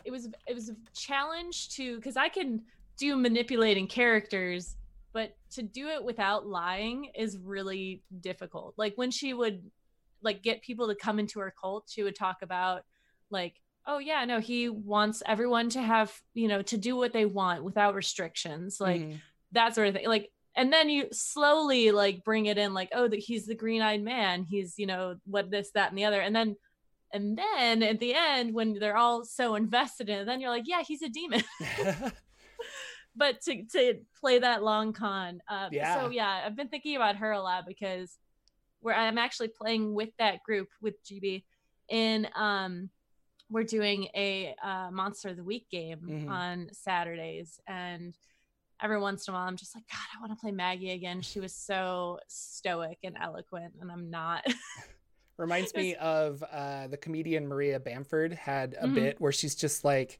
it 0.04 0.12
was 0.12 0.28
it 0.48 0.54
was 0.54 0.70
a 0.70 0.76
challenge 0.94 1.70
to 1.70 1.96
because 1.98 2.18
i 2.18 2.30
can 2.30 2.62
do 2.98 3.16
manipulating 3.16 3.88
characters 3.88 4.78
but 5.14 5.36
to 5.52 5.62
do 5.64 5.88
it 5.88 6.04
without 6.04 6.46
lying 6.46 7.06
is 7.16 7.38
really 7.38 8.04
difficult 8.22 8.74
like 8.78 8.94
when 8.96 9.12
she 9.12 9.34
would 9.34 9.70
like 10.22 10.42
get 10.44 10.62
people 10.62 10.88
to 10.88 10.96
come 10.96 11.20
into 11.20 11.40
her 11.40 11.54
cult 11.60 11.90
she 11.90 12.04
would 12.04 12.16
talk 12.16 12.38
about 12.42 12.84
like 13.30 13.56
oh 13.88 13.98
yeah 14.00 14.26
no 14.26 14.40
he 14.40 14.70
wants 14.70 15.22
everyone 15.26 15.70
to 15.70 15.82
have 15.82 16.12
you 16.34 16.48
know 16.48 16.62
to 16.62 16.78
do 16.78 16.96
what 16.96 17.14
they 17.14 17.26
want 17.26 17.64
without 17.64 17.96
restrictions 17.96 18.80
like 18.80 19.02
Mhm. 19.02 19.22
that 19.52 19.76
sort 19.76 19.88
of 19.88 19.94
thing 19.96 20.08
like 20.08 20.32
and 20.56 20.72
then 20.72 20.90
you 20.90 21.08
slowly 21.12 21.92
like 21.92 22.24
bring 22.24 22.46
it 22.48 22.58
in 22.58 22.74
like 22.74 22.90
oh 22.94 23.08
that 23.08 23.20
he's 23.20 23.46
the 23.46 23.56
green-eyed 23.56 24.02
man 24.02 24.44
he's 24.44 24.78
you 24.78 24.86
know 24.88 25.16
what 25.26 25.52
this 25.52 25.72
that 25.72 25.90
and 25.90 25.98
the 25.98 26.06
other 26.06 26.20
and 26.22 26.36
then 26.36 26.56
and 27.14 27.38
then 27.38 27.84
at 27.84 28.00
the 28.00 28.14
end 28.16 28.54
when 28.54 28.74
they're 28.80 28.98
all 28.98 29.24
so 29.24 29.56
invested 29.56 30.10
in 30.10 30.20
it 30.20 30.26
then 30.26 30.40
you're 30.42 30.50
like 30.50 30.64
yeah 30.68 30.82
he's 30.82 31.02
a 31.02 31.10
demon 31.10 31.44
but 33.16 33.40
to 33.42 33.64
to 33.66 34.00
play 34.20 34.40
that 34.40 34.64
long 34.64 34.94
con 34.94 35.42
uh 35.48 35.70
Yeah. 35.72 35.96
so 36.02 36.10
yeah 36.10 36.42
i've 36.46 36.56
been 36.56 36.68
thinking 36.70 36.96
about 36.96 37.18
her 37.18 37.32
a 37.32 37.42
lot 37.42 37.66
because 37.68 38.18
where 38.82 38.96
i'm 38.96 39.18
actually 39.18 39.50
playing 39.50 39.94
with 39.94 40.10
that 40.20 40.44
group 40.44 40.68
with 40.82 40.96
gb 41.06 41.44
in 41.90 42.28
um 42.36 42.90
we're 43.50 43.64
doing 43.64 44.08
a 44.16 44.56
uh, 44.64 44.90
monster 44.92 45.30
of 45.30 45.38
the 45.38 45.44
week 45.44 45.68
game 45.70 46.00
Mhm. 46.08 46.30
on 46.30 46.70
saturdays 46.72 47.60
and 47.68 48.16
every 48.82 49.00
once 49.00 49.28
in 49.28 49.34
a 49.34 49.38
while 49.38 49.48
i'm 49.48 49.56
just 49.56 49.76
like 49.76 49.86
god 49.90 50.18
i 50.18 50.20
want 50.20 50.32
to 50.32 50.42
play 50.42 50.52
maggie 50.52 50.92
again 50.92 51.22
she 51.22 51.40
was 51.40 51.54
so 51.54 52.20
stoic 52.28 52.98
and 53.04 53.16
eloquent 53.22 53.74
and 53.80 53.92
i'm 53.92 54.10
not 54.10 54.44
Reminds 55.38 55.74
me 55.76 55.96
of 55.96 56.42
uh, 56.50 56.88
the 56.88 56.96
comedian 56.96 57.46
Maria 57.46 57.78
Bamford 57.78 58.32
had 58.32 58.74
a 58.80 58.88
Mhm. 58.88 58.94
bit 58.96 59.20
where 59.20 59.34
she's 59.34 59.54
just 59.54 59.84
like, 59.84 60.18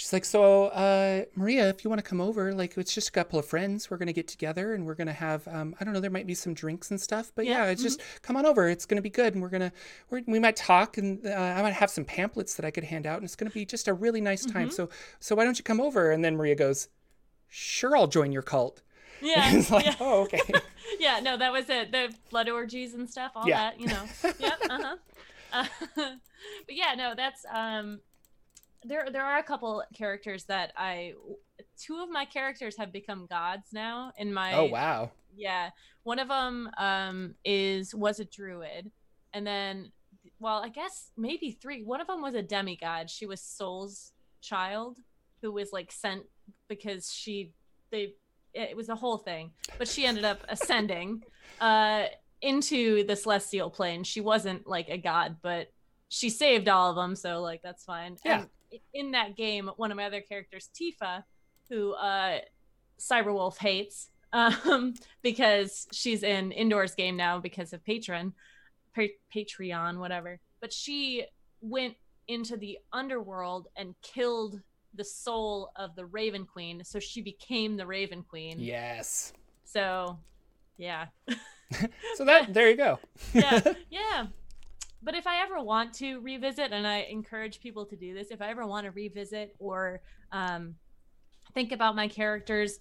she's 0.00 0.14
like, 0.14 0.24
so 0.24 0.68
uh, 0.68 1.24
Maria, 1.34 1.68
if 1.68 1.84
you 1.84 1.90
want 1.90 1.98
to 2.02 2.08
come 2.08 2.22
over, 2.22 2.54
like 2.54 2.78
it's 2.78 2.94
just 2.94 3.08
a 3.10 3.12
couple 3.12 3.38
of 3.38 3.44
friends, 3.44 3.90
we're 3.90 3.98
gonna 3.98 4.14
get 4.14 4.26
together 4.26 4.72
and 4.72 4.86
we're 4.86 4.94
gonna 4.94 5.12
have, 5.12 5.46
um, 5.48 5.74
I 5.78 5.84
don't 5.84 5.92
know, 5.92 6.00
there 6.00 6.10
might 6.10 6.26
be 6.26 6.32
some 6.34 6.54
drinks 6.54 6.90
and 6.90 6.98
stuff, 6.98 7.30
but 7.34 7.44
yeah, 7.44 7.64
Yeah, 7.66 7.70
it's 7.70 7.82
just 7.82 8.00
come 8.22 8.34
on 8.36 8.46
over, 8.46 8.66
it's 8.70 8.86
gonna 8.86 9.02
be 9.02 9.10
good, 9.10 9.34
and 9.34 9.42
we're 9.42 9.50
gonna, 9.50 9.72
we're, 10.08 10.22
we 10.26 10.38
might 10.38 10.56
talk, 10.56 10.96
and 10.96 11.26
uh, 11.26 11.30
I 11.30 11.60
might 11.60 11.74
have 11.74 11.90
some 11.90 12.06
pamphlets 12.06 12.54
that 12.54 12.64
I 12.64 12.70
could 12.70 12.84
hand 12.84 13.06
out, 13.06 13.16
and 13.16 13.24
it's 13.24 13.36
gonna 13.36 13.50
be 13.50 13.66
just 13.66 13.88
a 13.88 13.92
really 13.92 14.22
nice 14.22 14.46
time. 14.46 14.70
Mhm. 14.70 14.72
So, 14.72 14.88
so 15.18 15.34
why 15.36 15.44
don't 15.44 15.58
you 15.58 15.64
come 15.64 15.80
over? 15.82 16.10
And 16.12 16.24
then 16.24 16.34
Maria 16.34 16.54
goes, 16.54 16.88
sure, 17.48 17.94
I'll 17.94 18.06
join 18.06 18.32
your 18.32 18.42
cult. 18.42 18.80
yeah 19.22 19.52
it's 19.54 19.70
like, 19.70 19.84
yeah. 19.84 19.96
oh, 20.00 20.22
okay. 20.22 20.40
yeah, 20.98 21.20
no, 21.20 21.36
that 21.36 21.52
was 21.52 21.68
it. 21.68 21.92
The 21.92 22.10
blood 22.30 22.48
orgies 22.48 22.94
and 22.94 23.08
stuff, 23.10 23.32
all 23.34 23.46
Yeah. 23.46 23.58
that, 23.70 23.78
you 23.80 23.86
know. 23.88 24.04
yeah, 24.38 24.54
uh-huh. 24.70 24.96
Uh, 25.52 25.64
but 25.94 26.74
yeah, 26.74 26.94
no, 26.96 27.12
that's 27.14 27.44
um 27.52 28.00
there 28.84 29.08
there 29.10 29.24
are 29.24 29.38
a 29.38 29.42
couple 29.42 29.82
characters 29.94 30.44
that 30.44 30.72
I 30.76 31.14
two 31.78 31.98
of 32.00 32.08
my 32.10 32.24
characters 32.24 32.76
have 32.78 32.92
become 32.92 33.26
gods 33.26 33.68
now 33.72 34.12
in 34.16 34.32
my 34.32 34.54
oh 34.54 34.64
wow. 34.64 35.10
yeah. 35.36 35.70
One 36.02 36.18
of 36.18 36.28
them 36.28 36.70
um 36.78 37.34
is 37.44 37.94
was 37.94 38.20
a 38.20 38.24
druid 38.24 38.90
and 39.34 39.46
then 39.46 39.92
well, 40.38 40.62
I 40.62 40.68
guess 40.70 41.10
maybe 41.18 41.50
three. 41.50 41.82
One 41.82 42.00
of 42.00 42.06
them 42.06 42.22
was 42.22 42.34
a 42.34 42.42
demigod. 42.42 43.10
She 43.10 43.26
was 43.26 43.40
Soul's 43.42 44.12
child 44.40 44.96
who 45.42 45.52
was 45.52 45.70
like 45.72 45.92
sent 45.92 46.22
because 46.68 47.12
she 47.12 47.52
they 47.90 48.14
it 48.54 48.74
was 48.76 48.88
a 48.88 48.94
whole 48.96 49.18
thing 49.18 49.50
but 49.78 49.86
she 49.86 50.04
ended 50.06 50.24
up 50.24 50.40
ascending 50.48 51.22
uh 51.60 52.04
into 52.42 53.04
the 53.04 53.14
celestial 53.14 53.68
plane 53.70 54.02
she 54.02 54.20
wasn't 54.20 54.66
like 54.66 54.88
a 54.88 54.96
god 54.96 55.36
but 55.42 55.70
she 56.08 56.30
saved 56.30 56.68
all 56.68 56.90
of 56.90 56.96
them 56.96 57.14
so 57.14 57.40
like 57.42 57.60
that's 57.62 57.84
fine 57.84 58.16
Yeah. 58.24 58.40
and 58.40 58.48
in 58.94 59.10
that 59.12 59.36
game 59.36 59.70
one 59.76 59.90
of 59.90 59.96
my 59.96 60.04
other 60.04 60.20
characters 60.20 60.68
tifa 60.78 61.22
who 61.68 61.92
uh 61.94 62.38
cyberwolf 62.98 63.58
hates 63.58 64.10
um 64.32 64.94
because 65.22 65.86
she's 65.92 66.22
in 66.22 66.52
indoors 66.52 66.94
game 66.94 67.16
now 67.16 67.38
because 67.38 67.72
of 67.72 67.84
patron 67.84 68.32
pa- 68.94 69.02
patreon 69.34 69.98
whatever 69.98 70.38
but 70.60 70.72
she 70.72 71.24
went 71.60 71.94
into 72.28 72.56
the 72.56 72.78
underworld 72.92 73.66
and 73.76 73.94
killed 74.02 74.60
the 74.94 75.04
soul 75.04 75.70
of 75.76 75.94
the 75.96 76.06
raven 76.06 76.46
queen 76.46 76.82
so 76.84 76.98
she 77.00 77.22
became 77.22 77.76
the 77.76 77.86
raven 77.86 78.22
queen 78.22 78.56
Yes. 78.58 79.32
so 79.64 80.18
yeah 80.78 81.06
So 82.16 82.24
that 82.24 82.52
there 82.52 82.68
you 82.68 82.76
go. 82.76 82.98
yeah 83.32 83.60
yeah 83.90 84.26
but 85.02 85.14
if 85.14 85.26
i 85.26 85.42
ever 85.42 85.62
want 85.62 85.92
to 85.94 86.20
revisit 86.20 86.72
and 86.72 86.86
i 86.86 86.98
encourage 87.10 87.60
people 87.60 87.84
to 87.86 87.96
do 87.96 88.14
this 88.14 88.30
if 88.30 88.40
i 88.42 88.48
ever 88.50 88.66
want 88.66 88.84
to 88.84 88.90
revisit 88.90 89.54
or 89.58 90.00
um 90.32 90.74
think 91.54 91.72
about 91.72 91.96
my 91.96 92.06
characters 92.08 92.78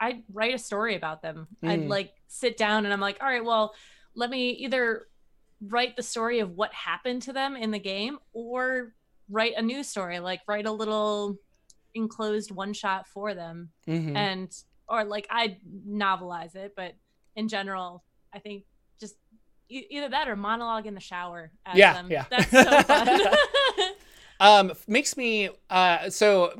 i 0.00 0.22
write 0.32 0.54
a 0.54 0.58
story 0.58 0.94
about 0.96 1.22
them 1.22 1.46
i'd 1.64 1.80
Mm. 1.80 1.88
like 1.88 2.12
sit 2.28 2.56
down 2.56 2.84
and 2.84 2.92
i'm 2.92 3.00
like 3.00 3.18
all 3.20 3.28
right 3.28 3.44
well 3.44 3.74
let 4.14 4.30
me 4.30 4.50
either 4.50 5.06
write 5.68 5.96
the 5.96 6.02
story 6.02 6.40
of 6.40 6.50
what 6.56 6.72
happened 6.74 7.22
to 7.22 7.32
them 7.32 7.56
in 7.56 7.70
the 7.70 7.78
game 7.78 8.18
or 8.32 8.94
write 9.30 9.54
a 9.56 9.62
new 9.62 9.82
story 9.82 10.18
like 10.20 10.40
write 10.46 10.66
a 10.66 10.72
little 10.72 11.36
enclosed 11.94 12.50
one 12.50 12.72
shot 12.72 13.06
for 13.06 13.34
them 13.34 13.70
Mhm. 13.86 14.16
and 14.16 14.62
or 14.88 15.04
like 15.04 15.26
I'd 15.30 15.56
novelize 15.88 16.54
it, 16.54 16.74
but 16.76 16.94
in 17.36 17.48
general, 17.48 18.02
I 18.34 18.40
think 18.40 18.64
either 19.72 20.08
that 20.10 20.28
or 20.28 20.36
monologue 20.36 20.86
in 20.86 20.94
the 20.94 21.00
shower. 21.00 21.50
As 21.66 21.76
Yeah, 21.76 21.94
them. 21.94 22.10
yeah. 22.10 22.24
that's 22.30 22.50
so 22.50 22.64
fun. 22.82 23.08
um 24.40 24.72
makes 24.88 25.16
me 25.16 25.48
uh 25.70 26.08
so 26.10 26.52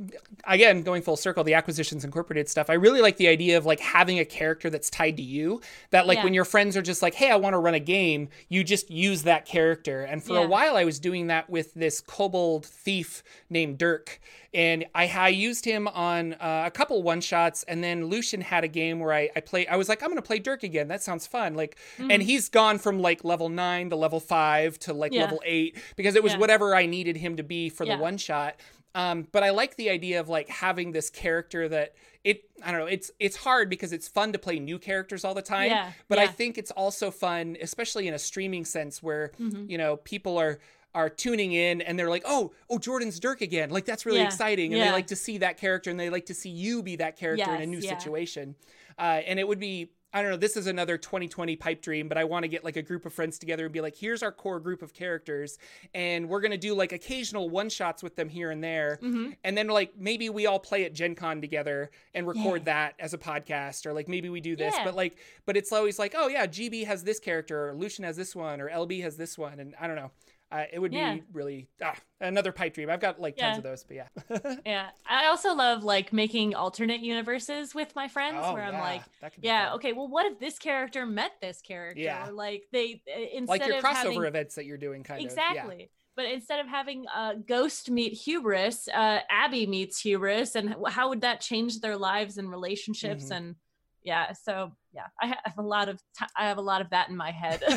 again 0.45 0.83
going 0.83 1.03
full 1.03 1.17
circle 1.17 1.43
the 1.45 1.55
acquisitions 1.55 2.05
incorporated 2.05 2.49
stuff 2.49 2.71
i 2.71 2.75
really 2.75 3.01
like 3.01 3.17
the 3.17 3.29
idea 3.29 3.57
of 3.59 3.67
like 3.67 3.81
having 3.81 4.19
a 4.19 4.25
character 4.25 4.71
that's 4.71 4.91
tied 4.91 5.17
to 5.17 5.23
you 5.23 5.61
that 5.91 6.07
like 6.07 6.19
Yeah. 6.19 6.25
when 6.25 6.35
your 6.35 6.45
friends 6.45 6.77
are 6.77 6.83
just 6.83 7.03
like 7.03 7.15
hey 7.15 7.31
i 7.31 7.37
want 7.37 7.55
to 7.55 7.59
run 7.59 7.75
a 7.75 7.81
game 7.81 8.29
you 8.49 8.63
just 8.65 8.91
use 8.91 9.23
that 9.25 9.47
character 9.47 10.03
and 10.03 10.23
for 10.23 10.37
a 10.39 10.47
while 10.47 10.77
i 10.77 10.85
was 10.85 10.99
doing 11.01 11.27
that 11.29 11.49
with 11.51 11.75
this 11.75 12.01
kobold 12.01 12.65
thief 12.67 13.23
named 13.51 13.79
dirk 13.79 14.21
and 14.55 14.85
i, 14.95 15.07
I 15.09 15.29
used 15.29 15.65
him 15.65 15.89
on 15.89 16.35
uh, 16.35 16.65
a 16.67 16.71
couple 16.71 17.03
one 17.03 17.21
shots 17.21 17.63
and 17.65 17.83
then 17.83 18.07
lucian 18.07 18.41
had 18.43 18.65
a 18.65 18.69
game 18.69 19.01
where 19.01 19.13
i 19.13 19.31
i 19.35 19.41
play 19.41 19.67
i 19.67 19.77
was 19.77 19.89
like 19.89 20.03
i'm 20.03 20.09
gonna 20.11 20.23
play 20.23 20.39
dirk 20.39 20.63
again 20.63 20.89
that 20.89 21.03
sounds 21.03 21.27
fun 21.27 21.55
like 21.55 21.77
and 21.99 22.11
Mhm. 22.11 22.23
he's 22.23 22.49
gone 22.49 22.79
from 22.79 23.01
like 23.01 23.25
level 23.25 23.49
9 23.49 23.91
to 23.91 23.97
level 23.97 24.21
5 24.21 24.79
to 24.81 24.93
like 24.93 25.13
Yeah. 25.13 25.23
level 25.23 25.41
8 25.45 25.77
because 25.97 26.15
it 26.15 26.23
was 26.23 26.33
Yeah. 26.33 26.39
whatever 26.39 26.75
i 26.75 26.87
needed 26.87 27.17
him 27.17 27.37
to 27.37 27.43
be 27.43 27.69
for 27.73 27.85
Yeah. 27.85 27.97
the 27.97 28.03
one 28.03 28.17
shot 28.19 28.57
um, 28.95 29.27
but 29.33 29.43
I 29.43 29.51
like 29.51 29.77
the 29.77 29.89
idea 29.89 30.21
of 30.21 30.29
like 30.29 30.49
having 30.51 30.93
this 30.93 31.09
character 31.09 31.67
that 31.69 31.95
it 32.25 32.45
I 32.63 32.71
don't 32.71 32.81
know 32.81 32.87
it's 32.87 33.11
it's 33.19 33.37
hard 33.37 33.71
because 33.71 33.93
it's 33.93 34.07
fun 34.07 34.33
to 34.33 34.39
play 34.39 34.59
new 34.59 34.79
characters 34.79 35.25
all 35.25 35.35
the 35.35 35.41
time 35.43 35.71
Yeah, 35.71 35.93
but 36.09 36.19
I 36.19 36.27
think 36.27 36.59
it's 36.59 36.71
also 36.71 37.11
fun 37.11 37.57
especially 37.61 38.07
in 38.07 38.15
a 38.15 38.19
streaming 38.19 38.65
sense 38.67 39.03
where 39.03 39.33
Mhm. 39.41 39.69
you 39.71 39.79
know 39.79 39.97
people 39.97 40.37
are 40.39 40.59
are 40.95 41.09
tuning 41.09 41.53
in 41.53 41.81
and 41.81 41.99
they're 41.99 42.11
like 42.11 42.23
oh 42.27 42.53
oh 42.69 42.79
Jordan's 42.79 43.19
Dirk 43.19 43.41
again 43.41 43.71
like 43.71 43.87
that's 43.87 44.05
really 44.05 44.19
Yeah, 44.21 44.27
exciting 44.27 44.75
and 44.75 44.83
they 44.83 44.93
like 44.93 45.07
to 45.07 45.17
see 45.17 45.39
that 45.39 45.57
character 45.57 45.89
and 45.91 45.99
they 45.99 46.11
like 46.11 46.27
to 46.27 46.35
see 46.35 46.51
you 46.51 46.83
be 46.83 46.97
that 46.97 47.17
character 47.17 47.55
in 47.55 47.63
a 47.63 47.67
new 47.67 47.79
yeah. 47.79 47.97
situation 47.99 48.55
uh, 48.99 49.23
and 49.27 49.39
it 49.41 49.49
would 49.49 49.59
be 49.59 49.91
I 50.15 50.21
don't 50.21 50.31
know. 50.31 50.37
This 50.37 50.57
is 50.59 50.67
another 50.67 50.99
2020 50.99 51.57
pipe 51.57 51.81
dream, 51.81 52.07
but 52.07 52.19
I 52.19 52.25
want 52.25 52.43
to 52.45 52.49
get 52.49 52.65
like 52.65 52.77
a 52.77 52.83
group 52.83 53.07
of 53.07 53.15
friends 53.15 53.39
together 53.39 53.65
and 53.65 53.73
be 53.73 53.81
like, 53.81 53.97
here's 53.97 54.23
our 54.23 54.31
core 54.33 54.61
group 54.61 54.83
of 54.83 54.93
characters, 54.93 55.59
and 55.95 56.29
we're 56.29 56.41
gonna 56.43 56.59
do 56.59 56.75
like 56.75 56.93
occasional 56.93 57.49
one 57.49 57.71
shots 57.71 58.03
with 58.03 58.15
them 58.17 58.29
here 58.29 58.51
and 58.51 58.63
there, 58.63 58.99
Mhm. 59.03 59.37
and 59.43 59.57
then 59.57 59.69
like 59.69 59.97
maybe 59.97 60.29
we 60.29 60.47
all 60.47 60.59
play 60.59 60.85
at 60.85 60.93
Gen 60.93 61.15
Con 61.15 61.41
together 61.41 61.91
and 62.15 62.27
record 62.27 62.67
that 62.67 62.95
as 62.99 63.15
a 63.15 63.19
podcast, 63.19 63.87
or 63.87 63.93
like 63.95 64.07
maybe 64.09 64.29
we 64.29 64.41
do 64.41 64.55
this, 64.55 64.75
Yeah. 64.77 64.85
but 64.85 64.95
like, 64.95 65.17
but 65.47 65.57
it's 65.57 65.73
always 65.73 65.99
like, 65.99 66.15
oh 66.17 66.29
yeah, 66.29 66.47
GB 66.47 66.85
has 66.85 67.05
this 67.05 67.19
character, 67.19 67.69
or 67.71 67.75
Lucian 67.75 68.05
has 68.05 68.17
this 68.17 68.37
one, 68.37 68.61
or 68.61 68.69
LB 68.69 69.01
has 69.03 69.17
this 69.17 69.39
one, 69.39 69.59
and 69.61 69.75
I 69.81 69.87
don't 69.87 69.97
know. 69.97 70.11
Uh, 70.53 70.65
it 70.71 70.79
would 70.79 70.93
Yeah. 70.93 71.15
be 71.15 71.23
really 71.33 71.69
ah, 71.83 71.95
another 72.21 72.53
pipe 72.53 72.75
dream. 72.75 72.91
I've 72.91 73.01
got 73.01 73.19
like 73.19 73.37
tons 73.37 73.57
of 73.57 73.65
those, 73.65 73.85
but 73.85 73.97
yeah. 73.97 74.57
Yeah. 74.67 74.91
I 75.09 75.27
also 75.27 75.55
love 75.55 75.83
like 75.83 76.13
making 76.13 76.55
alternate 76.55 77.01
universes 77.01 77.75
with 77.75 77.97
my 77.97 78.07
friends 78.07 78.39
oh, 78.41 78.53
where 78.53 78.63
I'm 78.63 78.75
yeah, 78.75 78.81
like, 78.83 79.03
that 79.23 79.33
could 79.33 79.41
be 79.41 79.49
yeah, 79.49 79.69
fun. 79.69 79.77
okay, 79.77 79.93
well, 79.95 80.09
what 80.09 80.27
if 80.27 80.39
this 80.39 80.59
character 80.59 81.07
met 81.07 81.33
this 81.41 81.63
character? 81.63 82.01
Yeah. 82.01 82.29
Or, 82.29 82.33
like 82.33 82.65
they 82.71 83.03
uh, 83.09 83.19
instead 83.33 83.49
like 83.49 83.67
your 83.67 83.79
of 83.79 83.85
crossover 83.85 83.95
having 83.95 84.25
events 84.25 84.55
that 84.57 84.67
you're 84.67 84.77
doing, 84.79 85.03
kind 85.03 85.21
of. 85.21 85.25
exactly. 85.25 85.91
But 86.15 86.27
instead 86.27 86.61
of 86.61 86.67
having 86.67 87.07
uh, 87.15 87.35
Ghost 87.49 87.91
meet 87.91 88.13
Hubris, 88.13 88.87
uh, 88.89 89.21
Abby 89.31 89.67
meets 89.67 89.99
Hubris, 90.01 90.55
and 90.55 90.77
how 90.89 91.09
would 91.09 91.23
that 91.23 91.41
change 91.41 91.81
their 91.81 91.97
lives 91.97 92.37
and 92.37 92.51
relationships? 92.51 93.31
Mhm. 93.31 93.37
And 93.37 93.57
yeah, 94.03 94.33
so 94.35 94.73
yeah, 94.93 95.07
I 95.19 95.29
have 95.29 95.57
a 95.57 95.63
lot 95.63 95.89
of 95.89 96.03
t- 96.19 96.27
I 96.37 96.49
have 96.49 96.59
a 96.59 96.63
lot 96.63 96.83
of 96.83 96.91
that 96.91 97.09
in 97.09 97.17
my 97.17 97.31
head. 97.31 97.63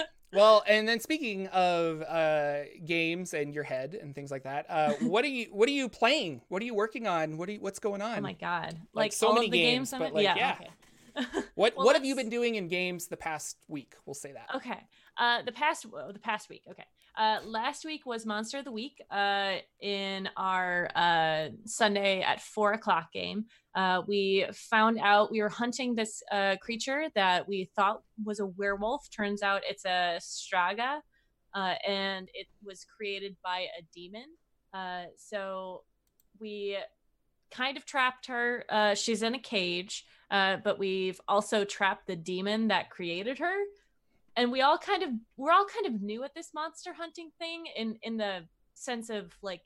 Well, 0.32 0.62
and 0.66 0.88
then 0.88 1.00
speaking 1.00 1.48
of 1.48 2.02
uh, 2.02 2.60
games 2.84 3.34
and 3.34 3.52
your 3.54 3.64
head 3.64 3.98
and 4.00 4.14
things 4.14 4.30
like 4.30 4.44
that, 4.44 4.66
uh, 4.68 4.92
what 5.00 5.24
are 5.24 5.28
you 5.28 5.46
what 5.50 5.68
are 5.68 5.72
you 5.72 5.88
playing? 5.88 6.40
What 6.48 6.62
are 6.62 6.64
you 6.64 6.74
working 6.74 7.06
on? 7.06 7.36
What 7.36 7.48
are 7.48 7.52
you, 7.52 7.60
what's 7.60 7.78
going 7.78 8.02
on? 8.02 8.18
oh 8.18 8.22
my 8.22 8.34
god, 8.34 8.74
Like, 8.94 9.04
like, 9.04 9.12
so 9.12 9.28
all 9.28 9.34
many 9.34 9.46
of 9.46 9.52
the 9.52 9.58
games, 9.58 9.90
games, 9.90 10.00
but, 10.00 10.14
like, 10.14 10.24
yeah, 10.24 10.36
yeah. 10.36 10.52
okay. 10.60 10.70
what 11.54 11.76
well, 11.76 11.86
what 11.86 11.96
have 11.96 12.04
you 12.04 12.14
been 12.14 12.28
doing 12.28 12.54
in 12.54 12.68
games 12.68 13.08
the 13.08 13.16
past 13.16 13.56
week? 13.68 13.94
We'll 14.06 14.14
say 14.14 14.32
that. 14.32 14.48
Okay. 14.56 14.78
Uh, 15.18 15.42
the 15.42 15.52
past 15.52 15.86
the 15.90 16.18
past 16.18 16.48
week. 16.48 16.62
Okay. 16.70 16.84
Uh, 17.16 17.38
last 17.44 17.84
week 17.84 18.06
was 18.06 18.24
Monster 18.24 18.58
of 18.58 18.64
the 18.64 18.72
Week. 18.72 19.02
Uh, 19.10 19.56
in 19.80 20.28
our 20.36 20.88
uh 20.94 21.48
Sunday 21.64 22.22
at 22.22 22.40
four 22.40 22.72
o'clock 22.72 23.12
game, 23.12 23.46
uh, 23.74 24.02
we 24.06 24.46
found 24.52 24.98
out 24.98 25.30
we 25.30 25.42
were 25.42 25.48
hunting 25.48 25.94
this 25.94 26.22
uh 26.32 26.56
creature 26.60 27.08
that 27.14 27.48
we 27.48 27.70
thought 27.76 28.02
was 28.24 28.40
a 28.40 28.46
werewolf. 28.46 29.10
Turns 29.10 29.42
out 29.42 29.62
it's 29.68 29.84
a 29.84 30.18
Straga, 30.20 31.02
uh, 31.54 31.74
and 31.86 32.28
it 32.32 32.46
was 32.64 32.84
created 32.84 33.36
by 33.44 33.66
a 33.78 33.82
demon. 33.94 34.26
Uh, 34.72 35.04
so 35.16 35.82
we 36.38 36.78
kind 37.50 37.76
of 37.76 37.84
trapped 37.84 38.26
her. 38.26 38.64
Uh, 38.68 38.94
she's 38.94 39.22
in 39.22 39.34
a 39.34 39.38
cage, 39.38 40.04
uh, 40.30 40.58
but 40.62 40.78
we've 40.78 41.20
also 41.28 41.64
trapped 41.64 42.06
the 42.06 42.16
demon 42.16 42.68
that 42.68 42.90
created 42.90 43.38
her 43.38 43.54
and 44.36 44.50
we 44.50 44.62
all 44.62 44.78
kind 44.78 45.02
of 45.02 45.10
we're 45.36 45.52
all 45.52 45.66
kind 45.66 45.86
of 45.86 46.00
new 46.02 46.24
at 46.24 46.34
this 46.34 46.50
monster 46.54 46.92
hunting 46.92 47.30
thing 47.38 47.64
in 47.76 47.98
in 48.02 48.16
the 48.16 48.40
sense 48.74 49.10
of 49.10 49.32
like 49.42 49.62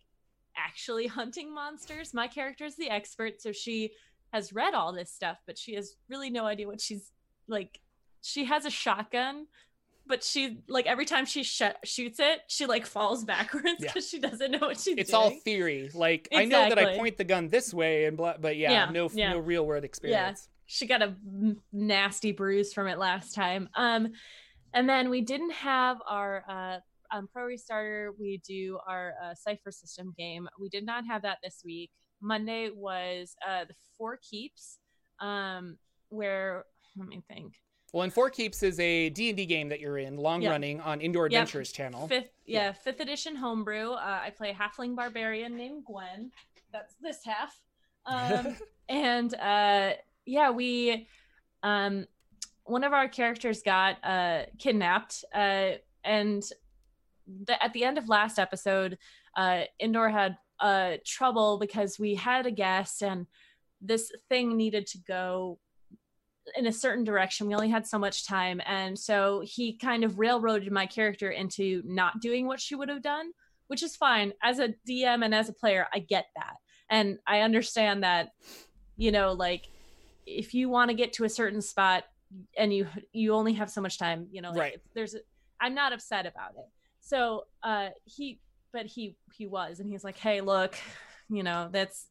actually 0.56 1.06
hunting 1.20 1.54
monsters 1.54 2.14
my 2.14 2.26
character 2.26 2.64
is 2.64 2.76
the 2.76 2.90
expert 2.90 3.40
so 3.40 3.52
she 3.52 3.90
has 4.32 4.52
read 4.52 4.74
all 4.74 4.92
this 4.92 5.12
stuff 5.12 5.38
but 5.46 5.58
she 5.58 5.74
has 5.74 5.96
really 6.08 6.30
no 6.30 6.44
idea 6.44 6.66
what 6.66 6.80
she's 6.80 7.12
like 7.48 7.80
she 8.20 8.44
has 8.44 8.64
a 8.64 8.70
shotgun 8.70 9.46
but 10.06 10.22
she 10.22 10.58
like 10.68 10.86
every 10.86 11.04
time 11.04 11.24
she 11.26 11.42
sh- 11.42 11.62
shoots 11.84 12.20
it 12.20 12.40
she 12.48 12.66
like 12.66 12.84
falls 12.86 13.24
backwards 13.24 13.64
Yeah. 13.80 13.88
because 13.92 14.08
she 14.08 14.18
doesn't 14.20 14.50
know 14.50 14.58
what 14.58 14.76
she's 14.78 14.78
It's 14.78 14.86
doing 14.86 14.98
It's 15.00 15.14
all 15.14 15.30
theory. 15.44 15.90
Like 15.94 16.28
I 16.34 16.44
know 16.44 16.68
that 16.68 16.78
I 16.78 16.96
point 16.96 17.16
the 17.16 17.24
gun 17.24 17.48
this 17.48 17.72
way 17.72 18.04
and 18.06 18.16
blah, 18.16 18.34
but 18.38 18.56
yeah, 18.56 18.72
Yeah, 18.72 18.90
no 18.90 19.08
yeah. 19.12 19.32
no 19.32 19.38
real 19.38 19.66
world 19.66 19.84
experience. 19.84 20.48
Yeah. 20.48 20.50
she 20.66 20.86
got 20.86 21.02
a 21.02 21.14
nasty 21.72 22.32
bruise 22.32 22.72
from 22.72 22.86
it 22.88 22.98
last 22.98 23.34
time. 23.34 23.68
Um, 23.76 24.12
and 24.72 24.88
then 24.88 25.08
we 25.10 25.20
didn't 25.20 25.52
have 25.52 25.98
our 26.08 26.44
uh, 26.48 27.16
um, 27.16 27.28
pro 27.32 27.44
restarter. 27.46 28.08
We 28.18 28.40
do 28.46 28.78
our 28.88 29.14
uh, 29.22 29.34
cipher 29.34 29.70
system 29.70 30.12
game. 30.18 30.48
We 30.60 30.68
did 30.68 30.84
not 30.84 31.06
have 31.06 31.22
that 31.22 31.38
this 31.44 31.62
week. 31.64 31.90
Monday 32.20 32.70
was 32.74 33.36
uh, 33.46 33.64
the 33.66 33.74
Four 33.96 34.18
Keeps, 34.28 34.78
um, 35.20 35.76
where 36.08 36.64
let 36.96 37.06
me 37.08 37.22
think. 37.28 37.54
Well, 37.94 38.02
and 38.02 38.12
Four 38.12 38.28
Keeps 38.28 38.64
is 38.64 38.80
a 38.80 39.08
D&D 39.10 39.46
game 39.46 39.68
that 39.68 39.78
you're 39.78 39.98
in, 39.98 40.16
long 40.16 40.42
Yep. 40.42 40.50
running 40.50 40.80
on 40.80 41.00
Indoor 41.00 41.28
Yep. 41.28 41.42
Adventures 41.42 41.70
channel. 41.70 42.08
Fifth, 42.08 42.28
Yeah. 42.44 42.64
yeah, 42.64 42.72
fifth 42.72 42.98
edition 42.98 43.36
homebrew. 43.36 43.92
Uh, 43.92 44.20
I 44.20 44.30
play 44.30 44.50
a 44.50 44.52
halfling 44.54 44.96
barbarian 44.96 45.56
named 45.56 45.84
Gwen. 45.84 46.32
That's 46.72 46.96
this 46.96 47.24
half. 47.24 47.56
Um, 48.04 48.56
and 48.88 49.32
uh, 49.36 49.92
yeah, 50.26 50.50
we, 50.50 51.06
um, 51.62 52.08
one 52.64 52.82
of 52.82 52.92
our 52.92 53.06
characters 53.06 53.62
got 53.62 54.04
uh, 54.04 54.46
kidnapped, 54.58 55.24
uh, 55.32 55.74
and 56.02 56.42
the, 57.28 57.62
at 57.62 57.72
the 57.74 57.84
end 57.84 57.96
of 57.96 58.08
last 58.08 58.40
episode, 58.40 58.98
uh, 59.36 59.66
Indoor 59.78 60.08
had 60.08 60.36
uh, 60.58 60.96
trouble 61.06 61.58
because 61.58 61.96
we 62.00 62.16
had 62.16 62.44
a 62.44 62.50
guest 62.50 63.04
and 63.04 63.28
this 63.80 64.10
thing 64.28 64.56
needed 64.56 64.88
to 64.88 64.98
go 64.98 65.60
in 66.56 66.66
a 66.66 66.72
certain 66.72 67.04
direction. 67.04 67.46
We 67.46 67.54
only 67.54 67.70
had 67.70 67.86
so 67.86 67.98
much 67.98 68.26
time. 68.26 68.60
And 68.66 68.98
so 68.98 69.42
he 69.44 69.76
kind 69.76 70.04
of 70.04 70.18
railroaded 70.18 70.70
my 70.72 70.86
character 70.86 71.30
into 71.30 71.82
not 71.84 72.20
doing 72.20 72.46
what 72.46 72.60
she 72.60 72.74
would 72.74 72.88
have 72.88 73.02
done, 73.02 73.32
which 73.68 73.82
is 73.82 73.96
fine. 73.96 74.32
As 74.42 74.58
a 74.58 74.74
DM 74.88 75.24
and 75.24 75.34
as 75.34 75.48
a 75.48 75.52
player, 75.54 75.86
I 75.92 76.00
get 76.00 76.26
that. 76.36 76.56
And 76.90 77.18
I 77.26 77.40
understand 77.40 78.02
that, 78.04 78.32
you 78.96 79.10
know, 79.10 79.32
like 79.32 79.68
if 80.26 80.54
you 80.54 80.68
want 80.68 80.90
to 80.90 80.94
get 80.94 81.14
to 81.14 81.24
a 81.24 81.28
certain 81.28 81.60
spot 81.62 82.04
and 82.56 82.72
you 82.74 82.86
you 83.12 83.32
only 83.32 83.54
have 83.54 83.70
so 83.70 83.80
much 83.80 83.98
time, 83.98 84.26
you 84.30 84.42
know, 84.42 84.50
like 84.50 84.58
Right. 84.58 84.80
there's 84.94 85.14
a, 85.14 85.18
I'm 85.60 85.74
not 85.74 85.92
upset 85.92 86.26
about 86.26 86.50
it. 86.58 86.66
So 87.00 87.44
uh 87.62 87.88
he 88.04 88.40
but 88.72 88.86
he 88.86 89.16
he 89.34 89.46
was 89.46 89.80
and 89.80 89.88
he's 89.88 90.04
like, 90.04 90.18
"Hey, 90.18 90.40
look, 90.40 90.74
you 91.30 91.42
know, 91.42 91.68
that's 91.72 92.06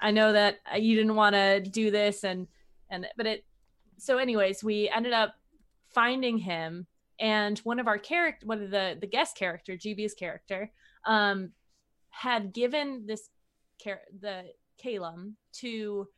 I 0.00 0.10
know 0.10 0.32
that 0.32 0.58
uh, 0.72 0.76
you 0.76 0.96
didn't 0.96 1.14
want 1.14 1.34
to 1.34 1.60
do 1.60 1.90
this 1.90 2.24
and 2.24 2.48
and 2.90 3.06
but 3.16 3.26
it 3.26 3.44
so 4.02 4.18
anyways 4.18 4.62
we 4.64 4.88
ended 4.88 5.12
up 5.12 5.34
finding 5.94 6.38
him 6.38 6.86
and 7.20 7.58
one 7.60 7.78
of 7.78 7.86
our 7.86 7.98
character 7.98 8.46
one 8.46 8.62
of 8.62 8.70
the 8.70 8.96
the 9.00 9.06
guest 9.06 9.36
character 9.36 9.76
gb's 9.76 10.14
character 10.14 10.70
um 11.06 11.52
had 12.10 12.52
given 12.52 13.06
this 13.06 13.28
char- 13.82 14.02
the 14.20 14.44
Calum 14.78 15.36
to 15.52 16.08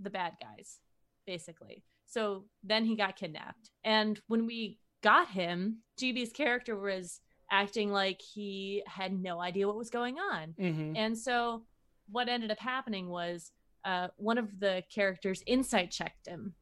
the 0.00 0.10
bad 0.10 0.32
guys 0.40 0.78
basically. 1.26 1.84
So 2.06 2.44
then 2.64 2.86
he 2.86 2.96
got 2.96 3.16
kidnapped. 3.16 3.70
And 3.84 4.18
when 4.28 4.46
we 4.46 4.78
got 5.02 5.28
him 5.28 5.78
gb's 6.00 6.32
character 6.32 6.74
was 6.76 7.20
acting 7.50 7.90
like 7.92 8.20
he 8.20 8.82
had 8.86 9.12
no 9.12 9.40
idea 9.40 9.66
what 9.66 9.76
was 9.76 9.90
going 9.90 10.18
on. 10.18 10.54
Hmm 10.58 10.92
and 10.96 11.16
so 11.16 11.64
what 12.10 12.28
ended 12.28 12.50
up 12.50 12.58
happening 12.58 13.08
was 13.10 13.52
uh, 13.84 14.08
one 14.16 14.38
of 14.38 14.58
the 14.58 14.82
characters 14.92 15.42
insight 15.46 15.90
checked 15.90 16.26
him. 16.26 16.54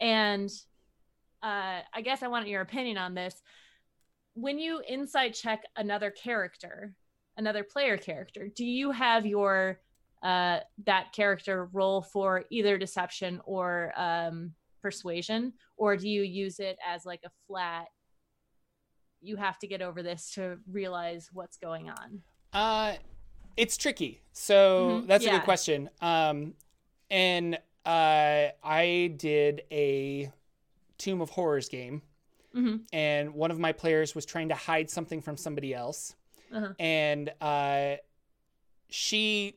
And 0.00 0.50
uh, 1.42 1.80
I 1.92 2.00
guess 2.02 2.22
I 2.22 2.28
want 2.28 2.48
your 2.48 2.62
opinion 2.62 2.98
on 2.98 3.14
this. 3.14 3.42
When 4.34 4.58
you 4.58 4.82
insight 4.88 5.34
check 5.34 5.62
another 5.76 6.10
character, 6.10 6.94
another 7.36 7.62
player 7.62 7.96
character, 7.96 8.48
do 8.54 8.64
you 8.64 8.90
have 8.90 9.26
your 9.26 9.80
uh, 10.22 10.60
that 10.86 11.12
character 11.12 11.68
roll 11.72 12.00
for 12.00 12.44
either 12.50 12.78
deception 12.78 13.40
or 13.44 13.92
um, 13.94 14.52
persuasion, 14.80 15.52
or 15.76 15.96
do 15.96 16.08
you 16.08 16.22
use 16.22 16.58
it 16.60 16.78
as 16.86 17.04
like 17.04 17.20
a 17.24 17.30
flat? 17.46 17.86
You 19.20 19.36
have 19.36 19.58
to 19.60 19.66
get 19.66 19.82
over 19.82 20.02
this 20.02 20.32
to 20.32 20.58
realize 20.70 21.28
what's 21.32 21.56
going 21.58 21.90
on. 21.90 22.22
Uh, 22.52 22.94
it's 23.56 23.76
tricky. 23.76 24.22
So 24.32 25.02
Mhm, 25.02 25.06
that's 25.06 25.24
a 25.26 25.30
good 25.30 25.44
question. 25.44 25.90
Um, 26.00 26.54
and 27.10 27.58
uh, 27.86 28.48
I 28.62 29.14
did 29.16 29.62
a 29.70 30.30
Tomb 30.98 31.20
of 31.20 31.30
Horrors 31.30 31.68
game, 31.68 32.02
hmm 32.54 32.76
and 32.92 33.34
one 33.34 33.50
of 33.50 33.58
my 33.58 33.72
players 33.72 34.14
was 34.14 34.24
trying 34.24 34.48
to 34.50 34.54
hide 34.54 34.88
something 34.90 35.20
from 35.20 35.36
somebody 35.36 35.74
else, 35.74 36.14
Uh-huh. 36.52 36.72
and 36.78 37.32
uh, 37.40 37.96
she, 38.88 39.56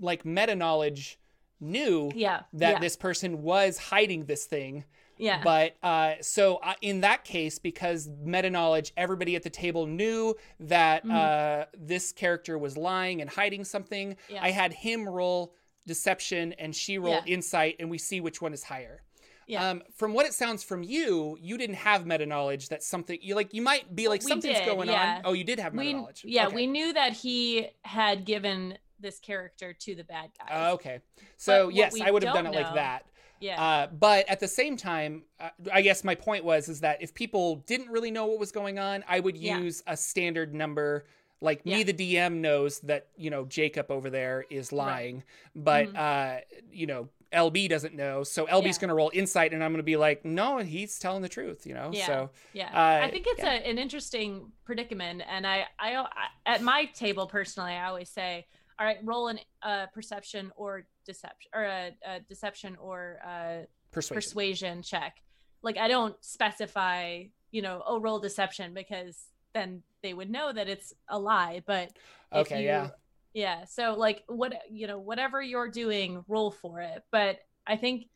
like 0.00 0.24
meta 0.24 0.54
knowledge, 0.54 1.18
knew 1.60 2.10
Yeah. 2.14 2.42
that 2.54 2.72
yeah. 2.74 2.78
this 2.80 2.96
person 2.96 3.42
was 3.42 3.78
hiding 3.78 4.24
this 4.24 4.46
thing. 4.46 4.84
Yeah. 5.18 5.42
But 5.44 5.76
uh, 5.82 6.14
so 6.20 6.56
uh, 6.56 6.74
in 6.80 7.02
that 7.02 7.22
case, 7.24 7.58
because 7.58 8.08
meta 8.24 8.50
knowledge, 8.50 8.92
everybody 8.96 9.36
at 9.36 9.42
the 9.44 9.50
table 9.50 9.86
knew 9.86 10.34
that 10.58 11.04
Mhm. 11.04 11.12
uh, 11.12 11.66
this 11.76 12.10
character 12.12 12.58
was 12.58 12.76
lying 12.76 13.20
and 13.20 13.30
hiding 13.30 13.64
something. 13.64 14.16
Yeah. 14.28 14.42
I 14.42 14.50
had 14.50 14.72
him 14.72 15.08
roll 15.08 15.54
deception 15.86 16.52
and 16.54 16.74
she 16.74 16.98
roll 16.98 17.14
Yeah. 17.14 17.24
insight, 17.26 17.76
and 17.78 17.90
we 17.90 17.98
see 17.98 18.20
which 18.20 18.40
one 18.40 18.52
is 18.52 18.64
higher. 18.64 19.02
Yeah. 19.48 19.68
Um, 19.70 19.82
from 19.96 20.14
what 20.14 20.24
it 20.24 20.34
sounds 20.34 20.62
from 20.62 20.82
you, 20.84 21.36
you 21.40 21.58
didn't 21.58 21.76
have 21.76 22.06
meta 22.06 22.24
knowledge 22.24 22.68
that 22.68 22.82
something 22.82 23.18
you 23.20 23.34
like. 23.34 23.52
You 23.52 23.60
might 23.62 23.94
be 23.94 24.06
like 24.08 24.22
We 24.22 24.28
something's 24.28 24.58
did, 24.58 24.66
going 24.66 24.88
yeah. 24.88 25.16
on. 25.16 25.22
Oh, 25.24 25.32
you 25.32 25.44
did 25.44 25.58
have 25.58 25.74
meta 25.74 25.86
we 25.88 25.92
knowledge. 25.94 26.24
yeah 26.24 26.46
Okay. 26.46 26.54
we 26.56 26.66
knew 26.68 26.92
that 26.92 27.12
he 27.12 27.68
had 27.82 28.24
given 28.24 28.78
this 29.00 29.18
character 29.18 29.72
to 29.72 29.94
the 29.96 30.04
bad 30.04 30.30
guy. 30.38 30.68
Uh, 30.68 30.74
okay. 30.74 31.00
So 31.36 31.66
what 31.66 31.74
yes, 31.74 32.00
I 32.00 32.10
would 32.12 32.22
have 32.22 32.34
done 32.34 32.46
it 32.46 32.52
don't 32.52 32.62
like 32.62 32.74
that. 32.74 33.04
yeah. 33.40 33.60
Uh, 33.60 33.86
but 33.88 34.28
at 34.28 34.38
the 34.38 34.46
same 34.46 34.76
time, 34.76 35.24
uh, 35.40 35.48
I 35.72 35.82
guess 35.82 36.04
my 36.04 36.14
point 36.14 36.44
was 36.44 36.68
is 36.68 36.80
that 36.80 37.02
if 37.02 37.12
people 37.12 37.56
didn't 37.66 37.88
really 37.90 38.12
know 38.12 38.26
what 38.26 38.38
was 38.38 38.52
going 38.52 38.78
on, 38.78 39.02
I 39.08 39.18
would 39.18 39.36
Yeah. 39.36 39.58
use 39.58 39.82
a 39.88 39.96
standard 39.96 40.54
number. 40.54 41.04
Like 41.42 41.66
me, 41.66 41.82
the 41.82 41.92
DM 41.92 42.34
knows 42.40 42.78
that 42.80 43.08
you 43.16 43.28
know 43.30 43.44
Jacob 43.44 43.90
over 43.90 44.08
there 44.08 44.44
is 44.48 44.72
lying, 44.72 45.24
but 45.56 45.92
Mhm. 45.92 45.96
uh, 45.98 46.40
you 46.70 46.86
know 46.86 47.08
LB 47.32 47.68
doesn't 47.68 47.94
know. 47.94 48.22
So 48.24 48.44
LB's 48.46 48.76
Yeah. 48.76 48.80
going 48.82 48.88
to 48.90 48.94
roll 48.94 49.10
insight, 49.14 49.52
and 49.54 49.64
I'm 49.64 49.72
going 49.72 49.78
to 49.78 49.82
be 49.82 49.96
like, 49.96 50.22
no, 50.24 50.58
he's 50.58 50.98
telling 50.98 51.22
the 51.22 51.30
truth, 51.30 51.66
you 51.66 51.72
know? 51.72 51.90
Yeah. 51.90 52.06
So, 52.06 52.30
Yeah, 52.52 52.68
Uh, 52.68 53.06
I 53.06 53.10
think 53.10 53.24
it's 53.26 53.42
yeah. 53.42 53.54
a, 53.54 53.70
an 53.70 53.78
interesting 53.78 54.52
predicament, 54.66 55.22
and 55.26 55.46
I, 55.46 55.66
I, 55.78 55.96
I, 55.96 56.06
at 56.44 56.60
my 56.60 56.84
table 56.84 57.26
personally, 57.26 57.72
I 57.72 57.86
always 57.88 58.10
say, 58.10 58.46
all 58.78 58.84
right, 58.84 58.98
roll 59.02 59.28
an 59.28 59.40
uh, 59.62 59.86
perception 59.94 60.52
or 60.56 60.86
deception, 61.06 61.50
or 61.54 61.64
a, 61.64 61.96
a 62.04 62.20
deception 62.20 62.76
or 62.76 63.18
uh, 63.24 63.64
persuasion. 63.92 64.14
persuasion 64.14 64.82
check. 64.82 65.16
Like 65.62 65.78
I 65.78 65.88
don't 65.88 66.14
specify, 66.22 67.24
you 67.50 67.62
know, 67.62 67.82
oh, 67.86 67.98
roll 67.98 68.18
deception 68.18 68.74
because 68.74 69.16
then 69.54 69.82
they 70.02 70.14
would 70.14 70.30
know 70.30 70.52
that 70.52 70.68
it's 70.68 70.92
a 71.08 71.18
lie. 71.18 71.62
But 71.66 71.92
Okay, 72.32 72.60
you- 72.60 72.66
yeah. 72.66 72.90
yeah. 73.34 73.64
So 73.64 73.94
like 73.94 74.24
what 74.26 74.54
you 74.70 74.86
know, 74.86 74.98
whatever 74.98 75.42
you're 75.42 75.68
doing, 75.70 76.24
roll 76.28 76.50
for 76.50 76.80
it. 76.80 77.04
But 77.10 77.40
I 77.66 77.76
think, 77.76 78.08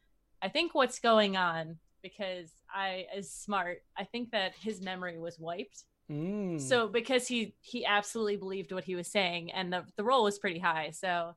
I 0.43 0.49
think 0.49 0.75
what's 0.75 0.99
going 0.99 1.37
on 1.37 1.79
because 2.03 2.51
I 2.73 3.07
is 3.15 3.31
smart. 3.33 3.83
I 3.97 4.05
think 4.05 4.31
that 4.33 4.55
his 4.55 4.81
memory 4.81 5.19
was 5.19 5.39
wiped. 5.39 5.85
Mm. 6.11 6.61
So 6.61 6.87
because 6.89 7.27
he 7.27 7.55
he 7.61 7.85
absolutely 7.85 8.37
believed 8.37 8.73
what 8.73 8.85
he 8.85 8.95
was 8.95 9.09
saying, 9.09 9.53
and 9.53 9.73
the 9.73 9.85
the 9.97 10.05
roll 10.05 10.25
was 10.25 10.39
pretty 10.39 10.61
high. 10.61 10.91
So 10.91 11.35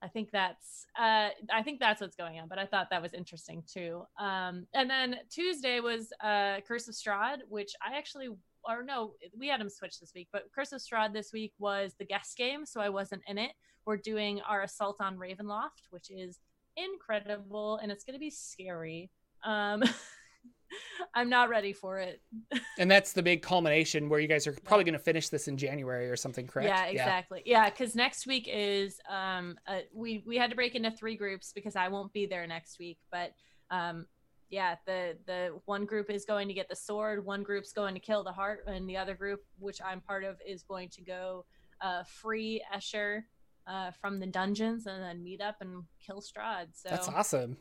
I 0.00 0.08
think 0.08 0.30
that's 0.30 0.86
uh 0.98 1.28
I 1.52 1.62
think 1.62 1.80
that's 1.80 2.00
what's 2.00 2.16
going 2.16 2.38
on. 2.38 2.48
But 2.48 2.58
I 2.58 2.66
thought 2.66 2.88
that 2.90 3.02
was 3.02 3.12
interesting 3.12 3.62
too. 3.66 4.04
Um, 4.18 4.66
and 4.72 4.88
then 4.88 5.16
Tuesday 5.28 5.80
was 5.80 6.12
uh 6.22 6.60
Curse 6.66 6.88
of 6.88 6.94
Strahd, 6.94 7.40
which 7.48 7.72
I 7.82 7.98
actually 7.98 8.28
or 8.68 8.82
no, 8.82 9.14
we 9.36 9.48
had 9.48 9.60
them 9.60 9.70
switch 9.70 9.98
this 9.98 10.12
week, 10.14 10.28
but 10.32 10.44
Curse 10.54 10.72
of 10.72 10.80
Strahd 10.80 11.12
this 11.12 11.32
week 11.32 11.52
was 11.58 11.94
the 11.98 12.04
guest 12.04 12.36
game, 12.36 12.66
so 12.66 12.80
I 12.80 12.90
wasn't 12.90 13.22
in 13.26 13.38
it. 13.38 13.52
We're 13.86 13.96
doing 13.96 14.40
our 14.42 14.62
assault 14.62 14.96
on 15.00 15.16
Ravenloft, 15.16 15.88
which 15.90 16.10
is 16.10 16.38
incredible 16.76 17.78
and 17.82 17.90
it's 17.90 18.04
gonna 18.04 18.18
be 18.18 18.30
scary. 18.30 19.10
Um 19.44 19.82
I'm 21.14 21.30
not 21.30 21.48
ready 21.48 21.72
for 21.72 21.98
it. 21.98 22.20
and 22.78 22.90
that's 22.90 23.12
the 23.12 23.22
big 23.22 23.42
culmination 23.42 24.08
where 24.08 24.20
you 24.20 24.28
guys 24.28 24.46
are 24.46 24.52
probably 24.64 24.84
going 24.84 24.92
to 24.92 24.98
finish 24.98 25.28
this 25.30 25.48
in 25.48 25.56
January 25.56 26.10
or 26.10 26.16
something, 26.16 26.46
correct? 26.46 26.68
Yeah, 26.68 26.84
exactly. 26.86 27.42
Yeah, 27.46 27.70
because 27.70 27.94
next 27.94 28.26
week 28.26 28.48
is 28.52 29.00
um 29.10 29.56
uh, 29.66 29.80
we 29.92 30.22
we 30.26 30.36
had 30.36 30.50
to 30.50 30.56
break 30.56 30.74
into 30.74 30.90
three 30.90 31.16
groups 31.16 31.52
because 31.54 31.76
I 31.76 31.88
won't 31.88 32.12
be 32.12 32.26
there 32.26 32.46
next 32.46 32.78
week. 32.78 32.98
But 33.10 33.32
um 33.70 34.06
yeah, 34.50 34.76
the 34.86 35.16
the 35.26 35.58
one 35.66 35.84
group 35.84 36.10
is 36.10 36.24
going 36.24 36.48
to 36.48 36.54
get 36.54 36.68
the 36.68 36.76
sword, 36.76 37.24
one 37.24 37.42
group's 37.42 37.72
going 37.72 37.94
to 37.94 38.00
kill 38.00 38.22
the 38.24 38.32
heart, 38.32 38.64
and 38.66 38.88
the 38.88 38.96
other 38.96 39.14
group, 39.14 39.44
which 39.58 39.80
I'm 39.84 40.00
part 40.00 40.24
of, 40.24 40.36
is 40.46 40.62
going 40.62 40.88
to 40.90 41.02
go 41.02 41.44
uh 41.80 42.02
free 42.04 42.62
Escher 42.74 43.22
uh 43.66 43.90
from 43.92 44.18
the 44.20 44.26
dungeons 44.26 44.86
and 44.86 45.02
then 45.02 45.22
meet 45.22 45.40
up 45.40 45.56
and 45.60 45.84
kill 46.04 46.20
Strahd. 46.20 46.68
So 46.72 46.88
That's 46.90 47.08
awesome. 47.08 47.56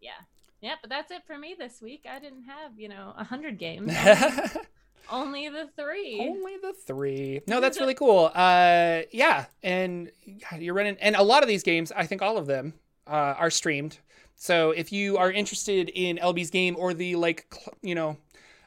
yeah. 0.00 0.10
Yeah, 0.60 0.76
but 0.80 0.88
that's 0.88 1.10
it 1.10 1.22
for 1.26 1.36
me 1.36 1.54
this 1.58 1.82
week. 1.82 2.06
I 2.10 2.18
didn't 2.18 2.44
have, 2.44 2.78
you 2.78 2.88
know, 2.88 3.12
a 3.18 3.24
hundred 3.24 3.58
games. 3.58 3.92
Only 5.10 5.50
the 5.50 5.68
three. 5.76 6.18
Only 6.18 6.56
the 6.56 6.72
three. 6.86 7.42
No, 7.46 7.60
that's 7.60 7.78
really 7.78 7.92
cool. 7.94 8.30
Uh, 8.34 9.02
yeah, 9.12 9.44
and 9.62 10.10
you're 10.58 10.72
running, 10.72 10.96
and 11.02 11.16
a 11.16 11.22
lot 11.22 11.42
of 11.42 11.48
these 11.50 11.62
games, 11.62 11.92
I 11.92 12.06
think 12.06 12.22
all 12.22 12.38
of 12.38 12.46
them 12.46 12.72
uh, 13.06 13.34
are 13.36 13.50
streamed. 13.50 13.98
So 14.36 14.70
if 14.72 14.92
you 14.92 15.16
are 15.16 15.30
interested 15.30 15.88
in 15.90 16.18
LB's 16.18 16.50
game 16.50 16.76
or 16.78 16.92
the 16.94 17.16
like, 17.16 17.46
cl- 17.52 17.74
you 17.82 17.94
know, 17.94 18.16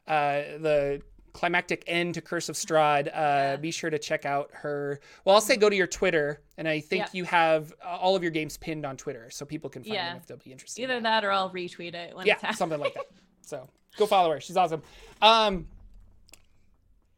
uh, 0.08 0.58
the 0.60 1.02
climactic 1.34 1.84
end 1.86 2.16
to 2.16 2.22
Curse 2.22 2.50
of 2.50 2.56
Strahd, 2.56 3.08
uh, 3.08 3.12
Yeah. 3.14 3.56
be 3.58 3.70
sure 3.70 3.90
to 3.92 4.00
check 4.00 4.26
out 4.26 4.50
her. 4.54 5.00
Well, 5.24 5.36
I'll 5.36 5.42
say 5.42 5.56
go 5.56 5.70
to 5.70 5.76
your 5.76 5.86
Twitter, 5.86 6.42
and 6.58 6.68
I 6.68 6.80
think 6.80 7.04
Yeah. 7.04 7.10
you 7.14 7.24
have 7.26 7.74
uh, 7.84 7.90
all 7.90 8.16
of 8.16 8.24
your 8.24 8.32
games 8.32 8.58
pinned 8.58 8.86
on 8.86 8.98
Twitter, 8.98 9.30
so 9.30 9.46
people 9.46 9.70
can 9.70 9.84
find 9.84 9.94
Yeah. 9.94 10.08
them 10.10 10.18
if 10.18 10.26
they'll 10.26 10.38
be 10.38 10.52
interested. 10.52 10.84
in 10.84 10.90
Either 10.90 11.02
that 11.02 11.24
or 11.24 11.32
I'll 11.32 11.52
retweet 11.52 11.94
it 11.94 12.16
when 12.16 12.26
yeah, 12.26 12.52
something 12.52 12.80
like 12.80 12.94
that. 12.96 13.06
So 13.42 13.70
go 13.98 14.06
follow 14.06 14.32
her. 14.32 14.42
She's 14.42 14.58
awesome. 14.58 14.82
Um, 15.22 15.68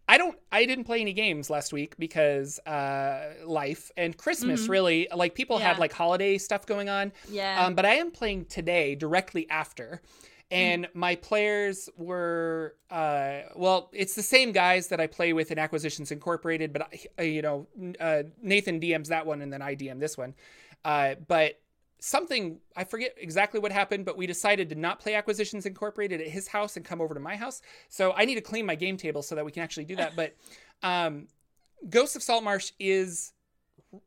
I 0.09 0.17
don't. 0.17 0.37
I 0.51 0.65
didn't 0.65 0.85
play 0.85 0.99
any 1.01 1.13
games 1.13 1.49
last 1.49 1.71
week 1.71 1.95
because 1.99 2.57
uh, 2.65 3.33
life 3.45 3.91
and 3.95 4.17
Christmas 4.17 4.65
Mhm. 4.65 4.69
really 4.69 5.07
like 5.15 5.35
people 5.35 5.59
had 5.59 5.77
like 5.77 5.93
holiday 5.93 6.37
stuff 6.39 6.65
going 6.65 6.89
on. 6.89 7.13
Yeah. 7.29 7.63
Um, 7.65 7.75
but 7.75 7.85
I 7.85 7.93
am 7.95 8.09
playing 8.11 8.45
today 8.45 8.95
directly 8.95 9.47
after. 9.49 10.01
And 10.51 10.87
my 10.95 11.13
players 11.13 11.89
were, 11.95 12.73
uh, 12.89 13.41
well, 13.55 13.91
it's 13.93 14.15
the 14.15 14.23
same 14.23 14.51
guys 14.51 14.87
that 14.87 14.99
I 14.99 15.05
play 15.05 15.31
with 15.31 15.51
in 15.51 15.59
Acquisitions 15.59 16.11
Incorporated, 16.11 16.73
but 16.73 16.81
I, 16.81 16.99
uh, 17.19 17.21
you 17.21 17.43
know, 17.43 17.67
uh, 17.99 18.23
Nathan 18.41 18.79
DMs 18.79 19.09
that 19.09 19.27
one 19.27 19.43
and 19.43 19.53
then 19.53 19.61
I 19.61 19.75
DM 19.75 19.99
this 19.99 20.17
one. 20.17 20.33
Uh, 20.83 21.13
but 21.27 21.61
something 21.99 22.59
I 22.75 22.83
forget 22.83 23.15
exactly 23.17 23.59
what 23.59 23.71
happened, 23.71 24.05
but 24.05 24.17
we 24.17 24.27
decided 24.27 24.69
to 24.69 24.75
not 24.75 24.99
play 24.99 25.15
Acquisitions 25.15 25.65
Incorporated 25.65 26.21
at 26.21 26.27
his 26.27 26.47
house 26.47 26.77
and 26.77 26.85
come 26.85 27.01
over 27.01 27.13
to 27.13 27.19
my 27.19 27.35
house. 27.35 27.61
So 27.89 28.13
I 28.15 28.25
need 28.25 28.35
to 28.35 28.41
clean 28.41 28.65
my 28.65 28.75
game 28.75 28.97
table 28.97 29.21
so 29.21 29.35
that 29.35 29.45
we 29.45 29.51
can 29.51 29.63
actually 29.63 29.85
do 29.85 29.95
that. 29.97 30.15
But 30.15 30.35
um, 30.83 31.27
Ghosts 31.89 32.15
of 32.15 32.23
Saltmarsh 32.23 32.71
is 32.79 33.33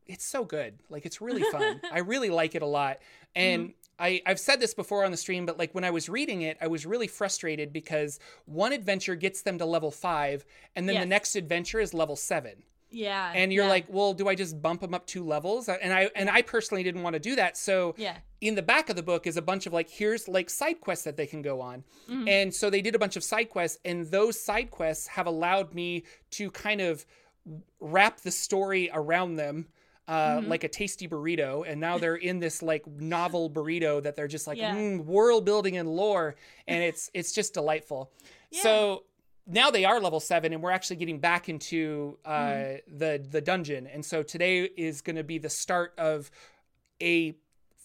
it's 0.06 0.24
so 0.24 0.44
good. 0.44 0.78
Like 0.88 1.06
it's 1.06 1.20
really 1.20 1.42
fun. 1.42 1.80
I 1.92 2.00
really 2.00 2.30
like 2.30 2.54
it 2.54 2.62
a 2.62 2.66
lot. 2.66 2.98
And 3.34 3.72
I, 3.98 4.22
I've 4.26 4.40
said 4.40 4.60
this 4.60 4.74
before 4.74 5.04
on 5.04 5.10
the 5.10 5.16
stream, 5.16 5.46
but 5.46 5.58
like 5.58 5.74
when 5.74 5.84
I 5.84 5.90
was 5.90 6.08
reading 6.08 6.42
it, 6.42 6.56
I 6.60 6.66
was 6.66 6.86
really 6.86 7.06
frustrated 7.06 7.72
because 7.72 8.20
one 8.46 8.72
adventure 8.72 9.14
gets 9.14 9.42
them 9.42 9.58
to 9.58 9.64
level 9.64 9.90
five, 9.90 10.44
and 10.76 10.88
then 10.88 11.00
the 11.00 11.06
next 11.06 11.36
adventure 11.36 11.80
is 11.80 11.94
level 11.94 12.16
seven 12.16 12.62
yeah. 12.92 13.32
and 13.34 13.52
you're 13.52 13.64
yeah, 13.64 13.70
like 13.70 13.86
well 13.88 14.12
do 14.14 14.28
i 14.28 14.34
just 14.34 14.60
bump 14.62 14.80
them 14.80 14.94
up 14.94 15.06
two 15.06 15.24
levels 15.24 15.68
and 15.68 15.92
i 15.92 16.08
and 16.14 16.28
i 16.30 16.42
personally 16.42 16.82
didn't 16.82 17.02
want 17.02 17.14
to 17.14 17.20
do 17.20 17.34
that 17.36 17.56
so 17.56 17.94
yeah. 17.96 18.16
in 18.40 18.54
the 18.54 18.62
back 18.62 18.88
of 18.90 18.96
the 18.96 19.02
book 19.02 19.26
is 19.26 19.36
a 19.36 19.42
bunch 19.42 19.66
of 19.66 19.72
like 19.72 19.88
here's 19.90 20.28
like 20.28 20.48
side 20.50 20.80
quests 20.80 21.04
that 21.04 21.16
they 21.16 21.26
can 21.26 21.42
go 21.42 21.60
on 21.60 21.82
Mhm. 22.08 22.28
and 22.28 22.54
so 22.54 22.70
they 22.70 22.82
did 22.82 22.94
a 22.94 22.98
bunch 22.98 23.16
of 23.16 23.24
side 23.24 23.48
quests 23.50 23.78
and 23.84 24.06
those 24.10 24.38
side 24.38 24.70
quests 24.70 25.06
have 25.08 25.26
allowed 25.26 25.74
me 25.74 26.04
to 26.32 26.50
kind 26.50 26.80
of 26.80 27.04
wrap 27.80 28.20
the 28.20 28.30
story 28.30 28.90
around 28.92 29.36
them 29.36 29.66
uh, 30.08 30.38
Mhm. 30.40 30.48
like 30.48 30.64
a 30.64 30.68
tasty 30.68 31.06
burrito 31.06 31.64
and 31.66 31.80
now 31.80 31.96
they're 31.96 32.16
in 32.16 32.40
this 32.40 32.60
like 32.60 32.84
novel 32.86 33.48
burrito 33.48 34.02
that 34.02 34.16
they're 34.16 34.28
just 34.28 34.46
like 34.48 34.58
Yeah. 34.58 34.74
mm, 34.74 35.04
world 35.04 35.44
building 35.44 35.76
and 35.76 35.88
lore 35.88 36.34
and 36.66 36.82
it's 36.82 37.10
it's 37.14 37.32
just 37.32 37.54
delightful 37.54 38.10
Yeah. 38.50 38.62
so 38.62 39.04
now 39.46 39.70
they 39.70 39.84
are 39.84 40.00
level 40.00 40.20
seven, 40.20 40.52
and 40.52 40.62
we're 40.62 40.70
actually 40.70 40.96
getting 40.96 41.18
back 41.18 41.48
into 41.48 42.18
uh, 42.24 42.30
Mm-hmm. 42.30 42.98
the 42.98 43.26
the 43.30 43.40
dungeon. 43.40 43.86
And 43.86 44.04
so 44.04 44.22
today 44.22 44.62
is 44.76 45.00
going 45.00 45.16
to 45.16 45.24
be 45.24 45.38
the 45.38 45.50
start 45.50 45.94
of 45.98 46.30
a 47.00 47.34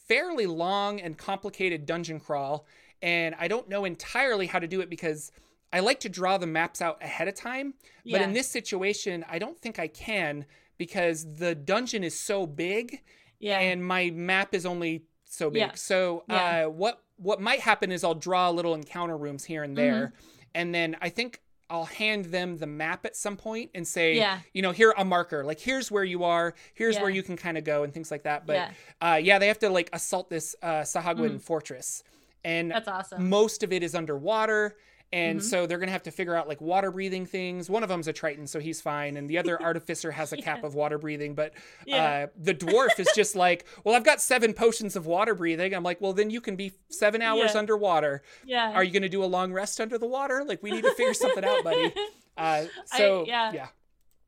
fairly 0.07 0.45
long 0.45 1.01
and 1.01 1.17
complicated 1.17 1.85
dungeon 1.85 2.19
crawl. 2.19 2.65
And 3.01 3.35
I 3.39 3.47
don't 3.47 3.67
know 3.69 3.85
entirely 3.85 4.47
how 4.47 4.59
to 4.59 4.67
do 4.67 4.81
it 4.81 4.89
because 4.89 5.31
I 5.73 5.81
like 5.81 5.99
to 6.01 6.09
draw 6.09 6.37
the 6.37 6.47
maps 6.47 6.81
out 6.81 7.03
ahead 7.03 7.27
of 7.27 7.35
time. 7.35 7.73
Yeah. 8.03 8.17
But 8.19 8.23
in 8.27 8.33
this 8.33 8.47
situation, 8.49 9.25
I 9.29 9.37
don't 9.39 9.57
think 9.59 9.79
I 9.79 9.87
can 9.87 10.45
because 10.77 11.25
the 11.37 11.53
dungeon 11.55 12.03
is 12.03 12.19
so 12.19 12.45
big 12.47 13.01
yeah. 13.39 13.59
and 13.59 13.83
my 13.85 14.11
map 14.11 14.53
is 14.55 14.65
only 14.65 15.03
so 15.25 15.49
big. 15.49 15.59
Yeah. 15.61 15.71
So 15.73 16.23
uh, 16.29 16.63
what 16.65 17.01
what 17.17 17.41
might 17.41 17.59
happen 17.59 17.91
is 17.91 18.03
I'll 18.03 18.15
draw 18.15 18.49
little 18.49 18.75
encounter 18.75 19.17
rooms 19.17 19.43
here 19.43 19.63
and 19.63 19.75
there, 19.75 20.07
Mm-hmm. 20.07 20.47
and 20.55 20.73
then 20.75 20.97
I 21.01 21.09
think 21.09 21.41
I'll 21.69 21.85
hand 21.85 22.25
them 22.25 22.57
the 22.57 22.65
map 22.67 23.05
at 23.05 23.15
some 23.15 23.35
point 23.35 23.71
and 23.75 23.85
say, 23.87 24.15
Yeah. 24.15 24.39
you 24.53 24.61
know, 24.61 24.71
here 24.71 24.93
a 24.97 25.03
marker, 25.03 25.43
like 25.43 25.59
here's 25.59 25.91
where 25.91 26.03
you 26.03 26.23
are, 26.23 26.53
here's 26.73 26.97
where 26.97 27.09
you 27.09 27.23
can 27.23 27.35
kind 27.35 27.57
of 27.57 27.63
go 27.63 27.83
and 27.83 27.93
things 27.93 28.09
like 28.09 28.23
that. 28.23 28.45
But 28.45 28.53
Yeah. 28.55 28.71
uh, 29.01 29.15
yeah, 29.15 29.37
they 29.39 29.47
have 29.47 29.59
to 29.59 29.69
like 29.69 29.89
assault 29.93 30.29
this 30.29 30.55
uh, 30.61 30.81
Sahuagin 30.81 31.41
fortress, 31.41 32.03
and 32.45 32.71
That's 32.71 32.87
awesome. 32.87 33.29
most 33.29 33.63
of 33.63 33.73
it 33.73 33.83
is 33.83 33.95
underwater. 33.95 34.77
And 35.13 35.39
Mhm. 35.39 35.43
so 35.43 35.65
they're 35.65 35.77
gonna 35.77 35.91
have 35.93 36.03
to 36.03 36.11
figure 36.11 36.35
out 36.35 36.49
like 36.49 36.59
water 36.59 36.91
breathing 36.91 37.25
things. 37.25 37.69
One 37.69 37.81
of 37.81 37.87
them's 37.89 38.09
a 38.09 38.13
Triton, 38.13 38.45
so 38.45 38.59
he's 38.59 38.81
fine, 38.81 39.15
and 39.15 39.29
the 39.29 39.37
other 39.37 39.57
artificer 39.61 40.11
has 40.11 40.33
a 40.33 40.37
cap 40.37 40.65
of 40.65 40.75
water 40.75 40.97
breathing. 40.97 41.33
But 41.33 41.53
Yeah. 41.85 42.03
uh, 42.03 42.27
the 42.35 42.53
dwarf 42.53 42.99
is 42.99 43.07
just 43.15 43.33
like, 43.45 43.65
well, 43.85 43.95
I've 43.95 44.03
got 44.03 44.19
seven 44.21 44.53
potions 44.53 44.95
of 44.97 45.05
water 45.05 45.33
breathing. 45.33 45.73
I'm 45.73 45.83
like, 45.83 46.01
well, 46.01 46.11
then 46.11 46.29
you 46.29 46.41
can 46.41 46.57
be 46.57 46.73
seven 46.89 47.21
hours 47.21 47.53
Yeah. 47.53 47.59
underwater. 47.59 48.21
yeah. 48.45 48.73
Are 48.73 48.83
you 48.83 48.91
gonna 48.91 49.07
do 49.07 49.23
a 49.23 49.25
long 49.25 49.53
rest 49.53 49.79
under 49.79 49.97
the 49.97 50.07
water? 50.07 50.43
Like, 50.43 50.61
we 50.61 50.71
need 50.71 50.83
to 50.83 50.93
figure 50.93 51.13
something 51.13 51.43
out, 51.45 51.63
buddy. 51.63 51.93
Uh, 52.39 52.67
I- 52.91 52.97
so 52.97 53.25
yeah. 53.25 53.51
yeah, 53.51 53.67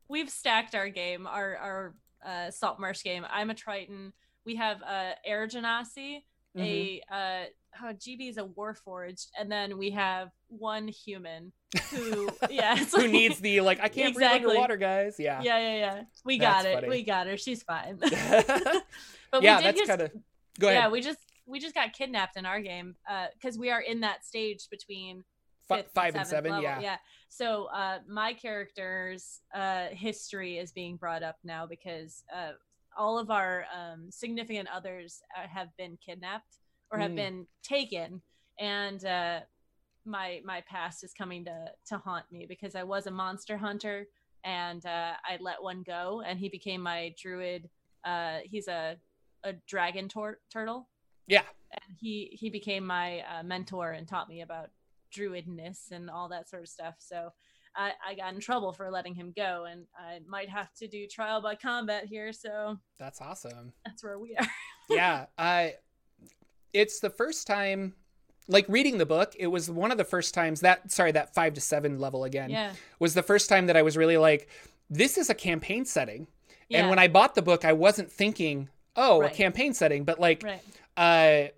We've 0.07 0.31
stacked 0.31 0.73
our 0.73 0.89
game, 0.89 1.27
our 1.27 1.55
our 1.57 1.95
uh, 2.25 2.49
Salt 2.51 2.79
Marsh 2.79 3.03
game. 3.03 3.23
I'm 3.29 3.51
a 3.51 3.53
Triton. 3.53 4.13
We 4.45 4.55
have 4.55 4.81
uh, 4.81 5.11
Air 5.23 5.45
Genasi, 5.47 6.23
Mhm. 6.57 6.61
a 6.63 7.01
uh, 7.11 7.45
oh, 7.81 7.93
GB 7.93 8.29
is 8.29 8.37
a 8.37 8.43
Warforged, 8.43 9.27
and 9.37 9.51
then 9.51 9.77
we 9.77 9.91
have 9.91 10.29
one 10.47 10.87
human 10.87 11.51
who, 11.91 12.29
yeah, 12.49 12.75
it's 12.79 12.95
who 12.95 13.07
needs 13.07 13.39
the 13.39 13.61
like? 13.61 13.79
I 13.79 13.89
can't 13.89 14.13
breathe 14.13 14.27
Exactly. 14.27 14.49
underwater, 14.51 14.77
guys. 14.77 15.15
Yeah, 15.19 15.41
Yeah, 15.41 15.57
yeah, 15.59 15.75
yeah. 15.75 16.03
We 16.23 16.39
That's 16.39 16.63
got 16.63 16.71
it. 16.71 16.75
funny. 16.75 16.89
We 16.89 17.03
got 17.03 17.27
her. 17.27 17.37
She's 17.37 17.63
fine. 17.63 17.99
yeah, 18.11 18.41
but 19.31 19.41
we 19.41 19.47
did 19.47 19.63
that's 19.63 19.87
kind 19.87 20.01
of. 20.01 20.11
Go 20.59 20.67
ahead. 20.67 20.83
yeah, 20.83 20.89
we 20.89 21.01
just 21.01 21.19
we 21.45 21.59
just 21.59 21.75
got 21.75 21.93
kidnapped 21.93 22.37
in 22.37 22.45
our 22.45 22.61
game 22.61 22.95
because 23.33 23.57
we 23.57 23.69
are 23.71 23.81
in 23.81 24.01
that 24.01 24.25
stage 24.25 24.67
between 24.69 25.23
fifth 25.67 25.91
five 25.93 26.15
and 26.15 26.27
seven. 26.27 26.51
level. 26.51 26.81
Yeah. 26.81 26.97
So 27.29 27.65
uh, 27.65 27.99
my 28.07 28.33
character's 28.33 29.41
uh, 29.53 29.87
history 29.91 30.57
is 30.57 30.71
being 30.71 30.97
brought 30.97 31.23
up 31.23 31.37
now 31.43 31.65
because 31.67 32.23
uh, 32.35 32.51
all 32.97 33.19
of 33.19 33.29
our 33.29 33.65
um, 33.75 34.07
significant 34.09 34.67
others 34.73 35.21
uh, 35.37 35.47
have 35.47 35.69
been 35.77 35.97
kidnapped 36.03 36.57
or 36.91 36.97
have 36.99 37.11
Mm. 37.11 37.15
been 37.15 37.47
taken, 37.63 38.21
and 38.59 39.03
uh, 39.05 39.41
my 40.05 40.41
my 40.43 40.61
past 40.61 41.03
is 41.03 41.13
coming 41.13 41.45
to 41.45 41.71
to 41.87 41.97
haunt 41.97 42.25
me 42.31 42.45
because 42.47 42.75
I 42.75 42.83
was 42.83 43.07
a 43.07 43.11
monster 43.11 43.57
hunter 43.57 44.07
and 44.43 44.85
uh, 44.85 45.13
I 45.23 45.37
let 45.41 45.61
one 45.61 45.83
go, 45.83 46.21
and 46.25 46.39
he 46.39 46.49
became 46.49 46.81
my 46.81 47.13
druid. 47.21 47.69
Uh, 48.03 48.39
he's 48.45 48.67
a 48.67 48.97
a 49.43 49.53
dragon 49.67 50.09
tor- 50.09 50.39
turtle, 50.51 50.89
Yeah. 51.27 51.43
and 51.71 51.97
he 51.99 52.37
he 52.39 52.49
became 52.49 52.85
my 52.85 53.19
uh, 53.21 53.43
mentor 53.43 53.91
and 53.91 54.07
taught 54.07 54.29
me 54.29 54.41
about 54.41 54.69
druidness 55.15 55.91
and 55.91 56.09
all 56.09 56.29
that 56.29 56.47
sort 56.49 56.61
of 56.63 56.69
stuff. 56.69 56.95
So 56.99 57.31
I, 57.75 57.91
I 58.05 58.15
got 58.15 58.33
in 58.33 58.39
trouble 58.39 58.73
for 58.73 58.89
letting 58.91 59.13
him 59.15 59.33
go, 59.35 59.65
and 59.65 59.85
I 59.97 60.19
might 60.27 60.49
have 60.49 60.73
to 60.75 60.87
do 60.87 61.07
trial 61.07 61.41
by 61.41 61.55
combat 61.55 62.05
here. 62.05 62.31
So 62.33 62.77
That's 62.97 63.21
awesome. 63.21 63.73
that's 63.85 64.03
where 64.03 64.19
we 64.19 64.35
are. 64.37 64.47
yeah, 64.89 65.25
I 65.37 65.75
it's 66.73 66.99
the 66.99 67.09
first 67.09 67.47
time 67.47 67.93
like 68.47 68.65
reading 68.67 68.97
the 68.97 69.05
book, 69.05 69.35
it 69.37 69.47
was 69.47 69.69
one 69.69 69.91
of 69.91 69.97
the 69.99 70.03
first 70.03 70.33
times 70.33 70.61
that 70.61 70.91
sorry, 70.91 71.11
that 71.11 71.33
5 71.35 71.53
to 71.53 71.61
7 71.61 71.99
level 71.99 72.23
again 72.23 72.49
yeah, 72.49 72.73
was 72.99 73.13
the 73.13 73.21
first 73.23 73.47
time 73.49 73.67
that 73.67 73.77
I 73.77 73.83
was 73.83 73.95
really 73.95 74.17
like 74.17 74.49
this 74.89 75.17
is 75.17 75.29
a 75.29 75.35
campaign 75.35 75.85
setting. 75.85 76.27
yeah, 76.67 76.79
And 76.79 76.89
when 76.89 76.97
I 76.99 77.07
bought 77.07 77.35
the 77.35 77.43
book, 77.43 77.63
I 77.63 77.73
wasn't 77.73 78.11
thinking, 78.11 78.69
"Oh, 78.95 79.19
Right. 79.19 79.31
a 79.31 79.35
campaign 79.35 79.73
setting," 79.75 80.03
but 80.03 80.19
like 80.19 80.41
right, 80.43 80.61
uh, 80.97 81.49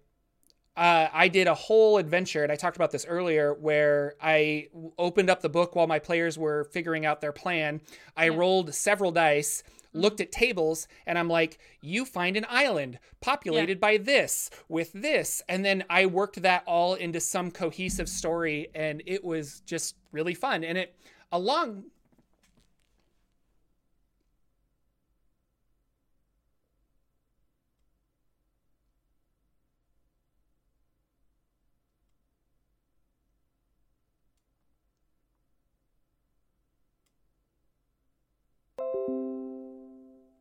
uh, 0.78 1.08
I 1.14 1.28
did 1.28 1.48
a 1.48 1.54
whole 1.54 1.98
adventure, 1.98 2.44
and 2.44 2.52
I 2.52 2.56
talked 2.56 2.76
about 2.78 2.92
this 2.92 3.06
earlier, 3.06 3.54
where 3.54 4.16
I 4.22 4.68
w- 4.74 4.92
opened 4.98 5.30
up 5.30 5.42
the 5.42 5.50
book 5.50 5.76
while 5.76 5.88
my 5.88 6.00
players 6.00 6.38
were 6.38 6.64
figuring 6.66 7.06
out 7.06 7.20
their 7.22 7.34
plan. 7.34 7.82
I 8.16 8.26
Yeah. 8.26 8.36
rolled 8.36 8.74
several 8.74 9.12
dice. 9.12 9.64
Mm-hmm. 9.92 10.02
looked 10.02 10.22
at 10.22 10.32
tables, 10.32 10.88
and 11.06 11.20
I'm 11.20 11.28
like, 11.28 11.60
you 11.82 12.06
find 12.06 12.38
an 12.38 12.46
island 12.50 12.98
populated 13.20 13.80
by 13.80 13.98
this 13.98 14.50
with 14.70 14.94
this. 14.94 15.42
And 15.50 15.66
then 15.66 15.84
I 15.90 16.06
worked 16.06 16.42
that 16.42 16.64
all 16.66 16.94
into 16.94 17.20
some 17.20 17.52
cohesive 17.52 18.08
story, 18.08 18.70
and 18.74 19.04
it 19.06 19.24
was 19.24 19.62
just 19.66 19.96
really 20.12 20.34
fun. 20.34 20.64
And 20.64 20.78
it, 20.78 20.96
along 21.32 21.84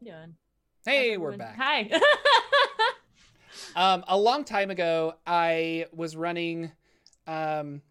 doing? 0.05 0.35
hey, 0.85 1.17
we're 1.17 1.37
back. 1.37 1.57
Hi. 1.57 1.91
Um, 3.77 4.05
a 4.09 4.17
long 4.19 4.45
time 4.45 4.71
ago, 4.71 5.15
I 5.27 5.87
was 5.93 6.17
running, 6.17 6.73
um, 7.27 7.83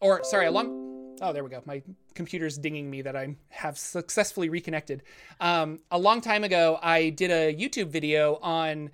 or 0.00 0.22
sorry, 0.24 0.46
a 0.46 0.50
long. 0.50 1.16
Oh, 1.20 1.32
there 1.32 1.42
we 1.44 1.50
go. 1.50 1.60
My 1.66 1.82
computer's 2.14 2.56
dinging 2.56 2.90
me 2.90 3.02
that 3.02 3.14
I 3.16 3.36
have 3.48 3.76
successfully 3.78 4.48
reconnected. 4.48 5.02
Um, 5.40 5.80
a 5.90 5.98
long 5.98 6.20
time 6.22 6.44
ago, 6.44 6.78
I 6.82 7.10
did 7.10 7.30
a 7.30 7.54
YouTube 7.54 7.88
video 7.88 8.36
on 8.36 8.90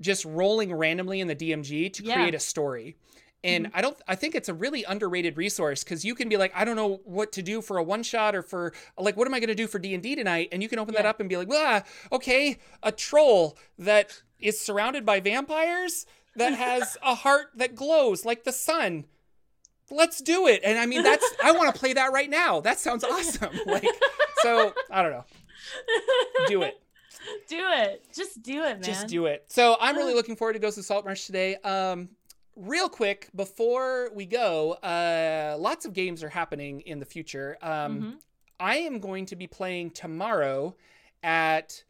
just 0.00 0.24
rolling 0.26 0.74
randomly 0.74 1.20
in 1.20 1.28
the 1.28 1.36
DMG 1.36 1.90
to 1.94 2.02
Yeah. 2.04 2.14
create 2.14 2.34
a 2.34 2.40
story. 2.40 2.96
And 3.44 3.70
I 3.72 3.80
don't 3.82 3.96
I 4.08 4.16
think 4.16 4.34
it's 4.34 4.48
a 4.48 4.54
really 4.54 4.82
underrated 4.84 5.36
resource 5.36 5.84
cuz 5.84 6.04
you 6.04 6.14
can 6.14 6.28
be 6.28 6.36
like 6.36 6.52
I 6.56 6.64
don't 6.64 6.74
know 6.76 7.00
what 7.04 7.30
to 7.32 7.42
do 7.42 7.62
for 7.62 7.78
a 7.78 7.82
one 7.82 8.02
shot 8.02 8.34
or 8.34 8.42
for 8.42 8.72
like 8.98 9.16
what 9.16 9.28
am 9.28 9.34
I 9.34 9.38
going 9.38 9.48
to 9.48 9.54
do 9.54 9.68
for 9.68 9.78
D&D 9.78 10.16
tonight 10.16 10.48
and 10.50 10.62
you 10.62 10.68
can 10.68 10.78
open 10.78 10.94
that 10.94 11.06
up 11.06 11.20
and 11.20 11.28
be 11.28 11.36
like, 11.36 11.48
"Ah, 11.52 11.84
okay, 12.10 12.58
a 12.82 12.90
troll 12.90 13.56
that 13.78 14.22
is 14.40 14.60
surrounded 14.60 15.06
by 15.06 15.20
vampires 15.20 16.04
that 16.34 16.54
has 16.54 16.96
a 17.02 17.14
heart 17.14 17.50
that 17.54 17.74
glows 17.76 18.24
like 18.24 18.44
the 18.44 18.52
sun." 18.52 19.04
Let's 19.90 20.20
do 20.20 20.46
it. 20.48 20.60
And 20.64 20.76
I 20.76 20.86
mean 20.86 21.02
that's 21.04 21.24
I 21.42 21.52
want 21.52 21.72
to 21.72 21.78
play 21.78 21.92
that 21.92 22.12
right 22.12 22.28
now. 22.28 22.60
That 22.60 22.78
sounds 22.80 23.04
awesome. 23.04 23.50
Like 23.66 23.86
so, 24.42 24.72
I 24.90 25.02
don't 25.02 25.12
know. 25.12 25.24
Do 26.46 26.62
it. 26.62 26.80
do 27.48 27.58
it. 27.58 28.04
Just 28.14 28.42
do 28.42 28.64
it, 28.64 28.74
man. 28.74 28.82
Just 28.82 29.06
do 29.06 29.26
it. 29.26 29.44
So 29.48 29.76
I'm 29.80 29.96
really 29.96 30.14
looking 30.14 30.36
forward 30.36 30.54
to 30.54 30.58
Ghost 30.58 30.78
of 30.78 30.84
Saltmarsh 30.84 31.26
today. 31.26 31.56
Um, 31.56 32.10
real 32.58 32.88
quick 32.88 33.28
before 33.34 34.10
we 34.12 34.26
go, 34.26 34.72
uh, 34.74 35.56
lots 35.58 35.86
of 35.86 35.92
games 35.92 36.22
are 36.22 36.28
happening 36.28 36.80
in 36.80 36.98
the 36.98 37.06
future. 37.06 37.56
Um, 37.62 38.00
Mhm. 38.02 38.18
I 38.60 38.76
am 38.78 38.98
going 38.98 39.24
to 39.26 39.36
be 39.36 39.46
playing 39.46 39.90
tomorrow 39.92 40.74
at 41.22 41.84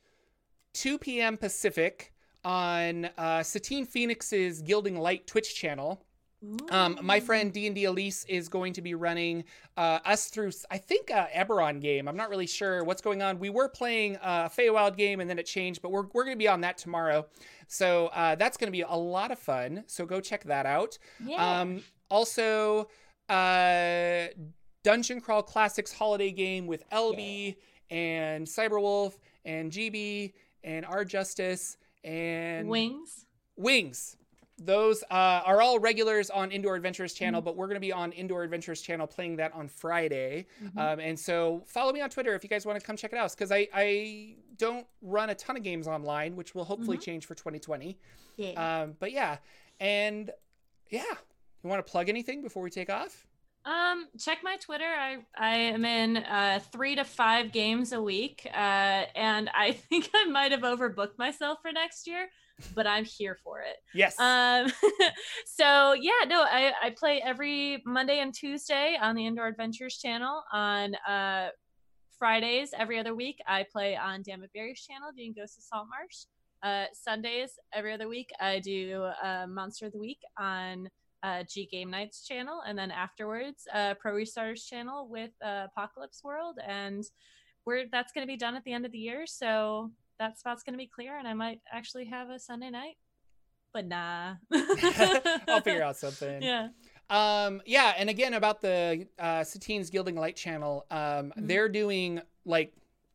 2 0.75 0.99
p.m. 0.99 1.37
Pacific 1.39 2.13
on 2.45 3.07
uh, 3.17 3.43
Satine 3.43 3.87
Phoenix's 3.87 4.61
Gilding 4.63 4.99
Light 4.99 5.27
Twitch 5.27 5.55
channel. 5.55 6.05
Um, 6.71 6.99
my 7.03 7.19
friend 7.19 7.53
D 7.53 7.67
and 7.67 7.75
D 7.75 7.85
Elise 7.85 8.25
is 8.27 8.49
going 8.49 8.73
to 8.75 8.83
be 8.83 8.95
running 8.95 9.45
uh, 9.77 9.99
us 10.05 10.27
through, 10.29 10.53
I 10.71 10.79
think, 10.79 11.11
a 11.11 11.29
Eberron 11.35 11.81
game. 11.81 12.07
I'm 12.07 12.17
not 12.17 12.31
really 12.31 12.47
sure 12.47 12.85
what's 12.85 13.03
going 13.03 13.23
on. 13.23 13.39
We 13.41 13.51
were 13.51 13.69
playing 13.69 14.17
a 14.23 14.49
Feywild 14.49 14.97
game 14.97 15.21
and 15.21 15.29
then 15.29 15.39
it 15.39 15.47
changed, 15.47 15.83
but 15.83 15.91
we're 15.91 16.07
we're 16.13 16.25
going 16.25 16.37
to 16.37 16.39
be 16.39 16.49
on 16.49 16.61
that 16.61 16.79
tomorrow. 16.79 17.27
So 17.67 18.07
uh, 18.09 18.37
that's 18.37 18.57
going 18.57 18.69
to 18.69 18.73
be 18.73 18.83
a 18.83 18.95
lot 18.95 19.31
of 19.33 19.39
fun. 19.39 19.85
So 19.89 20.07
go 20.07 20.21
check 20.21 20.45
that 20.45 20.65
out. 20.65 20.99
Yeah. 21.25 21.61
Um, 21.61 21.83
also, 22.09 22.89
uh, 23.29 24.27
Dungeon 24.85 25.21
Crawl 25.21 25.43
Classics 25.43 25.93
holiday 25.93 26.31
game 26.31 26.67
with 26.67 26.89
LB 26.91 27.57
and 27.91 28.47
Cyberwolf 28.47 29.19
and 29.45 29.73
GB 29.73 30.33
and 30.63 30.87
R 30.87 31.05
Justice 31.05 31.77
and 32.05 32.69
Wings. 32.69 33.27
Wings. 33.57 34.17
Those 34.59 35.03
uh, 35.05 35.43
are 35.45 35.63
all 35.63 35.79
regulars 35.79 36.31
on 36.31 36.51
Indoor 36.51 36.75
Adventures 36.75 37.13
Mm-hmm. 37.15 37.25
channel, 37.25 37.41
but 37.41 37.55
we're 37.57 37.67
going 37.69 37.77
to 37.77 37.81
be 37.81 37.93
on 37.93 38.11
Indoor 38.13 38.43
Adventures 38.43 38.81
channel 38.81 39.07
playing 39.07 39.37
that 39.37 39.53
on 39.55 39.69
Friday. 39.69 40.47
Mhm. 40.63 40.77
Um, 40.77 41.01
and 41.01 41.19
so 41.19 41.63
follow 41.67 41.93
me 41.93 42.01
on 42.01 42.11
Twitter 42.11 42.35
if 42.35 42.43
you 42.43 42.51
guys 42.51 42.67
want 42.67 42.79
to 42.79 42.85
come 42.85 42.97
check 42.97 43.13
it 43.13 43.19
out, 43.19 43.31
because 43.31 43.53
I, 43.53 43.69
I 43.73 44.35
don't 44.57 44.87
run 45.01 45.31
a 45.31 45.35
ton 45.37 45.57
of 45.57 45.63
games 45.63 45.87
online, 45.87 46.35
which 46.35 46.55
will 46.57 46.65
hopefully 46.65 46.97
Mhm. 46.99 47.03
change 47.03 47.27
for 47.27 47.35
2020. 47.37 47.97
yeah. 48.37 48.83
Um, 48.83 48.97
but 48.99 49.13
yeah, 49.13 49.39
and 49.81 50.31
yeah, 50.91 51.03
you 51.63 51.71
want 51.71 51.85
to 51.85 51.91
plug 51.91 52.09
anything 52.09 52.43
before 52.43 52.63
we 52.63 52.71
take 52.71 52.91
off? 52.91 53.27
Um, 53.65 54.09
check 54.19 54.39
my 54.43 54.57
Twitter. 54.57 54.87
I 54.87 55.19
I 55.37 55.55
am 55.57 55.85
in 55.85 56.17
uh, 56.19 56.61
three 56.73 56.95
to 56.97 57.05
five 57.05 57.53
games 57.53 57.93
a 57.93 58.01
week, 58.01 58.47
uh, 58.47 58.57
and 59.15 59.51
I 59.55 59.73
think 59.89 60.09
I 60.15 60.25
might 60.25 60.53
have 60.53 60.63
overbooked 60.63 61.19
myself 61.19 61.59
for 61.63 61.71
next 61.73 62.07
year, 62.07 62.29
but 62.75 62.87
I'm 62.87 63.05
here 63.05 63.37
for 63.43 63.61
it. 63.61 63.77
Yes. 63.95 64.19
Um, 64.19 64.73
so 65.47 65.93
yeah, 65.93 66.25
no, 66.27 66.43
I 66.43 66.73
I 66.83 66.91
play 66.91 67.23
every 67.25 67.83
Monday 67.87 68.21
and 68.21 68.35
Tuesday 68.35 68.99
on 69.01 69.15
the 69.15 69.27
Indoor 69.27 69.47
Adventures 69.47 69.99
channel. 69.99 70.43
On 70.53 70.95
uh, 71.07 71.49
Fridays 72.19 72.71
every 72.77 72.99
other 72.99 73.15
week, 73.15 73.39
I 73.47 73.65
play 73.71 73.97
on 73.97 74.23
Dammit 74.23 74.53
Berry's 74.53 74.81
channel 74.81 75.11
doing 75.17 75.35
Ghosts 75.37 75.59
of 75.59 75.65
Saltmarsh. 75.65 76.27
Uh, 76.63 76.87
Sundays 76.93 77.53
every 77.73 77.93
other 77.93 78.09
week, 78.09 78.31
I 78.41 78.59
do 78.59 79.09
uh, 79.23 79.47
Monster 79.49 79.87
of 79.87 79.93
the 79.93 79.99
Week 79.99 80.19
on 80.37 80.89
uh, 81.23 81.45
G 81.49 81.67
Game 81.71 81.91
Nights 81.91 82.27
channel, 82.27 82.63
and 82.67 82.77
then 82.77 82.91
afterwards, 82.91 83.67
uh, 83.73 83.95
Pro 83.95 84.15
Restarters 84.15 84.67
channel 84.67 85.09
with 85.09 85.31
uh, 85.45 85.67
Apocalypse 85.67 86.23
World, 86.25 86.59
and 86.67 87.05
we're 87.65 87.85
that's 87.91 88.13
going 88.13 88.27
to 88.27 88.31
be 88.31 88.37
done 88.37 88.57
at 88.57 88.65
the 88.65 88.73
end 88.73 88.87
of 88.87 88.93
the 88.93 88.99
year. 88.99 89.27
So 89.27 89.91
that 90.19 90.39
spot's 90.39 90.63
going 90.63 90.75
to 90.75 90.79
be 90.79 90.87
clear, 90.87 91.17
and 91.17 91.27
I 91.27 91.35
might 91.35 91.61
actually 91.73 92.07
have 92.07 92.31
a 92.31 92.39
Sunday 92.39 92.71
night, 92.71 92.97
but 93.73 93.87
nah. 93.87 94.35
I'll 95.49 95.61
figure 95.61 95.83
out 95.83 95.97
something. 95.97 96.43
Yeah. 96.43 96.69
Um, 97.11 97.63
yeah, 97.65 97.95
and 97.97 98.11
again 98.11 98.35
about 98.35 98.61
the 98.61 99.07
uh, 99.19 99.43
Satine's 99.45 99.91
Gilding 99.91 100.17
Light 100.17 100.37
channel, 100.37 100.85
um, 100.91 101.33
Mhm. 101.39 101.49
they're 101.49 101.69
doing 101.69 102.21
like, 102.45 102.73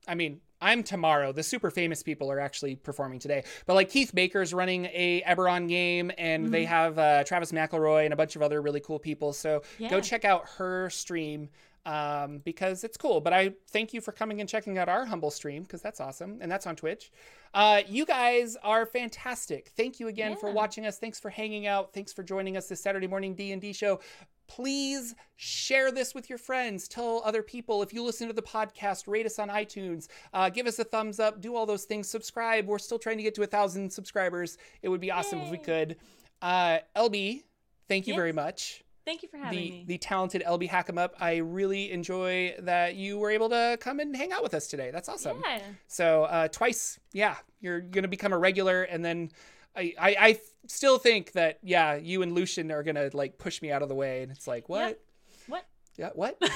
I 0.07 0.15
mean, 0.15 0.41
I'm 0.61 0.81
tomorrow. 0.81 1.33
The 1.33 1.43
super 1.43 1.69
famous 1.69 2.01
people 2.01 2.31
are 2.31 2.39
actually 2.39 2.75
performing 2.77 3.19
today, 3.19 3.43
but 3.65 3.73
like 3.75 3.89
Keith 3.89 4.15
Baker's 4.15 4.53
running 4.53 4.85
a 4.85 5.21
Eberron 5.27 5.67
game, 5.67 6.11
and 6.17 6.51
they 6.53 6.63
Mhm. 6.63 6.67
have 6.67 6.97
uh, 6.99 7.23
Travis 7.25 7.51
McElroy 7.51 8.05
and 8.05 8.13
a 8.13 8.17
bunch 8.17 8.35
of 8.37 8.41
other 8.41 8.61
really 8.61 8.79
cool 8.79 8.97
people. 8.97 9.33
So 9.33 9.61
Yeah. 9.77 9.89
go 9.89 9.99
check 9.99 10.23
out 10.25 10.47
her 10.57 10.89
stream 10.89 11.49
um, 11.85 12.39
because 12.39 12.83
it's 12.83 12.97
cool. 12.97 13.21
But 13.21 13.33
I 13.33 13.53
thank 13.69 13.93
you 13.93 14.01
for 14.01 14.11
coming 14.11 14.39
and 14.39 14.49
checking 14.49 14.77
out 14.77 14.89
our 14.89 15.05
humble 15.05 15.31
stream 15.31 15.63
because 15.63 15.81
that's 15.81 15.99
awesome, 15.99 16.39
and 16.41 16.51
that's 16.51 16.67
on 16.67 16.75
Twitch. 16.75 17.11
Uh, 17.53 17.81
you 17.87 18.05
guys 18.05 18.57
are 18.63 18.85
fantastic. 18.85 19.71
Thank 19.77 19.99
you 19.99 20.07
again 20.07 20.35
for 20.35 20.51
watching 20.51 20.85
us. 20.85 20.97
Thanks 20.97 21.19
for 21.19 21.29
hanging 21.29 21.67
out. 21.67 21.93
Thanks 21.93 22.11
for 22.11 22.23
joining 22.23 22.57
us 22.57 22.67
this 22.67 22.81
Saturday 22.81 23.07
morning 23.07 23.35
D 23.35 23.51
and 23.51 23.61
D 23.61 23.73
show. 23.73 23.99
Please 24.47 25.15
share 25.35 25.91
this 25.91 26.13
with 26.13 26.29
your 26.29 26.37
friends. 26.37 26.87
Tell 26.87 27.21
other 27.25 27.41
people. 27.41 27.81
If 27.81 27.93
you 27.93 28.03
listen 28.03 28.27
to 28.27 28.33
the 28.33 28.41
podcast, 28.41 29.07
rate 29.07 29.25
us 29.25 29.39
on 29.39 29.49
iTunes. 29.49 30.07
Uh, 30.33 30.49
give 30.49 30.67
us 30.67 30.79
a 30.79 30.83
thumbs 30.83 31.19
up. 31.19 31.41
Do 31.41 31.55
all 31.55 31.65
those 31.65 31.85
things. 31.85 32.09
Subscribe. 32.09 32.67
We're 32.67 32.79
still 32.79 32.99
trying 32.99 33.17
to 33.17 33.23
get 33.23 33.35
to 33.35 33.43
a 33.43 33.47
thousand 33.47 33.91
subscribers. 33.91 34.57
It 34.81 34.89
would 34.89 35.01
be 35.01 35.11
awesome 35.11 35.39
if 35.41 35.49
we 35.49 35.57
could. 35.57 35.95
Uh, 36.41 36.79
LB, 36.95 37.43
thank 37.87 38.05
you 38.05 38.15
very 38.15 38.33
much. 38.33 38.82
Thank 39.05 39.21
you 39.21 39.29
for 39.29 39.37
having 39.37 39.59
the 39.59 39.71
me. 39.71 39.85
the 39.87 39.97
talented 39.97 40.43
LB 40.47 40.69
Hackem 40.69 40.97
Up. 40.97 41.13
I 41.19 41.37
really 41.37 41.91
enjoy 41.91 42.55
that 42.59 42.95
you 42.95 43.17
were 43.17 43.31
able 43.31 43.49
to 43.49 43.77
come 43.81 43.99
and 43.99 44.15
hang 44.15 44.31
out 44.31 44.43
with 44.43 44.53
us 44.53 44.67
today. 44.67 44.91
That's 44.91 45.09
awesome. 45.09 45.41
Yeah. 45.45 45.59
So 45.87 46.23
uh, 46.23 46.47
twice, 46.47 46.99
yeah, 47.11 47.35
you're 47.59 47.81
gonna 47.81 48.07
become 48.07 48.31
a 48.31 48.37
regular, 48.37 48.83
and 48.83 49.03
then 49.03 49.31
I, 49.75 49.93
I 49.99 50.15
I 50.19 50.39
still 50.67 50.99
think 50.99 51.33
that 51.33 51.59
yeah, 51.63 51.95
you 51.95 52.21
and 52.21 52.33
Lucian 52.33 52.71
are 52.71 52.83
gonna 52.83 53.09
like 53.13 53.37
push 53.37 53.61
me 53.61 53.71
out 53.71 53.81
of 53.81 53.89
the 53.89 53.95
way, 53.95 54.23
and 54.23 54.31
it's 54.31 54.47
like 54.47 54.69
what? 54.69 55.01
What? 55.47 55.65
Yeah, 55.97 56.09
what? 56.15 56.41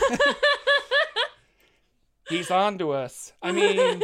He's 2.30 2.52
on 2.52 2.78
to 2.80 2.92
us. 2.92 3.34
I 3.42 3.52
mean, 3.52 4.02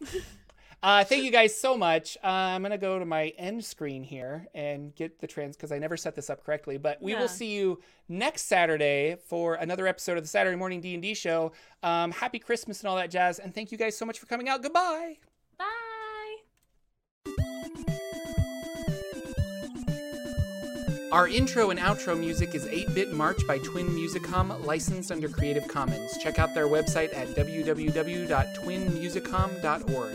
uh, 0.86 1.02
thank 1.04 1.24
you 1.24 1.30
guys 1.32 1.58
so 1.58 1.76
much. 1.76 2.16
Uh, 2.22 2.28
I'm 2.28 2.62
gonna 2.62 2.78
go 2.78 2.98
to 3.00 3.04
my 3.04 3.28
end 3.36 3.64
screen 3.64 4.04
here 4.04 4.46
and 4.54 4.94
get 4.94 5.18
the 5.20 5.26
trans 5.26 5.56
because 5.56 5.72
I 5.72 5.78
never 5.78 5.96
set 5.96 6.14
this 6.14 6.30
up 6.30 6.44
correctly. 6.44 6.78
But 6.78 7.02
we 7.02 7.12
Yeah. 7.12 7.20
will 7.20 7.28
see 7.28 7.52
you 7.56 7.80
next 8.08 8.42
Saturday 8.42 9.16
for 9.26 9.56
another 9.56 9.88
episode 9.88 10.16
of 10.16 10.22
the 10.22 10.28
Saturday 10.28 10.56
Morning 10.56 10.80
D 10.80 10.94
and 10.94 11.02
D 11.02 11.12
Show. 11.14 11.50
Um, 11.82 12.12
happy 12.12 12.38
Christmas 12.38 12.80
and 12.82 12.88
all 12.88 12.94
that 12.96 13.10
jazz, 13.10 13.40
and 13.40 13.52
thank 13.52 13.72
you 13.72 13.78
guys 13.78 13.96
so 13.96 14.06
much 14.06 14.20
for 14.20 14.26
coming 14.26 14.48
out. 14.48 14.62
Goodbye. 14.62 15.16
Bye. 15.58 15.64
Our 21.12 21.26
intro 21.28 21.70
and 21.70 21.80
outro 21.80 22.18
music 22.18 22.54
is 22.54 22.66
8 22.66 22.94
Bit 22.94 23.12
March 23.12 23.38
by 23.48 23.58
Twin 23.58 23.86
Musicom, 23.88 24.64
licensed 24.66 25.10
under 25.10 25.28
Creative 25.28 25.66
Commons. 25.66 26.16
Check 26.22 26.38
out 26.38 26.54
their 26.54 26.66
website 26.66 27.12
at 27.16 27.26
www.twinmusicom.org. 27.28 30.14